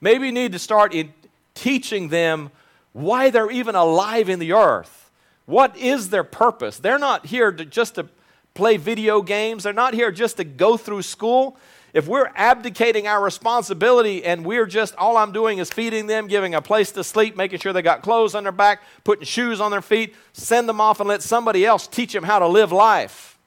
Maybe 0.00 0.24
you 0.24 0.32
need 0.32 0.52
to 0.52 0.58
start 0.58 0.94
in 0.94 1.12
teaching 1.54 2.08
them 2.08 2.50
why 2.94 3.28
they're 3.28 3.50
even 3.50 3.74
alive 3.74 4.30
in 4.30 4.38
the 4.38 4.54
earth. 4.54 5.05
What 5.46 5.76
is 5.76 6.10
their 6.10 6.24
purpose? 6.24 6.78
They're 6.78 6.98
not 6.98 7.26
here 7.26 7.50
to 7.50 7.64
just 7.64 7.94
to 7.94 8.08
play 8.54 8.76
video 8.76 9.22
games. 9.22 9.62
They're 9.62 9.72
not 9.72 9.94
here 9.94 10.10
just 10.10 10.36
to 10.38 10.44
go 10.44 10.76
through 10.76 11.02
school 11.02 11.56
if 11.96 12.06
we're 12.06 12.30
abdicating 12.34 13.06
our 13.06 13.22
responsibility 13.24 14.22
and 14.22 14.44
we're 14.44 14.66
just, 14.66 14.94
all 14.96 15.16
I'm 15.16 15.32
doing 15.32 15.56
is 15.56 15.70
feeding 15.70 16.06
them, 16.06 16.26
giving 16.26 16.54
a 16.54 16.60
place 16.60 16.92
to 16.92 17.02
sleep, 17.02 17.38
making 17.38 17.60
sure 17.60 17.72
they 17.72 17.80
got 17.80 18.02
clothes 18.02 18.34
on 18.34 18.42
their 18.42 18.52
back, 18.52 18.82
putting 19.02 19.24
shoes 19.24 19.62
on 19.62 19.70
their 19.70 19.80
feet, 19.80 20.14
send 20.34 20.68
them 20.68 20.78
off 20.78 21.00
and 21.00 21.08
let 21.08 21.22
somebody 21.22 21.64
else 21.64 21.86
teach 21.86 22.12
them 22.12 22.24
how 22.24 22.38
to 22.38 22.46
live 22.46 22.70
life. 22.70 23.38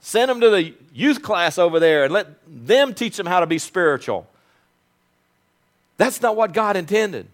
Send 0.00 0.28
them 0.28 0.40
to 0.40 0.50
the 0.50 0.72
youth 0.94 1.20
class 1.20 1.58
over 1.58 1.80
there 1.80 2.04
and 2.04 2.12
let 2.12 2.28
them 2.46 2.94
teach 2.94 3.16
them 3.16 3.26
how 3.26 3.40
to 3.40 3.46
be 3.46 3.58
spiritual. 3.58 4.28
That's 5.96 6.22
not 6.22 6.36
what 6.36 6.52
God 6.52 6.76
intended. 6.76 7.26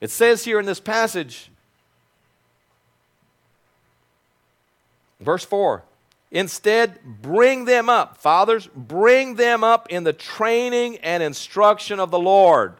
It 0.00 0.10
says 0.10 0.44
here 0.44 0.58
in 0.58 0.66
this 0.66 0.80
passage 0.80 1.48
Verse 5.22 5.44
4 5.44 5.82
Instead, 6.30 6.98
bring 7.20 7.66
them 7.66 7.90
up. 7.90 8.16
Fathers, 8.16 8.66
bring 8.74 9.34
them 9.34 9.62
up 9.62 9.86
in 9.90 10.04
the 10.04 10.14
training 10.14 10.96
and 10.98 11.22
instruction 11.22 12.00
of 12.00 12.10
the 12.10 12.18
Lord. 12.18 12.74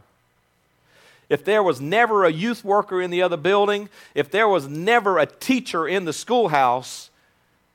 If 1.28 1.44
there 1.44 1.62
was 1.62 1.80
never 1.80 2.24
a 2.24 2.32
youth 2.32 2.64
worker 2.64 3.00
in 3.00 3.10
the 3.10 3.22
other 3.22 3.36
building, 3.36 3.88
if 4.14 4.30
there 4.30 4.48
was 4.48 4.68
never 4.68 5.18
a 5.18 5.26
teacher 5.26 5.86
in 5.86 6.06
the 6.06 6.12
schoolhouse, 6.12 7.10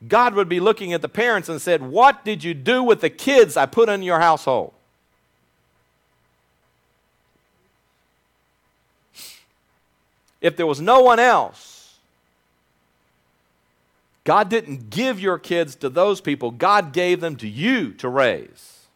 God 0.07 0.35
would 0.35 0.49
be 0.49 0.59
looking 0.59 0.93
at 0.93 1.01
the 1.01 1.09
parents 1.09 1.47
and 1.47 1.61
said, 1.61 1.81
What 1.81 2.25
did 2.25 2.43
you 2.43 2.53
do 2.53 2.83
with 2.83 3.01
the 3.01 3.09
kids 3.09 3.55
I 3.55 3.65
put 3.65 3.89
in 3.89 4.03
your 4.03 4.19
household? 4.19 4.73
If 10.39 10.55
there 10.55 10.67
was 10.67 10.79
no 10.79 11.01
one 11.01 11.19
else, 11.19 11.76
God 14.27 14.49
didn't 14.49 14.89
give 14.89 15.21
your 15.21 15.39
kids 15.39 15.73
to 15.77 15.87
those 15.87 16.19
people, 16.19 16.51
God 16.51 16.91
gave 16.91 17.21
them 17.21 17.37
to 17.37 17.47
you 17.47 17.93
to 17.93 18.09
raise. 18.09 18.87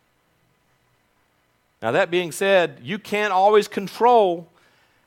Now, 1.82 1.92
that 1.92 2.12
being 2.12 2.34
said, 2.34 2.82
you 2.84 3.00
can't 3.00 3.32
always 3.32 3.70
control 3.70 4.50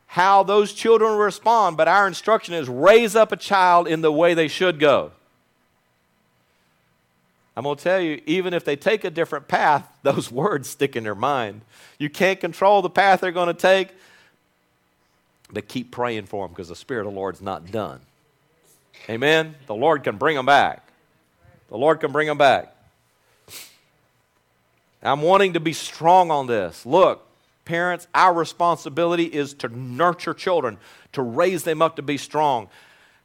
how 0.07 0.43
those 0.43 0.73
children 0.73 1.19
respond, 1.19 1.77
but 1.77 1.89
our 1.89 2.07
instruction 2.07 2.55
is 2.55 2.71
raise 2.71 3.15
up 3.15 3.33
a 3.33 3.37
child 3.37 3.87
in 3.87 4.01
the 4.01 4.11
way 4.11 4.33
they 4.33 4.49
should 4.49 4.81
go. 4.81 5.13
I'm 7.55 7.65
going 7.65 7.77
to 7.77 7.85
tell 7.85 8.01
you, 8.01 8.23
even 8.25 8.55
if 8.55 8.65
they 8.65 8.77
take 8.77 9.05
a 9.05 9.11
different 9.11 9.47
path, 9.47 9.87
those 10.03 10.33
words 10.33 10.71
stick 10.71 10.97
in 10.97 11.05
their 11.05 11.15
mind. 11.15 11.61
You 11.99 12.09
can't 12.09 12.41
control 12.41 12.81
the 12.81 12.89
path 12.89 13.21
they're 13.21 13.31
going 13.31 13.49
to 13.49 13.53
take, 13.53 13.91
but 15.53 15.69
keep 15.69 15.91
praying 15.91 16.25
for 16.25 16.47
them 16.47 16.55
because 16.55 16.71
the 16.71 16.77
Spirit 16.77 17.07
of 17.07 17.13
the 17.13 17.21
Lord's 17.21 17.43
not 17.43 17.71
done. 17.71 18.01
Amen? 19.09 19.55
The 19.67 19.75
Lord 19.75 20.03
can 20.03 20.17
bring 20.17 20.37
them 20.37 20.47
back. 20.47 20.87
The 21.69 21.77
Lord 21.77 22.01
can 22.01 22.13
bring 22.13 22.27
them 22.27 22.39
back. 22.39 22.75
I'm 25.03 25.21
wanting 25.21 25.53
to 25.53 25.61
be 25.61 25.75
strong 25.75 26.31
on 26.31 26.47
this. 26.47 26.87
Look, 26.87 27.27
parents, 27.67 28.09
our 28.15 28.33
responsibility 28.33 29.25
is 29.25 29.53
to 29.55 29.69
nurture 29.69 30.33
children, 30.33 30.79
to 31.13 31.23
raise 31.23 31.65
them 31.65 31.83
up 31.83 31.97
to 31.97 32.03
be 32.03 32.17
strong. 32.17 32.69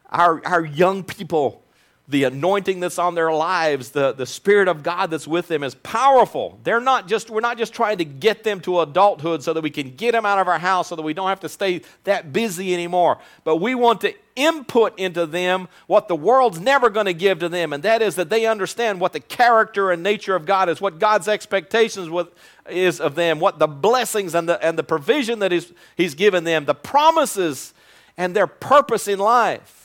Our, 0.09 0.45
our 0.45 0.65
young 0.65 1.03
people 1.03 1.63
the 2.10 2.24
anointing 2.24 2.80
that's 2.80 2.97
on 2.97 3.14
their 3.14 3.32
lives, 3.32 3.91
the, 3.91 4.14
the 4.14 4.26
Spirit 4.26 4.68
of 4.68 4.82
God 4.82 5.12
that's 5.12 5.28
with 5.28 5.47
them 5.47 5.64
is 5.64 5.76
powerful. 5.76 6.60
They're 6.64 6.82
not 6.82 7.07
just, 7.07 7.30
we're 7.30 7.39
not 7.39 7.60
just 7.60 7.72
trying 7.72 7.99
to 7.99 8.05
get 8.05 8.43
them 8.43 8.60
to 8.62 8.80
adulthood 8.80 9.43
so 9.43 9.53
that 9.53 9.62
we 9.62 9.70
can 9.70 9.95
get 9.95 10.14
them 10.14 10.26
out 10.26 10.39
of 10.39 10.47
our 10.47 10.57
house 10.57 10.88
so 10.88 10.95
that 10.95 11.03
we 11.03 11.14
don't 11.14 11.30
have 11.30 11.41
to 11.41 11.49
stay 11.49 11.82
that 12.05 12.34
busy 12.34 12.74
anymore. 12.74 13.20
But 13.43 13.57
we 13.57 13.76
want 13.76 14.01
to 14.01 14.16
input 14.36 14.97
into 14.97 15.28
them 15.28 15.68
what 15.86 16.07
the 16.07 16.16
world's 16.16 16.60
never 16.60 16.89
going 16.89 17.05
to 17.05 17.14
give 17.14 17.39
to 17.39 17.49
them, 17.49 17.74
and 17.74 17.84
that 17.84 18.01
is 18.01 18.16
that 18.16 18.30
they 18.30 18.47
understand 18.47 18.99
what 18.99 19.14
the 19.14 19.20
character 19.20 19.91
and 19.91 20.01
nature 20.01 20.36
of 20.36 20.47
God 20.47 20.68
is, 20.68 20.82
what 20.82 20.97
God's 20.97 21.28
expectations 21.28 22.10
with, 22.10 22.30
is 22.68 22.99
of 22.99 23.14
them, 23.14 23.39
what 23.39 23.60
the 23.60 23.68
blessings 23.68 24.34
and 24.34 24.49
the, 24.49 24.66
and 24.66 24.80
the 24.80 24.84
provision 24.84 25.39
that 25.39 25.51
he's, 25.51 25.72
he's 25.95 26.16
given 26.16 26.43
them, 26.43 26.66
the 26.66 26.74
promises 26.74 27.74
and 28.18 28.36
their 28.36 28.47
purpose 28.47 29.07
in 29.07 29.20
life. 29.20 29.78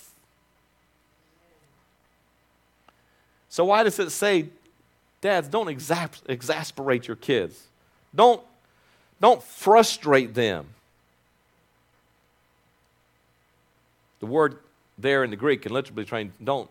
So, 3.55 3.65
why 3.65 3.85
does 3.85 4.01
it 4.01 4.11
say, 4.11 4.47
dads, 5.21 5.47
don't 5.47 5.69
exas- 5.69 6.23
exasperate 6.27 7.07
your 7.07 7.15
kids? 7.15 7.69
Don't, 8.13 8.43
don't 9.21 9.41
frustrate 9.41 10.35
them. 10.35 10.67
The 14.19 14.27
word 14.27 14.59
there 14.99 15.23
in 15.23 15.31
the 15.31 15.37
Greek 15.37 15.63
can 15.63 15.73
literally 15.73 16.05
train, 16.05 16.33
don't, 16.43 16.69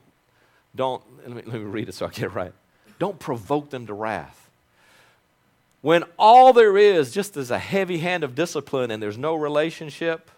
don't, 0.76 1.02
let 1.26 1.30
me, 1.38 1.44
let 1.46 1.62
me 1.62 1.66
read 1.66 1.88
it 1.88 1.94
so 1.94 2.06
I 2.06 2.10
get 2.10 2.24
it 2.24 2.34
right. 2.34 2.52
Don't 3.00 3.18
provoke 3.18 3.70
them 3.70 3.88
to 3.88 3.94
wrath. 3.94 4.50
When 5.82 6.04
all 6.20 6.52
there 6.52 6.78
is 6.78 7.14
just 7.14 7.38
is 7.38 7.50
a 7.50 7.60
heavy 7.60 8.00
hand 8.00 8.26
of 8.26 8.36
discipline 8.36 8.92
and 8.92 9.02
there's 9.02 9.18
no 9.18 9.36
relationship, 9.36 10.30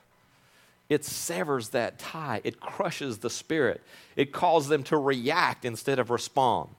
it 0.90 1.04
severs 1.04 1.70
that 1.70 1.98
tie, 2.00 2.42
it 2.44 2.60
crushes 2.60 3.20
the 3.20 3.30
spirit, 3.30 3.82
it 4.16 4.32
causes 4.32 4.70
them 4.70 4.84
to 4.84 4.98
react 4.98 5.66
instead 5.66 6.00
of 6.00 6.10
respond. 6.10 6.70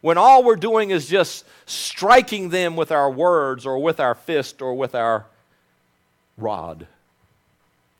When 0.00 0.18
all 0.18 0.44
we're 0.44 0.56
doing 0.56 0.90
is 0.90 1.08
just 1.08 1.46
striking 1.64 2.50
them 2.50 2.76
with 2.76 2.92
our 2.92 3.10
words 3.10 3.64
or 3.64 3.82
with 3.82 4.00
our 4.00 4.14
fist 4.14 4.60
or 4.60 4.74
with 4.74 4.94
our 4.94 5.24
rod 6.36 6.86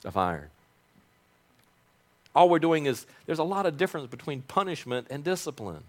of 0.05 0.17
iron. 0.17 0.49
All 2.35 2.49
we're 2.49 2.59
doing 2.59 2.87
is, 2.87 3.07
there's 3.27 3.39
a 3.39 3.45
lot 3.45 3.65
of 3.65 3.79
difference 3.79 4.09
between 4.09 4.43
punishment 4.43 5.07
and 5.09 5.25
discipline. 5.25 5.85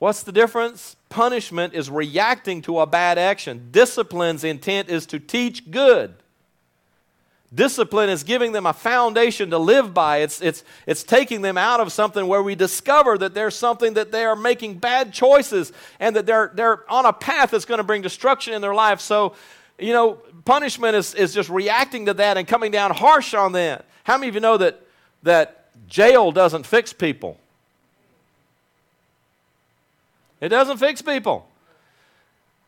What's 0.00 0.22
the 0.22 0.32
difference? 0.32 0.96
Punishment 1.10 1.74
is 1.74 1.90
reacting 1.90 2.62
to 2.62 2.80
a 2.80 2.86
bad 2.86 3.18
action. 3.18 3.68
Discipline's 3.70 4.44
intent 4.44 4.88
is 4.88 5.04
to 5.06 5.20
teach 5.20 5.70
good. 5.70 6.14
Discipline 7.54 8.08
is 8.08 8.22
giving 8.22 8.52
them 8.52 8.64
a 8.64 8.72
foundation 8.72 9.50
to 9.50 9.58
live 9.58 9.92
by. 9.92 10.18
It's, 10.18 10.40
it's, 10.40 10.64
it's 10.86 11.02
taking 11.02 11.42
them 11.42 11.58
out 11.58 11.80
of 11.80 11.92
something 11.92 12.26
where 12.26 12.42
we 12.42 12.54
discover 12.54 13.18
that 13.18 13.34
there's 13.34 13.54
something 13.54 13.92
that 13.94 14.10
they 14.10 14.24
are 14.24 14.36
making 14.36 14.78
bad 14.78 15.12
choices 15.12 15.70
and 15.98 16.16
that 16.16 16.24
they're, 16.24 16.50
they're 16.54 16.90
on 16.90 17.04
a 17.04 17.12
path 17.12 17.50
that's 17.50 17.66
going 17.66 17.78
to 17.78 17.84
bring 17.84 18.00
destruction 18.00 18.54
in 18.54 18.62
their 18.62 18.74
life. 18.74 19.00
So, 19.00 19.34
you 19.78 19.92
know, 19.92 20.14
punishment 20.46 20.96
is, 20.96 21.12
is 21.14 21.34
just 21.34 21.50
reacting 21.50 22.06
to 22.06 22.14
that 22.14 22.38
and 22.38 22.48
coming 22.48 22.70
down 22.70 22.92
harsh 22.92 23.34
on 23.34 23.52
them. 23.52 23.82
How 24.04 24.16
many 24.16 24.28
of 24.28 24.34
you 24.34 24.40
know 24.40 24.56
that, 24.56 24.80
that 25.24 25.68
jail 25.88 26.32
doesn't 26.32 26.64
fix 26.64 26.94
people? 26.94 27.39
It 30.40 30.48
doesn't 30.48 30.78
fix 30.78 31.02
people. 31.02 31.46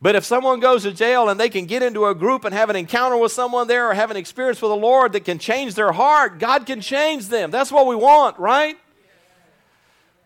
But 0.01 0.15
if 0.15 0.25
someone 0.25 0.59
goes 0.59 0.83
to 0.83 0.91
jail 0.91 1.29
and 1.29 1.39
they 1.39 1.47
can 1.47 1.65
get 1.65 1.81
into 1.81 2.05
a 2.05 2.13
group 2.13 2.43
and 2.43 2.53
have 2.53 2.69
an 2.69 2.75
encounter 2.75 3.15
with 3.15 3.31
someone 3.31 3.67
there 3.67 3.89
or 3.89 3.93
have 3.93 4.11
an 4.11 4.17
experience 4.17 4.61
with 4.61 4.69
the 4.69 4.75
Lord 4.75 5.13
that 5.13 5.23
can 5.23 5.39
change 5.39 5.75
their 5.75 5.93
heart, 5.93 6.39
God 6.39 6.65
can 6.65 6.81
change 6.81 7.29
them. 7.29 7.51
That's 7.51 7.71
what 7.71 7.87
we 7.87 7.95
want, 7.95 8.37
right? 8.37 8.77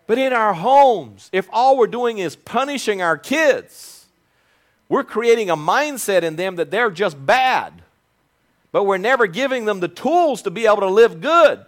But 0.08 0.18
in 0.18 0.32
our 0.32 0.52
homes, 0.52 1.28
if 1.32 1.46
all 1.52 1.76
we're 1.76 1.86
doing 1.86 2.18
is 2.18 2.34
punishing 2.34 3.02
our 3.02 3.16
kids, 3.16 4.06
we're 4.88 5.04
creating 5.04 5.48
a 5.50 5.56
mindset 5.56 6.22
in 6.22 6.36
them 6.36 6.56
that 6.56 6.70
they're 6.70 6.90
just 6.90 7.24
bad. 7.24 7.82
But 8.72 8.84
we're 8.84 8.98
never 8.98 9.26
giving 9.26 9.64
them 9.64 9.80
the 9.80 9.88
tools 9.88 10.42
to 10.42 10.50
be 10.50 10.66
able 10.66 10.80
to 10.80 10.90
live 10.90 11.20
good. 11.20 11.64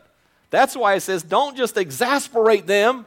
That's 0.51 0.77
why 0.77 0.95
it 0.95 1.01
says 1.01 1.23
don't 1.23 1.57
just 1.57 1.77
exasperate 1.77 2.67
them, 2.67 3.07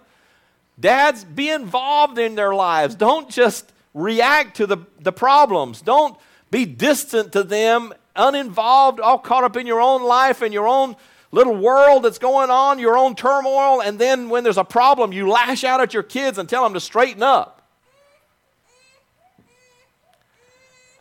Dads, 0.79 1.23
be 1.23 1.49
involved 1.49 2.17
in 2.17 2.35
their 2.35 2.53
lives. 2.53 2.95
Don't 2.95 3.29
just 3.29 3.71
react 3.93 4.57
to 4.57 4.67
the, 4.67 4.77
the 4.99 5.11
problems. 5.11 5.81
Don't 5.81 6.17
be 6.49 6.65
distant 6.65 7.33
to 7.33 7.43
them, 7.43 7.93
uninvolved, 8.15 8.99
all 8.99 9.19
caught 9.19 9.43
up 9.43 9.57
in 9.57 9.67
your 9.67 9.81
own 9.81 10.03
life 10.03 10.41
and 10.41 10.53
your 10.53 10.67
own 10.67 10.95
little 11.31 11.55
world 11.55 12.03
that's 12.03 12.19
going 12.19 12.49
on, 12.51 12.77
your 12.79 12.97
own 12.97 13.15
turmoil, 13.15 13.81
and 13.81 13.97
then 13.97 14.29
when 14.29 14.43
there's 14.43 14.57
a 14.57 14.63
problem, 14.63 15.11
you 15.11 15.27
lash 15.27 15.63
out 15.63 15.81
at 15.81 15.93
your 15.93 16.03
kids 16.03 16.37
and 16.37 16.47
tell 16.47 16.63
them 16.63 16.75
to 16.75 16.79
straighten 16.79 17.23
up. 17.23 17.67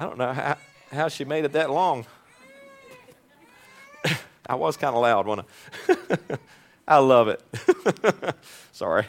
I 0.01 0.07
don't 0.07 0.17
know 0.19 0.33
how, 0.33 0.57
how 0.91 1.09
she 1.09 1.25
made 1.25 1.45
it 1.45 1.53
that 1.53 1.71
long. 1.71 2.07
I 4.47 4.55
was 4.55 4.77
kind 4.77 4.97
of 4.97 5.03
loud, 5.03 5.27
wasn't 5.27 5.47
I? 5.89 6.37
I 6.87 6.99
love 6.99 7.29
it. 7.29 7.43
Sorry. 8.73 9.07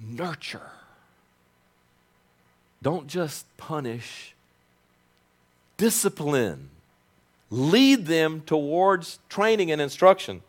Nurture. 0.00 0.70
Don't 2.82 3.06
just 3.06 3.46
punish, 3.56 4.34
discipline. 5.76 6.70
Lead 7.50 8.06
them 8.06 8.40
towards 8.40 9.20
training 9.28 9.70
and 9.70 9.80
instruction. 9.80 10.42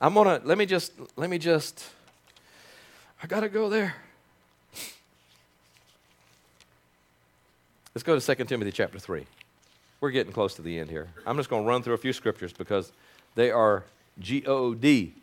I'm 0.00 0.14
gonna 0.14 0.40
let 0.44 0.58
me 0.58 0.66
just 0.66 0.92
let 1.16 1.30
me 1.30 1.38
just 1.38 1.88
I 3.22 3.26
gotta 3.26 3.48
go 3.48 3.70
there. 3.70 3.94
Let's 7.94 8.02
go 8.02 8.18
to 8.18 8.34
2 8.34 8.44
Timothy 8.44 8.72
chapter 8.72 8.98
3. 8.98 9.24
We're 10.00 10.10
getting 10.10 10.32
close 10.32 10.54
to 10.56 10.62
the 10.62 10.80
end 10.80 10.90
here. 10.90 11.08
I'm 11.24 11.36
just 11.36 11.48
going 11.48 11.62
to 11.62 11.68
run 11.68 11.80
through 11.82 11.94
a 11.94 11.98
few 11.98 12.12
scriptures 12.12 12.52
because 12.52 12.92
they 13.34 13.50
are 13.50 13.84
G 14.18 14.44
O 14.46 14.74
D. 14.74 15.14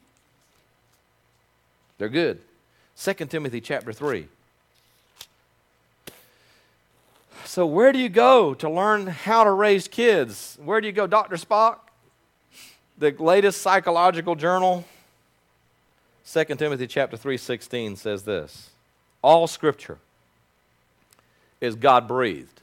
They're 1.97 2.09
good. 2.09 2.41
2 2.97 3.13
Timothy 3.25 3.61
chapter 3.61 3.93
3. 3.93 4.27
So, 7.45 7.65
where 7.65 7.91
do 7.91 7.99
you 7.99 8.09
go 8.09 8.53
to 8.55 8.69
learn 8.69 9.07
how 9.07 9.43
to 9.43 9.51
raise 9.51 9.87
kids? 9.87 10.57
Where 10.63 10.79
do 10.79 10.87
you 10.87 10.93
go, 10.93 11.05
Dr. 11.05 11.35
Spock? 11.35 11.79
The 12.97 13.11
latest 13.17 13.61
psychological 13.61 14.35
journal, 14.35 14.85
2 16.25 16.45
Timothy 16.55 16.87
chapter 16.87 17.17
3:16 17.17 17.97
says 17.97 18.23
this. 18.23 18.69
All 19.21 19.47
scripture 19.47 19.97
is 21.59 21.75
God 21.75 22.07
breathed. 22.07 22.61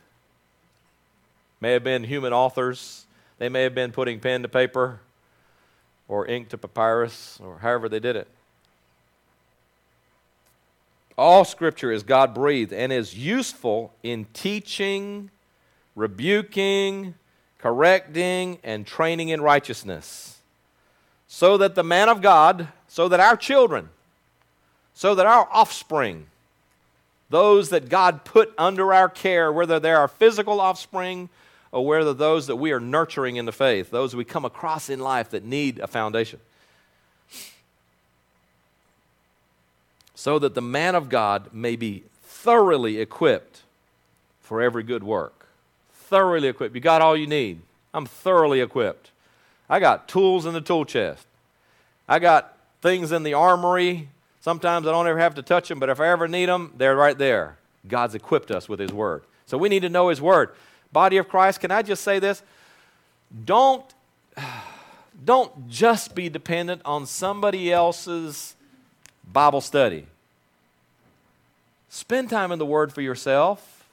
May 1.60 1.72
have 1.72 1.84
been 1.84 2.04
human 2.04 2.32
authors, 2.32 3.04
they 3.38 3.48
may 3.48 3.64
have 3.64 3.74
been 3.74 3.92
putting 3.92 4.20
pen 4.20 4.42
to 4.42 4.48
paper, 4.48 5.00
or 6.08 6.26
ink 6.26 6.48
to 6.48 6.58
papyrus, 6.58 7.38
or 7.44 7.58
however 7.58 7.88
they 7.88 8.00
did 8.00 8.16
it. 8.16 8.26
All 11.18 11.44
scripture 11.44 11.92
is 11.92 12.02
God 12.02 12.32
breathed 12.32 12.72
and 12.72 12.92
is 12.92 13.16
useful 13.16 13.92
in 14.02 14.26
teaching, 14.32 15.30
rebuking, 15.94 17.14
correcting, 17.58 18.58
and 18.64 18.86
training 18.86 19.28
in 19.28 19.40
righteousness, 19.40 20.38
so 21.26 21.58
that 21.58 21.74
the 21.74 21.82
man 21.84 22.08
of 22.08 22.22
God, 22.22 22.68
so 22.86 23.08
that 23.08 23.20
our 23.20 23.36
children, 23.36 23.90
so 24.94 25.14
that 25.14 25.26
our 25.26 25.48
offspring, 25.52 26.26
those 27.30 27.68
that 27.68 27.88
God 27.88 28.24
put 28.24 28.54
under 28.56 28.94
our 28.94 29.08
care, 29.08 29.52
whether 29.52 29.78
they're 29.78 29.98
our 29.98 30.08
physical 30.08 30.60
offspring 30.60 31.28
or 31.72 31.98
of 31.98 32.18
those 32.18 32.46
that 32.46 32.56
we 32.56 32.72
are 32.72 32.80
nurturing 32.80 33.36
in 33.36 33.44
the 33.44 33.52
faith, 33.52 33.90
those 33.90 34.16
we 34.16 34.24
come 34.24 34.44
across 34.44 34.88
in 34.88 35.00
life 35.00 35.30
that 35.30 35.44
need 35.44 35.78
a 35.78 35.86
foundation. 35.86 36.40
So 40.14 40.38
that 40.38 40.54
the 40.54 40.62
man 40.62 40.94
of 40.94 41.08
God 41.08 41.52
may 41.52 41.76
be 41.76 42.02
thoroughly 42.22 43.00
equipped 43.00 43.62
for 44.40 44.62
every 44.62 44.82
good 44.82 45.04
work. 45.04 45.46
Thoroughly 45.92 46.48
equipped. 46.48 46.74
You 46.74 46.80
got 46.80 47.02
all 47.02 47.16
you 47.16 47.26
need. 47.26 47.60
I'm 47.92 48.06
thoroughly 48.06 48.60
equipped. 48.60 49.10
I 49.68 49.80
got 49.80 50.08
tools 50.08 50.46
in 50.46 50.54
the 50.54 50.60
tool 50.60 50.84
chest. 50.84 51.26
I 52.08 52.18
got 52.18 52.56
things 52.80 53.12
in 53.12 53.22
the 53.22 53.34
armory. 53.34 54.08
Sometimes 54.40 54.86
I 54.86 54.92
don't 54.92 55.06
ever 55.06 55.18
have 55.18 55.34
to 55.34 55.42
touch 55.42 55.68
them, 55.68 55.78
but 55.78 55.90
if 55.90 56.00
I 56.00 56.08
ever 56.08 56.26
need 56.26 56.46
them, 56.46 56.72
they're 56.76 56.96
right 56.96 57.18
there. 57.18 57.58
God's 57.86 58.14
equipped 58.14 58.50
us 58.50 58.68
with 58.68 58.80
His 58.80 58.92
Word. 58.92 59.22
So 59.46 59.58
we 59.58 59.68
need 59.68 59.82
to 59.82 59.88
know 59.88 60.08
His 60.08 60.20
Word. 60.20 60.50
Body 60.92 61.16
of 61.18 61.28
Christ, 61.28 61.60
can 61.60 61.70
I 61.70 61.82
just 61.82 62.02
say 62.02 62.18
this? 62.18 62.42
Don't, 63.44 63.84
don't 65.24 65.68
just 65.68 66.14
be 66.14 66.28
dependent 66.28 66.82
on 66.84 67.06
somebody 67.06 67.72
else's 67.72 68.54
Bible 69.30 69.60
study. 69.60 70.06
Spend 71.90 72.30
time 72.30 72.52
in 72.52 72.58
the 72.58 72.66
Word 72.66 72.92
for 72.92 73.00
yourself. 73.00 73.86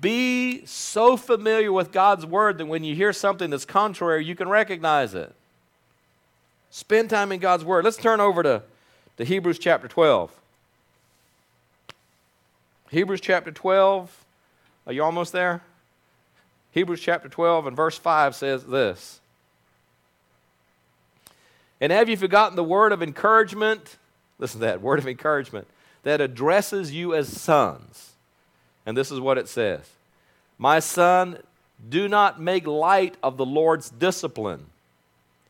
Be 0.00 0.64
so 0.66 1.16
familiar 1.16 1.72
with 1.72 1.90
God's 1.90 2.26
Word 2.26 2.58
that 2.58 2.66
when 2.66 2.84
you 2.84 2.94
hear 2.94 3.12
something 3.12 3.50
that's 3.50 3.64
contrary, 3.64 4.24
you 4.24 4.34
can 4.34 4.48
recognize 4.48 5.14
it. 5.14 5.34
Spend 6.70 7.10
time 7.10 7.32
in 7.32 7.40
God's 7.40 7.64
Word. 7.64 7.84
Let's 7.84 7.96
turn 7.96 8.20
over 8.20 8.42
to, 8.42 8.62
to 9.16 9.24
Hebrews 9.24 9.58
chapter 9.58 9.88
12. 9.88 10.30
Hebrews 12.90 13.20
chapter 13.20 13.50
12. 13.50 14.24
Are 14.90 14.92
you 14.92 15.04
almost 15.04 15.32
there? 15.32 15.62
Hebrews 16.72 17.00
chapter 17.00 17.28
12 17.28 17.68
and 17.68 17.76
verse 17.76 17.96
5 17.96 18.34
says 18.34 18.64
this 18.64 19.20
And 21.80 21.92
have 21.92 22.08
you 22.08 22.16
forgotten 22.16 22.56
the 22.56 22.64
word 22.64 22.90
of 22.90 23.00
encouragement? 23.00 23.98
Listen 24.40 24.58
to 24.58 24.66
that 24.66 24.82
word 24.82 24.98
of 24.98 25.06
encouragement 25.06 25.68
that 26.02 26.20
addresses 26.20 26.90
you 26.90 27.14
as 27.14 27.28
sons. 27.28 28.14
And 28.84 28.96
this 28.96 29.12
is 29.12 29.20
what 29.20 29.38
it 29.38 29.46
says 29.46 29.88
My 30.58 30.80
son, 30.80 31.38
do 31.88 32.08
not 32.08 32.40
make 32.40 32.66
light 32.66 33.16
of 33.22 33.36
the 33.36 33.46
Lord's 33.46 33.90
discipline, 33.90 34.66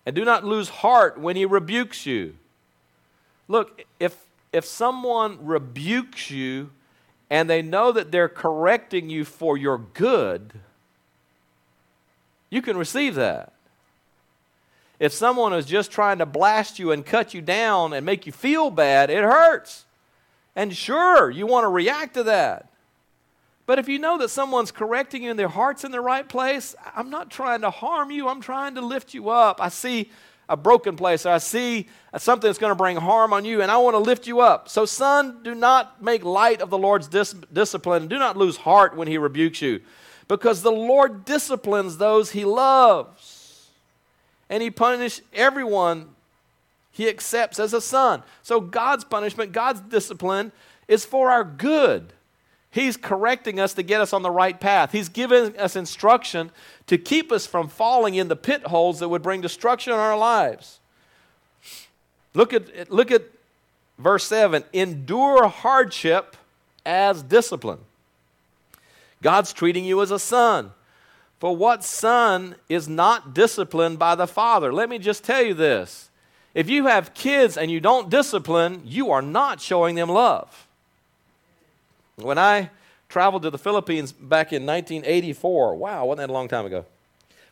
and 0.05 0.15
do 0.15 0.23
not 0.23 0.45
lose 0.45 0.69
heart 0.69 1.19
when 1.19 1.35
he 1.35 1.47
rebukes 1.47 2.05
you. 2.05 2.37
Look, 3.49 3.87
if, 3.99 4.19
if 4.53 4.67
someone 4.67 5.39
rebukes 5.43 6.31
you, 6.31 6.69
and 7.31 7.49
they 7.49 7.63
know 7.63 7.93
that 7.93 8.11
they're 8.11 8.29
correcting 8.29 9.09
you 9.09 9.25
for 9.25 9.57
your 9.57 9.79
good, 9.79 10.53
you 12.51 12.61
can 12.61 12.77
receive 12.77 13.15
that. 13.15 13.53
If 14.99 15.13
someone 15.13 15.55
is 15.55 15.65
just 15.65 15.91
trying 15.91 16.19
to 16.19 16.27
blast 16.27 16.79
you 16.79 16.93
and 16.93 17.07
cut 17.07 17.33
you 17.33 17.41
down 17.41 17.95
and 17.95 18.05
make 18.05 18.27
you 18.27 18.33
feel 18.33 18.71
bad, 18.71 19.09
it 19.09 19.23
hurts. 19.23 19.87
And 20.55 20.77
sure, 20.77 21.31
you 21.31 21.47
want 21.47 21.65
to 21.65 21.69
react 21.69 22.15
to 22.15 22.25
that. 22.25 22.67
But 23.65 23.79
if 23.79 23.89
you 23.89 24.01
know 24.01 24.19
that 24.19 24.31
someone's 24.31 24.73
correcting 24.73 25.23
you 25.23 25.31
and 25.31 25.39
their 25.39 25.49
heart's 25.49 25.85
in 25.85 25.93
the 25.93 26.01
right 26.01 26.29
place, 26.29 26.75
I'm 26.95 27.09
not 27.09 27.31
trying 27.31 27.61
to 27.61 27.71
harm 27.71 28.11
you, 28.11 28.29
I'm 28.29 28.41
trying 28.41 28.75
to 28.75 28.81
lift 28.81 29.15
you 29.15 29.31
up. 29.31 29.61
I 29.61 29.69
see 29.69 30.11
a 30.51 30.57
broken 30.57 30.97
place, 30.97 31.25
or 31.25 31.31
I 31.31 31.39
see 31.39 31.87
something 32.19 32.49
that's 32.49 32.59
going 32.59 32.73
to 32.73 32.77
bring 32.77 32.97
harm 32.97 33.33
on 33.33 33.45
you, 33.45 33.63
and 33.63 33.71
I 33.71 33.79
want 33.79 33.95
to 33.95 33.99
lift 33.99 34.27
you 34.27 34.41
up. 34.41 34.69
So, 34.69 34.85
son, 34.85 35.45
do 35.45 35.55
not 35.55 36.03
make 36.03 36.25
light 36.25 36.61
of 36.61 36.71
the 36.71 36.77
Lord's 36.77 37.07
dis- 37.07 37.37
discipline. 37.53 38.09
Do 38.09 38.19
not 38.19 38.37
lose 38.37 38.57
heart 38.57 38.97
when 38.97 39.07
he 39.07 39.17
rebukes 39.17 39.63
you, 39.63 39.81
because 40.27 40.63
the 40.63 40.73
Lord 40.73 41.25
disciplines 41.25 41.99
those 41.99 42.33
he 42.33 42.45
loves, 42.45 43.71
and 44.51 44.61
he 44.61 44.73
punishes 44.73 45.23
everyone 45.33 46.09
he 46.91 47.09
accepts 47.09 47.61
as 47.61 47.73
a 47.73 47.81
son. 47.81 48.25
So, 48.43 48.61
God's 48.61 49.05
punishment, 49.05 49.53
God's 49.53 49.81
discipline 49.81 50.51
is 50.89 51.05
for 51.05 51.31
our 51.31 51.45
good. 51.45 52.13
He's 52.71 52.97
correcting 52.97 53.59
us 53.59 53.75
to 53.75 53.83
get 53.83 54.01
us 54.01 54.13
on 54.13 54.23
the 54.23 54.31
right 54.31 54.59
path. 54.59 54.93
He's 54.93 55.09
giving 55.09 55.57
us 55.59 55.75
instruction 55.75 56.51
to 56.87 56.99
keep 56.99 57.33
us 57.33 57.45
from 57.47 57.69
falling 57.69 58.15
in 58.15 58.29
the 58.29 58.37
pit 58.37 58.67
holes 58.69 59.01
that 59.01 59.09
would 59.09 59.23
bring 59.23 59.41
destruction 59.41 59.93
in 59.93 59.99
our 59.99 60.17
lives. 60.17 60.79
Look 62.33 62.53
at, 62.53 62.91
look 62.91 63.11
at 63.11 63.23
verse 63.99 64.25
7 64.25 64.65
endure 64.73 65.49
hardship 65.49 66.37
as 66.87 67.23
discipline. 67.23 67.81
God's 69.23 69.53
treating 69.53 69.85
you 69.85 70.01
as 70.01 70.11
a 70.11 70.19
son. 70.19 70.71
For 71.41 71.57
what 71.57 71.83
son 71.83 72.55
is 72.69 72.89
not 72.89 73.35
disciplined 73.35 73.99
by 73.99 74.15
the 74.15 74.27
father? 74.27 74.73
Let 74.73 74.89
me 74.89 74.99
just 74.99 75.25
tell 75.25 75.43
you 75.43 75.55
this. 75.55 76.11
If 76.55 76.69
you 76.69 76.87
have 76.87 77.15
kids 77.15 77.57
and 77.57 77.71
you 77.71 77.81
don't 77.81 78.11
discipline, 78.11 78.83
you 78.85 79.11
are 79.11 79.23
not 79.23 79.61
showing 79.61 79.95
them 79.95 80.09
love. 80.09 80.67
When 82.21 82.39
I 82.39 82.71
traveled 83.09 83.43
to 83.43 83.51
the 83.51 83.59
Philippines 83.59 84.13
back 84.13 84.53
in 84.53 84.65
1984, 84.67 85.75
wow, 85.75 86.05
wasn't 86.05 86.19
that 86.19 86.31
a 86.31 86.33
long 86.33 86.49
time 86.49 86.67
ago? 86.67 86.85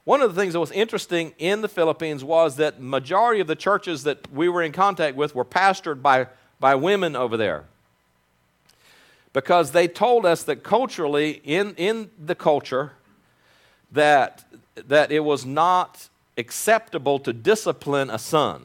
One 0.05 0.23
of 0.23 0.35
the 0.35 0.41
things 0.41 0.55
that 0.55 0.61
was 0.61 0.71
interesting 0.71 1.35
in 1.39 1.61
the 1.61 1.69
Philippines 1.69 2.25
was 2.25 2.57
that 2.57 2.81
majority 2.81 3.41
of 3.41 3.47
the 3.47 3.57
churches 3.57 4.05
that 4.05 4.31
we 4.33 4.49
were 4.49 4.63
in 4.63 4.73
contact 4.73 5.17
with 5.17 5.35
were 5.35 5.45
pastored 5.45 6.01
by, 6.01 6.29
by 6.59 6.75
women 6.75 7.15
over 7.15 7.37
there. 7.37 7.65
Because 9.33 9.73
they 9.73 9.87
told 9.87 10.25
us 10.25 10.43
that 10.45 10.63
culturally, 10.63 11.43
in, 11.45 11.75
in 11.77 12.11
the 12.19 12.35
culture, 12.35 12.93
that, 13.93 14.45
that 14.75 15.13
it 15.13 15.21
was 15.21 15.45
not 15.45 16.09
acceptable 16.39 17.19
to 17.19 17.33
discipline 17.33 18.09
a 18.09 18.19
son 18.19 18.65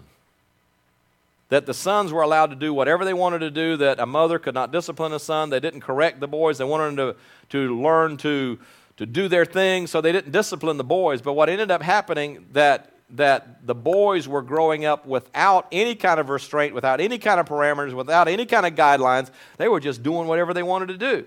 that 1.50 1.66
the 1.66 1.74
sons 1.74 2.12
were 2.12 2.22
allowed 2.22 2.50
to 2.50 2.56
do 2.56 2.74
whatever 2.74 3.06
they 3.06 3.14
wanted 3.14 3.40
to 3.40 3.52
do, 3.52 3.78
that 3.78 4.00
a 4.00 4.06
mother 4.06 4.40
could 4.40 4.56
not 4.56 4.72
discipline 4.72 5.14
a 5.14 5.20
son. 5.20 5.50
They 5.50 5.60
didn't 5.60 5.82
correct 5.82 6.20
the 6.20 6.28
boys. 6.28 6.58
They 6.58 6.66
wanted 6.66 6.96
them 6.96 6.96
to, 6.96 7.16
to 7.50 7.80
learn 7.80 8.18
to, 8.18 8.58
to 8.98 9.06
do 9.06 9.28
their 9.28 9.46
thing, 9.46 9.88
so 9.88 10.02
they 10.02 10.12
didn't 10.12 10.32
discipline 10.32 10.78
the 10.78 10.84
boys. 10.84 11.22
But 11.22 11.34
what 11.34 11.50
ended 11.50 11.72
up 11.72 11.82
happening 11.82 12.46
that 12.54 12.94
that 13.14 13.68
the 13.68 13.76
boys 13.76 14.28
were 14.28 14.42
growing 14.42 14.86
up 14.86 15.06
without 15.06 15.68
any 15.72 15.94
kind 15.94 16.20
of 16.20 16.30
restraint, 16.30 16.74
without 16.74 17.00
any 17.00 17.20
kind 17.20 17.40
of 17.40 17.48
parameters, 17.48 17.94
without 17.94 18.28
any 18.28 18.46
kind 18.46 18.66
of 18.66 18.74
guidelines. 18.74 19.30
They 19.58 19.68
were 19.68 19.80
just 19.80 20.02
doing 20.02 20.28
whatever 20.28 20.54
they 20.54 20.64
wanted 20.64 20.88
to 20.88 20.98
do. 20.98 21.26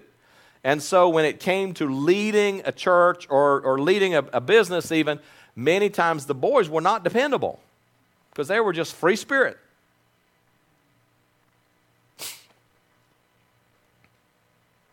And 0.65 0.83
so 0.83 1.09
when 1.09 1.25
it 1.25 1.39
came 1.39 1.75
to 1.75 1.89
leading 1.89 2.63
a 2.65 2.73
church 2.73 3.29
or, 3.31 3.61
or 3.61 3.79
leading 3.79 4.17
a, 4.17 4.25
a 4.33 4.41
business, 4.41 4.91
even, 4.91 5.21
many 5.55 5.89
times 5.89 6.27
the 6.27 6.35
boys 6.35 6.69
were 6.69 6.81
not 6.81 7.05
dependable 7.05 7.61
because 8.31 8.49
they 8.49 8.59
were 8.59 8.73
just 8.73 8.95
free 8.95 9.17
spirit. 9.17 9.57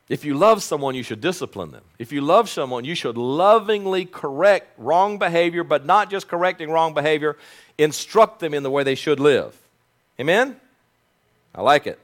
If 0.09 0.25
you 0.25 0.37
love 0.37 0.61
someone, 0.61 0.95
you 0.95 1.03
should 1.03 1.21
discipline 1.21 1.71
them. 1.71 1.83
If 1.97 2.11
you 2.11 2.21
love 2.21 2.49
someone, 2.49 2.83
you 2.83 2.95
should 2.95 3.17
lovingly 3.17 4.05
correct 4.05 4.77
wrong 4.77 5.17
behavior, 5.17 5.63
but 5.63 5.85
not 5.85 6.11
just 6.11 6.27
correcting 6.27 6.69
wrong 6.69 6.93
behavior, 6.93 7.37
instruct 7.77 8.39
them 8.39 8.53
in 8.53 8.63
the 8.63 8.69
way 8.69 8.83
they 8.83 8.95
should 8.95 9.19
live. 9.19 9.57
Amen? 10.19 10.57
I 11.55 11.61
like 11.61 11.87
it. 11.87 11.99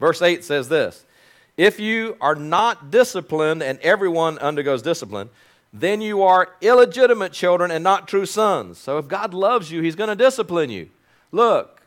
Verse 0.00 0.20
8 0.20 0.44
says 0.44 0.68
this 0.68 1.04
If 1.56 1.78
you 1.78 2.16
are 2.20 2.34
not 2.34 2.90
disciplined, 2.90 3.62
and 3.62 3.78
everyone 3.80 4.38
undergoes 4.38 4.82
discipline, 4.82 5.30
then 5.72 6.00
you 6.00 6.22
are 6.22 6.50
illegitimate 6.60 7.32
children 7.32 7.70
and 7.70 7.84
not 7.84 8.08
true 8.08 8.26
sons. 8.26 8.78
So 8.78 8.98
if 8.98 9.06
God 9.06 9.32
loves 9.32 9.70
you, 9.70 9.80
He's 9.82 9.96
going 9.96 10.08
to 10.08 10.16
discipline 10.16 10.70
you. 10.70 10.88
Look, 11.30 11.82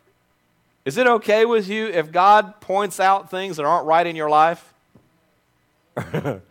is 0.86 0.97
it 0.97 1.08
okay 1.08 1.45
with 1.45 1.68
you 1.68 1.88
if 1.88 2.12
God 2.12 2.62
points 2.62 2.99
out 2.99 3.30
things 3.30 3.58
that 3.58 3.66
aren't 3.66 3.86
right 3.86 4.06
in 4.06 4.16
your 4.16 4.30
life? 4.30 4.70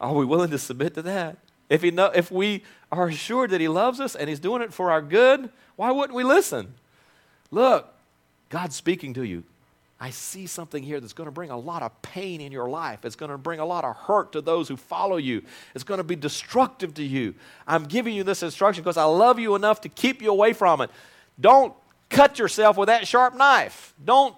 are 0.00 0.14
we 0.14 0.24
willing 0.24 0.50
to 0.50 0.58
submit 0.58 0.94
to 0.94 1.02
that? 1.02 1.38
If, 1.68 1.82
he 1.82 1.90
know, 1.90 2.10
if 2.14 2.30
we 2.30 2.62
are 2.90 3.08
assured 3.08 3.50
that 3.50 3.60
He 3.60 3.68
loves 3.68 4.00
us 4.00 4.14
and 4.14 4.28
He's 4.28 4.40
doing 4.40 4.62
it 4.62 4.72
for 4.72 4.90
our 4.90 5.02
good, 5.02 5.50
why 5.76 5.90
wouldn't 5.90 6.14
we 6.14 6.24
listen? 6.24 6.74
Look, 7.50 7.92
God's 8.48 8.76
speaking 8.76 9.14
to 9.14 9.22
you. 9.22 9.44
I 10.00 10.10
see 10.10 10.46
something 10.46 10.82
here 10.82 11.00
that's 11.00 11.12
going 11.12 11.26
to 11.26 11.32
bring 11.32 11.50
a 11.50 11.58
lot 11.58 11.82
of 11.82 12.00
pain 12.02 12.40
in 12.40 12.52
your 12.52 12.68
life. 12.70 13.04
It's 13.04 13.16
going 13.16 13.32
to 13.32 13.38
bring 13.38 13.58
a 13.58 13.64
lot 13.64 13.84
of 13.84 13.96
hurt 13.96 14.32
to 14.32 14.40
those 14.40 14.68
who 14.68 14.76
follow 14.76 15.16
you. 15.16 15.42
It's 15.74 15.82
going 15.82 15.98
to 15.98 16.04
be 16.04 16.14
destructive 16.14 16.94
to 16.94 17.02
you. 17.02 17.34
I'm 17.66 17.84
giving 17.84 18.14
you 18.14 18.22
this 18.22 18.44
instruction 18.44 18.84
because 18.84 18.96
I 18.96 19.04
love 19.04 19.40
you 19.40 19.56
enough 19.56 19.80
to 19.80 19.88
keep 19.88 20.22
you 20.22 20.30
away 20.30 20.52
from 20.52 20.80
it. 20.82 20.90
Don't 21.40 21.74
cut 22.10 22.38
yourself 22.38 22.76
with 22.76 22.86
that 22.86 23.08
sharp 23.08 23.36
knife. 23.36 23.92
Don't 24.04 24.36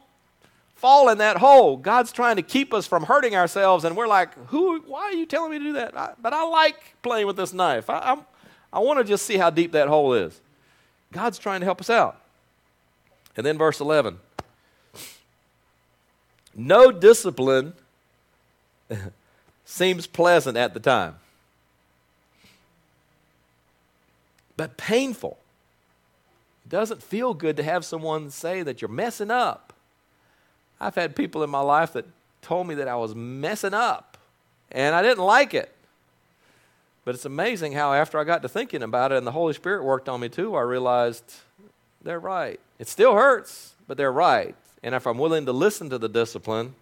fall 0.81 1.11
in 1.11 1.19
that 1.19 1.37
hole. 1.37 1.77
God's 1.77 2.11
trying 2.11 2.37
to 2.37 2.43
keep 2.43 2.73
us 2.73 2.87
from 2.87 3.05
hurting 3.05 3.37
ourselves, 3.37 3.85
and 3.85 3.95
we're 3.97 4.09
like, 4.09 4.35
"Who? 4.49 4.81
Why 4.81 5.03
are 5.03 5.13
you 5.13 5.27
telling 5.27 5.51
me 5.51 5.59
to 5.59 5.65
do 5.65 5.73
that?" 5.75 5.97
I, 5.97 6.15
but 6.21 6.33
I 6.33 6.43
like 6.45 6.97
playing 7.03 7.27
with 7.27 7.37
this 7.37 7.53
knife. 7.53 7.91
I, 7.91 7.99
I'm, 7.99 8.25
I 8.73 8.79
want 8.79 8.99
to 8.99 9.05
just 9.05 9.27
see 9.27 9.37
how 9.37 9.51
deep 9.51 9.73
that 9.73 9.89
hole 9.89 10.15
is. 10.15 10.41
God's 11.13 11.39
trying 11.39 11.61
to 11.61 11.67
help 11.67 11.81
us 11.81 11.91
out. 11.91 12.21
And 13.37 13.45
then 13.45 13.59
verse 13.59 13.79
11 13.79 14.19
No 16.55 16.91
discipline 16.91 17.75
seems 19.65 20.07
pleasant 20.07 20.57
at 20.57 20.73
the 20.73 20.81
time, 20.81 21.17
but 24.57 24.79
painful. 24.79 25.39
It 26.65 26.71
doesn't 26.71 27.03
feel 27.03 27.35
good 27.35 27.57
to 27.59 27.63
have 27.63 27.85
someone 27.85 28.31
say 28.31 28.63
that 28.63 28.81
you're 28.81 28.89
messing 28.89 29.31
up. 29.31 29.70
I've 30.81 30.95
had 30.95 31.15
people 31.15 31.43
in 31.43 31.51
my 31.51 31.61
life 31.61 31.93
that 31.93 32.07
told 32.43 32.67
me 32.67 32.77
that 32.77 32.89
I 32.89 32.97
was 32.97 33.15
messing 33.15 33.75
up, 33.75 34.17
and 34.73 34.95
I 34.95 35.03
didn't 35.03 35.25
like 35.25 35.53
it. 35.53 35.71
But 37.05 37.15
it's 37.15 37.25
amazing 37.25 37.73
how, 37.73 37.93
after 37.93 38.19
I 38.19 38.25
got 38.25 38.43
to 38.43 38.49
thinking 38.49 38.83
about 38.83 39.13
it 39.13 39.19
and 39.19 39.27
the 39.27 39.33
Holy 39.33 39.53
Spirit 39.53 39.85
worked 39.85 40.09
on 40.09 40.21
me 40.21 40.29
too, 40.29 40.55
I 40.55 40.63
realized 40.63 41.25
they're 42.03 42.21
right. 42.21 42.61
It 42.79 42.89
still 42.89 43.15
hurts, 43.15 43.75
but 43.87 43.97
they're 43.97 44.13
right. 44.13 44.55
And 44.83 44.95
if 44.95 45.07
I'm 45.07 45.19
willing 45.19 45.47
to 45.47 45.53
listen 45.53 45.91
to 45.91 45.99
the 45.99 46.09
discipline, 46.09 46.75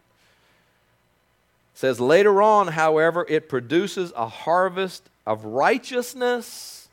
says 1.75 2.01
later 2.01 2.43
on, 2.43 2.69
however, 2.69 3.25
it 3.29 3.49
produces 3.49 4.13
a 4.17 4.29
harvest 4.29 5.09
of 5.27 5.45
righteousness 5.45 6.89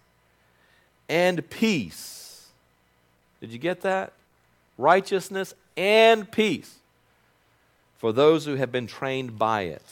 and 1.10 1.47
peace. 1.49 2.47
Did 3.41 3.51
you 3.51 3.60
get 3.60 3.82
that? 3.82 4.14
Righteousness 4.78 5.53
and 5.76 6.30
peace 6.32 6.76
for 7.98 8.12
those 8.12 8.46
who 8.46 8.56
have 8.56 8.72
been 8.72 8.88
trained 8.88 9.38
by 9.38 9.62
it. 9.62 9.84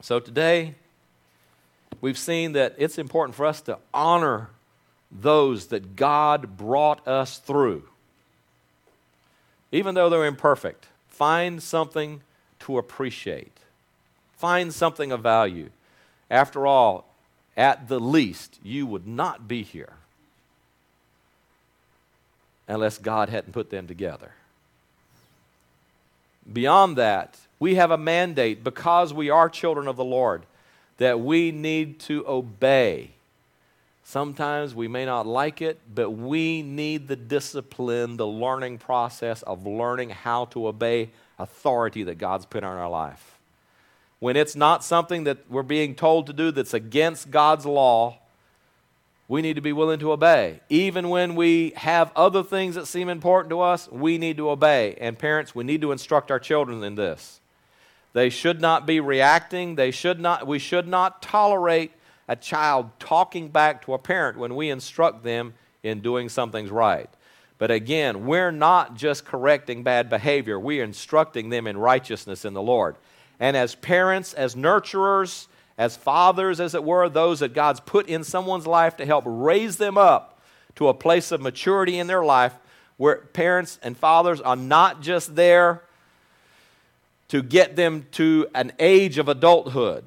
So 0.00 0.18
today, 0.18 0.74
we've 2.00 2.18
seen 2.18 2.52
that 2.52 2.74
it's 2.78 2.98
important 2.98 3.34
for 3.34 3.46
us 3.46 3.60
to 3.62 3.78
honor 3.94 4.50
those 5.10 5.66
that 5.66 5.94
God 5.94 6.56
brought 6.56 7.06
us 7.06 7.38
through. 7.38 7.84
Even 9.70 9.94
though 9.94 10.10
they're 10.10 10.26
imperfect, 10.26 10.86
find 11.08 11.62
something 11.62 12.22
to 12.60 12.78
appreciate, 12.78 13.58
find 14.36 14.72
something 14.72 15.12
of 15.12 15.20
value. 15.20 15.70
After 16.30 16.66
all, 16.66 17.06
at 17.56 17.88
the 17.88 18.00
least, 18.00 18.58
you 18.62 18.86
would 18.86 19.06
not 19.06 19.46
be 19.46 19.62
here 19.62 19.94
unless 22.66 22.98
God 22.98 23.28
hadn't 23.28 23.52
put 23.52 23.70
them 23.70 23.86
together. 23.86 24.32
Beyond 26.50 26.96
that, 26.96 27.38
we 27.58 27.76
have 27.76 27.90
a 27.90 27.98
mandate 27.98 28.64
because 28.64 29.12
we 29.14 29.30
are 29.30 29.48
children 29.48 29.86
of 29.86 29.96
the 29.96 30.04
Lord 30.04 30.46
that 30.98 31.20
we 31.20 31.50
need 31.52 32.00
to 32.00 32.26
obey. 32.26 33.10
Sometimes 34.04 34.74
we 34.74 34.88
may 34.88 35.04
not 35.04 35.26
like 35.26 35.62
it, 35.62 35.80
but 35.92 36.10
we 36.10 36.62
need 36.62 37.08
the 37.08 37.16
discipline, 37.16 38.16
the 38.16 38.26
learning 38.26 38.78
process 38.78 39.42
of 39.42 39.66
learning 39.66 40.10
how 40.10 40.46
to 40.46 40.66
obey 40.66 41.10
authority 41.38 42.02
that 42.04 42.18
God's 42.18 42.46
put 42.46 42.58
in 42.58 42.68
our 42.68 42.90
life. 42.90 43.38
When 44.18 44.36
it's 44.36 44.54
not 44.54 44.84
something 44.84 45.24
that 45.24 45.50
we're 45.50 45.62
being 45.62 45.94
told 45.94 46.26
to 46.26 46.32
do 46.32 46.50
that's 46.50 46.74
against 46.74 47.30
God's 47.30 47.66
law, 47.66 48.18
we 49.28 49.42
need 49.42 49.54
to 49.54 49.62
be 49.62 49.72
willing 49.72 49.98
to 50.00 50.12
obey. 50.12 50.60
Even 50.68 51.08
when 51.08 51.34
we 51.34 51.72
have 51.76 52.12
other 52.14 52.42
things 52.42 52.74
that 52.74 52.86
seem 52.86 53.08
important 53.08 53.50
to 53.50 53.60
us, 53.60 53.88
we 53.90 54.18
need 54.18 54.36
to 54.36 54.50
obey. 54.50 54.96
And 55.00 55.18
parents, 55.18 55.54
we 55.54 55.64
need 55.64 55.80
to 55.82 55.92
instruct 55.92 56.30
our 56.30 56.40
children 56.40 56.82
in 56.82 56.94
this. 56.96 57.40
They 58.12 58.28
should 58.28 58.60
not 58.60 58.86
be 58.86 59.00
reacting. 59.00 59.76
They 59.76 59.90
should 59.90 60.20
not, 60.20 60.46
we 60.46 60.58
should 60.58 60.86
not 60.86 61.22
tolerate 61.22 61.92
a 62.28 62.36
child 62.36 62.90
talking 62.98 63.48
back 63.48 63.84
to 63.86 63.94
a 63.94 63.98
parent 63.98 64.38
when 64.38 64.54
we 64.54 64.70
instruct 64.70 65.24
them 65.24 65.54
in 65.82 66.00
doing 66.00 66.28
something's 66.28 66.70
right. 66.70 67.08
But 67.58 67.70
again, 67.70 68.26
we're 68.26 68.50
not 68.50 68.96
just 68.96 69.24
correcting 69.24 69.82
bad 69.82 70.10
behavior, 70.10 70.58
we're 70.58 70.84
instructing 70.84 71.48
them 71.48 71.66
in 71.66 71.76
righteousness 71.76 72.44
in 72.44 72.54
the 72.54 72.62
Lord. 72.62 72.96
And 73.38 73.56
as 73.56 73.74
parents, 73.74 74.34
as 74.34 74.54
nurturers, 74.54 75.46
as 75.78 75.96
fathers, 75.96 76.60
as 76.60 76.74
it 76.74 76.84
were, 76.84 77.08
those 77.08 77.40
that 77.40 77.54
God's 77.54 77.80
put 77.80 78.08
in 78.08 78.24
someone's 78.24 78.66
life 78.66 78.96
to 78.98 79.06
help 79.06 79.24
raise 79.26 79.76
them 79.76 79.96
up 79.96 80.40
to 80.76 80.88
a 80.88 80.94
place 80.94 81.32
of 81.32 81.40
maturity 81.40 81.98
in 81.98 82.06
their 82.06 82.24
life 82.24 82.54
where 82.96 83.16
parents 83.16 83.78
and 83.82 83.96
fathers 83.96 84.40
are 84.40 84.56
not 84.56 85.00
just 85.00 85.34
there 85.34 85.82
to 87.28 87.42
get 87.42 87.76
them 87.76 88.06
to 88.12 88.46
an 88.54 88.72
age 88.78 89.18
of 89.18 89.28
adulthood. 89.28 90.04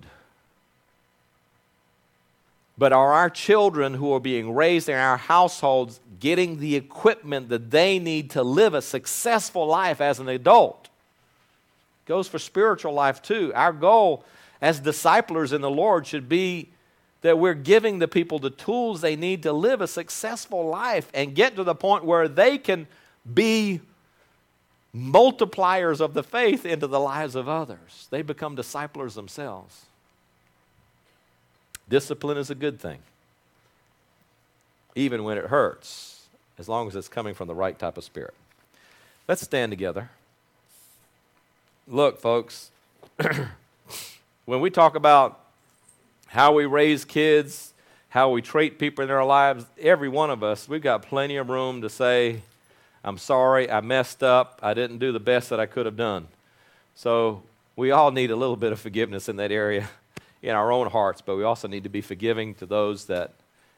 But 2.77 2.93
are 2.93 3.13
our 3.13 3.29
children 3.29 3.95
who 3.95 4.13
are 4.13 4.19
being 4.19 4.53
raised 4.53 4.89
in 4.89 4.95
our 4.95 5.17
households 5.17 5.99
getting 6.19 6.59
the 6.59 6.75
equipment 6.75 7.49
that 7.49 7.71
they 7.71 7.99
need 7.99 8.31
to 8.31 8.43
live 8.43 8.73
a 8.73 8.81
successful 8.81 9.65
life 9.65 10.01
as 10.01 10.19
an 10.19 10.29
adult? 10.29 10.89
Goes 12.05 12.27
for 12.27 12.37
spiritual 12.37 12.93
life 12.93 13.21
too. 13.21 13.51
Our 13.55 13.73
goal 13.73 14.23
as 14.61 14.79
disciplers 14.79 15.53
in 15.53 15.61
the 15.61 15.69
Lord 15.69 16.07
should 16.07 16.29
be 16.29 16.69
that 17.21 17.39
we're 17.39 17.53
giving 17.55 17.99
the 17.99 18.07
people 18.07 18.37
the 18.37 18.49
tools 18.49 19.01
they 19.01 19.15
need 19.15 19.43
to 19.43 19.51
live 19.51 19.81
a 19.81 19.87
successful 19.87 20.67
life 20.67 21.09
and 21.13 21.33
get 21.33 21.55
to 21.55 21.63
the 21.63 21.73
point 21.73 22.05
where 22.05 22.27
they 22.27 22.57
can 22.57 22.87
be 23.33 23.81
multipliers 24.95 25.99
of 25.99 26.13
the 26.13 26.23
faith 26.23 26.65
into 26.65 26.87
the 26.87 26.99
lives 26.99 27.35
of 27.35 27.49
others. 27.49 28.07
They 28.11 28.21
become 28.21 28.55
disciplers 28.55 29.15
themselves. 29.15 29.85
Discipline 31.89 32.37
is 32.37 32.49
a 32.49 32.55
good 32.55 32.79
thing, 32.79 32.99
even 34.95 35.23
when 35.23 35.37
it 35.37 35.45
hurts, 35.45 36.25
as 36.57 36.69
long 36.69 36.87
as 36.87 36.95
it's 36.95 37.09
coming 37.09 37.33
from 37.33 37.47
the 37.47 37.53
right 37.53 37.77
type 37.77 37.97
of 37.97 38.03
spirit. 38.03 38.33
Let's 39.27 39.41
stand 39.41 39.71
together. 39.71 40.09
Look, 41.87 42.19
folks, 42.19 42.71
when 44.45 44.61
we 44.61 44.69
talk 44.69 44.95
about 44.95 45.39
how 46.27 46.53
we 46.53 46.65
raise 46.65 47.03
kids, 47.03 47.73
how 48.09 48.29
we 48.29 48.41
treat 48.41 48.79
people 48.79 49.03
in 49.03 49.09
our 49.09 49.25
lives, 49.25 49.65
every 49.79 50.09
one 50.09 50.29
of 50.29 50.43
us, 50.43 50.69
we've 50.69 50.81
got 50.81 51.01
plenty 51.01 51.35
of 51.37 51.49
room 51.49 51.81
to 51.81 51.89
say, 51.89 52.41
I'm 53.03 53.17
sorry, 53.17 53.69
I 53.69 53.81
messed 53.81 54.23
up, 54.23 54.59
I 54.61 54.73
didn't 54.73 54.99
do 54.99 55.11
the 55.11 55.19
best 55.19 55.49
that 55.49 55.59
I 55.59 55.65
could 55.65 55.85
have 55.85 55.97
done. 55.97 56.27
So 56.95 57.43
we 57.75 57.91
all 57.91 58.11
need 58.11 58.31
a 58.31 58.35
little 58.35 58.55
bit 58.55 58.71
of 58.71 58.79
forgiveness 58.79 59.27
in 59.27 59.35
that 59.37 59.51
area 59.51 59.89
in 60.41 60.51
our 60.51 60.71
own 60.71 60.87
hearts, 60.89 61.21
but 61.21 61.35
we 61.35 61.43
also 61.43 61.67
need 61.67 61.83
to 61.83 61.89
be 61.89 62.01
forgiving 62.01 62.53
to 62.55 62.65
those 62.65 63.05
that 63.05 63.33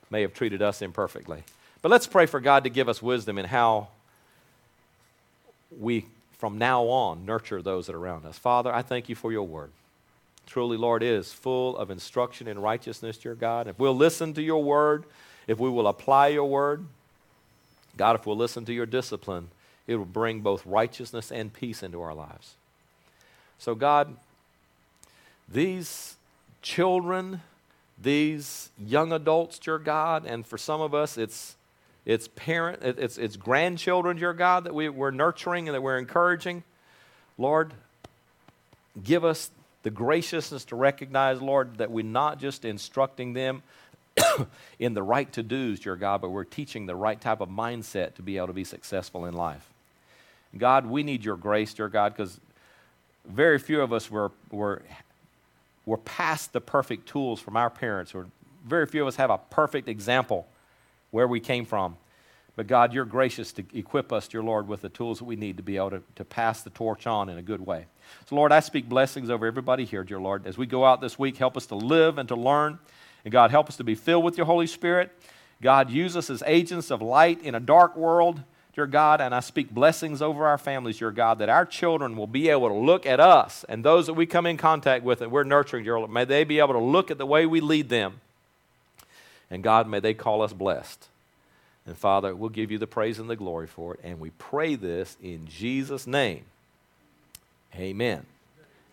may 0.09 0.21
have 0.21 0.33
treated 0.33 0.61
us 0.61 0.81
imperfectly. 0.81 1.43
But 1.81 1.89
let's 1.89 2.07
pray 2.07 2.25
for 2.25 2.39
God 2.39 2.63
to 2.65 2.69
give 2.69 2.89
us 2.89 3.01
wisdom 3.01 3.37
in 3.37 3.45
how 3.45 3.87
we, 5.79 6.05
from 6.37 6.57
now 6.57 6.83
on, 6.83 7.25
nurture 7.25 7.61
those 7.61 7.87
that 7.87 7.95
are 7.95 7.99
around 7.99 8.25
us. 8.25 8.37
Father, 8.37 8.73
I 8.73 8.81
thank 8.81 9.09
you 9.09 9.15
for 9.15 9.31
your 9.31 9.43
word. 9.43 9.71
Truly, 10.47 10.77
Lord, 10.77 11.03
is 11.03 11.31
full 11.31 11.77
of 11.77 11.91
instruction 11.91 12.47
in 12.47 12.57
righteousness, 12.57 13.17
dear 13.17 13.35
God. 13.35 13.67
If 13.67 13.77
we'll 13.77 13.95
listen 13.95 14.33
to 14.33 14.41
your 14.41 14.63
word, 14.63 15.03
if 15.45 15.59
we 15.59 15.69
will 15.69 15.87
apply 15.87 16.29
your 16.29 16.49
word, 16.49 16.85
God, 17.97 18.15
if 18.15 18.25
we'll 18.25 18.37
listen 18.37 18.65
to 18.65 18.73
your 18.73 18.85
discipline, 18.85 19.49
it 19.85 19.97
will 19.97 20.05
bring 20.05 20.39
both 20.39 20.65
righteousness 20.65 21.31
and 21.31 21.53
peace 21.53 21.83
into 21.83 22.01
our 22.01 22.13
lives. 22.13 22.55
So, 23.59 23.75
God, 23.75 24.15
these 25.49 26.15
children, 26.61 27.41
these 28.01 28.69
young 28.79 29.11
adults, 29.11 29.59
dear 29.59 29.77
God, 29.77 30.25
and 30.25 30.45
for 30.45 30.57
some 30.57 30.81
of 30.81 30.93
us, 30.93 31.17
it's 31.17 31.55
it's 32.05 32.29
parent, 32.29 32.79
it's, 32.83 33.17
it's 33.17 33.35
grandchildren, 33.35 34.15
dear 34.15 34.31
God, 34.31 34.63
that 34.63 34.73
we, 34.73 34.87
we're 34.87 35.11
nurturing 35.11 35.67
and 35.67 35.75
that 35.75 35.81
we're 35.81 35.97
encouraging. 35.97 36.63
Lord, 37.37 37.73
give 39.03 39.25
us 39.25 39.51
the 39.87 39.91
graciousness 39.91 40.65
to 40.65 40.75
recognize, 40.75 41.41
Lord, 41.41 41.77
that 41.77 41.89
we're 41.89 42.03
not 42.03 42.41
just 42.41 42.65
instructing 42.65 43.31
them 43.31 43.63
in 44.79 44.93
the 44.93 45.01
right 45.01 45.31
to 45.31 45.41
dos, 45.41 45.79
dear 45.79 45.95
God, 45.95 46.19
but 46.19 46.31
we're 46.31 46.43
teaching 46.43 46.87
the 46.87 46.95
right 46.97 47.21
type 47.21 47.39
of 47.39 47.47
mindset 47.47 48.15
to 48.15 48.21
be 48.21 48.35
able 48.35 48.47
to 48.47 48.53
be 48.53 48.65
successful 48.65 49.23
in 49.23 49.33
life. 49.33 49.69
God, 50.57 50.87
we 50.87 51.03
need 51.03 51.23
your 51.23 51.37
grace, 51.37 51.73
dear 51.73 51.87
God, 51.87 52.17
because 52.17 52.41
very 53.25 53.57
few 53.59 53.79
of 53.79 53.93
us 53.93 54.11
were, 54.11 54.33
were, 54.51 54.81
were 55.85 55.99
past 55.99 56.51
the 56.51 56.59
perfect 56.59 57.07
tools 57.07 57.39
from 57.39 57.55
our 57.55 57.69
parents, 57.69 58.13
or 58.13 58.27
very 58.65 58.87
few 58.87 59.03
of 59.03 59.07
us 59.07 59.15
have 59.15 59.29
a 59.29 59.37
perfect 59.37 59.87
example 59.87 60.49
where 61.11 61.29
we 61.29 61.39
came 61.39 61.63
from. 61.63 61.95
But 62.57 62.65
God, 62.65 62.91
you're 62.91 63.05
gracious 63.05 63.53
to 63.53 63.63
equip 63.71 64.11
us, 64.11 64.27
dear 64.27 64.41
Lord, 64.41 64.67
with 64.67 64.81
the 64.81 64.89
tools 64.89 65.19
that 65.19 65.25
we 65.25 65.35
need 65.35 65.57
to 65.57 65.63
be 65.63 65.77
able 65.77 65.91
to, 65.91 66.01
to 66.15 66.25
pass 66.25 66.63
the 66.63 66.71
torch 66.71 67.05
on 67.05 67.29
in 67.29 67.37
a 67.37 67.43
good 67.43 67.63
way. 67.63 67.85
So, 68.25 68.35
Lord, 68.35 68.51
I 68.51 68.61
speak 68.61 68.89
blessings 68.89 69.29
over 69.29 69.45
everybody 69.45 69.85
here, 69.85 70.03
dear 70.03 70.19
Lord. 70.19 70.47
As 70.47 70.57
we 70.57 70.65
go 70.65 70.83
out 70.83 70.99
this 70.99 71.19
week, 71.19 71.37
help 71.37 71.55
us 71.55 71.67
to 71.67 71.75
live 71.75 72.17
and 72.17 72.27
to 72.29 72.35
learn. 72.35 72.79
And 73.23 73.31
God, 73.31 73.51
help 73.51 73.69
us 73.69 73.77
to 73.77 73.83
be 73.83 73.93
filled 73.93 74.23
with 74.23 74.37
your 74.37 74.47
Holy 74.47 74.65
Spirit. 74.65 75.11
God, 75.61 75.91
use 75.91 76.17
us 76.17 76.31
as 76.31 76.41
agents 76.47 76.89
of 76.89 76.99
light 76.99 77.39
in 77.43 77.53
a 77.53 77.59
dark 77.59 77.95
world, 77.95 78.41
dear 78.73 78.87
God. 78.87 79.21
And 79.21 79.35
I 79.35 79.39
speak 79.41 79.69
blessings 79.69 80.23
over 80.23 80.47
our 80.47 80.57
families, 80.57 80.97
dear 80.97 81.11
God, 81.11 81.37
that 81.37 81.49
our 81.49 81.65
children 81.65 82.17
will 82.17 82.25
be 82.25 82.49
able 82.49 82.69
to 82.69 82.75
look 82.75 83.05
at 83.05 83.19
us 83.19 83.65
and 83.69 83.85
those 83.85 84.07
that 84.07 84.15
we 84.15 84.25
come 84.25 84.47
in 84.47 84.57
contact 84.57 85.03
with 85.03 85.21
and 85.21 85.31
we're 85.31 85.43
nurturing, 85.43 85.83
dear 85.83 85.99
Lord. 85.99 86.09
May 86.09 86.25
they 86.25 86.43
be 86.43 86.57
able 86.57 86.73
to 86.73 86.79
look 86.79 87.11
at 87.11 87.19
the 87.19 87.25
way 87.27 87.45
we 87.45 87.61
lead 87.61 87.89
them. 87.89 88.19
And 89.51 89.61
God, 89.61 89.87
may 89.87 89.99
they 89.99 90.15
call 90.15 90.41
us 90.41 90.53
blessed. 90.53 91.07
And 91.87 91.97
Father, 91.97 92.35
we'll 92.35 92.49
give 92.49 92.69
you 92.69 92.77
the 92.77 92.85
praise 92.85 93.17
and 93.17 93.29
the 93.29 93.35
glory 93.37 93.65
for 93.65 93.93
it. 93.93 94.01
And 94.03 94.19
we 94.19 94.31
pray 94.31 94.75
this 94.75 95.15
in 95.23 95.47
Jesus' 95.47 96.05
name. 96.05 96.43
Amen. 97.75 98.25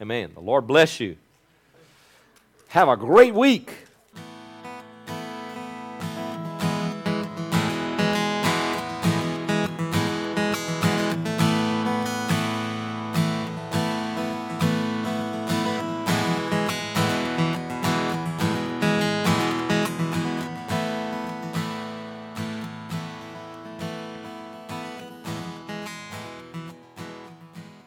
Amen. 0.00 0.30
The 0.34 0.40
Lord 0.40 0.66
bless 0.66 1.00
you. 1.00 1.16
Have 2.68 2.88
a 2.88 2.96
great 2.96 3.34
week. 3.34 3.72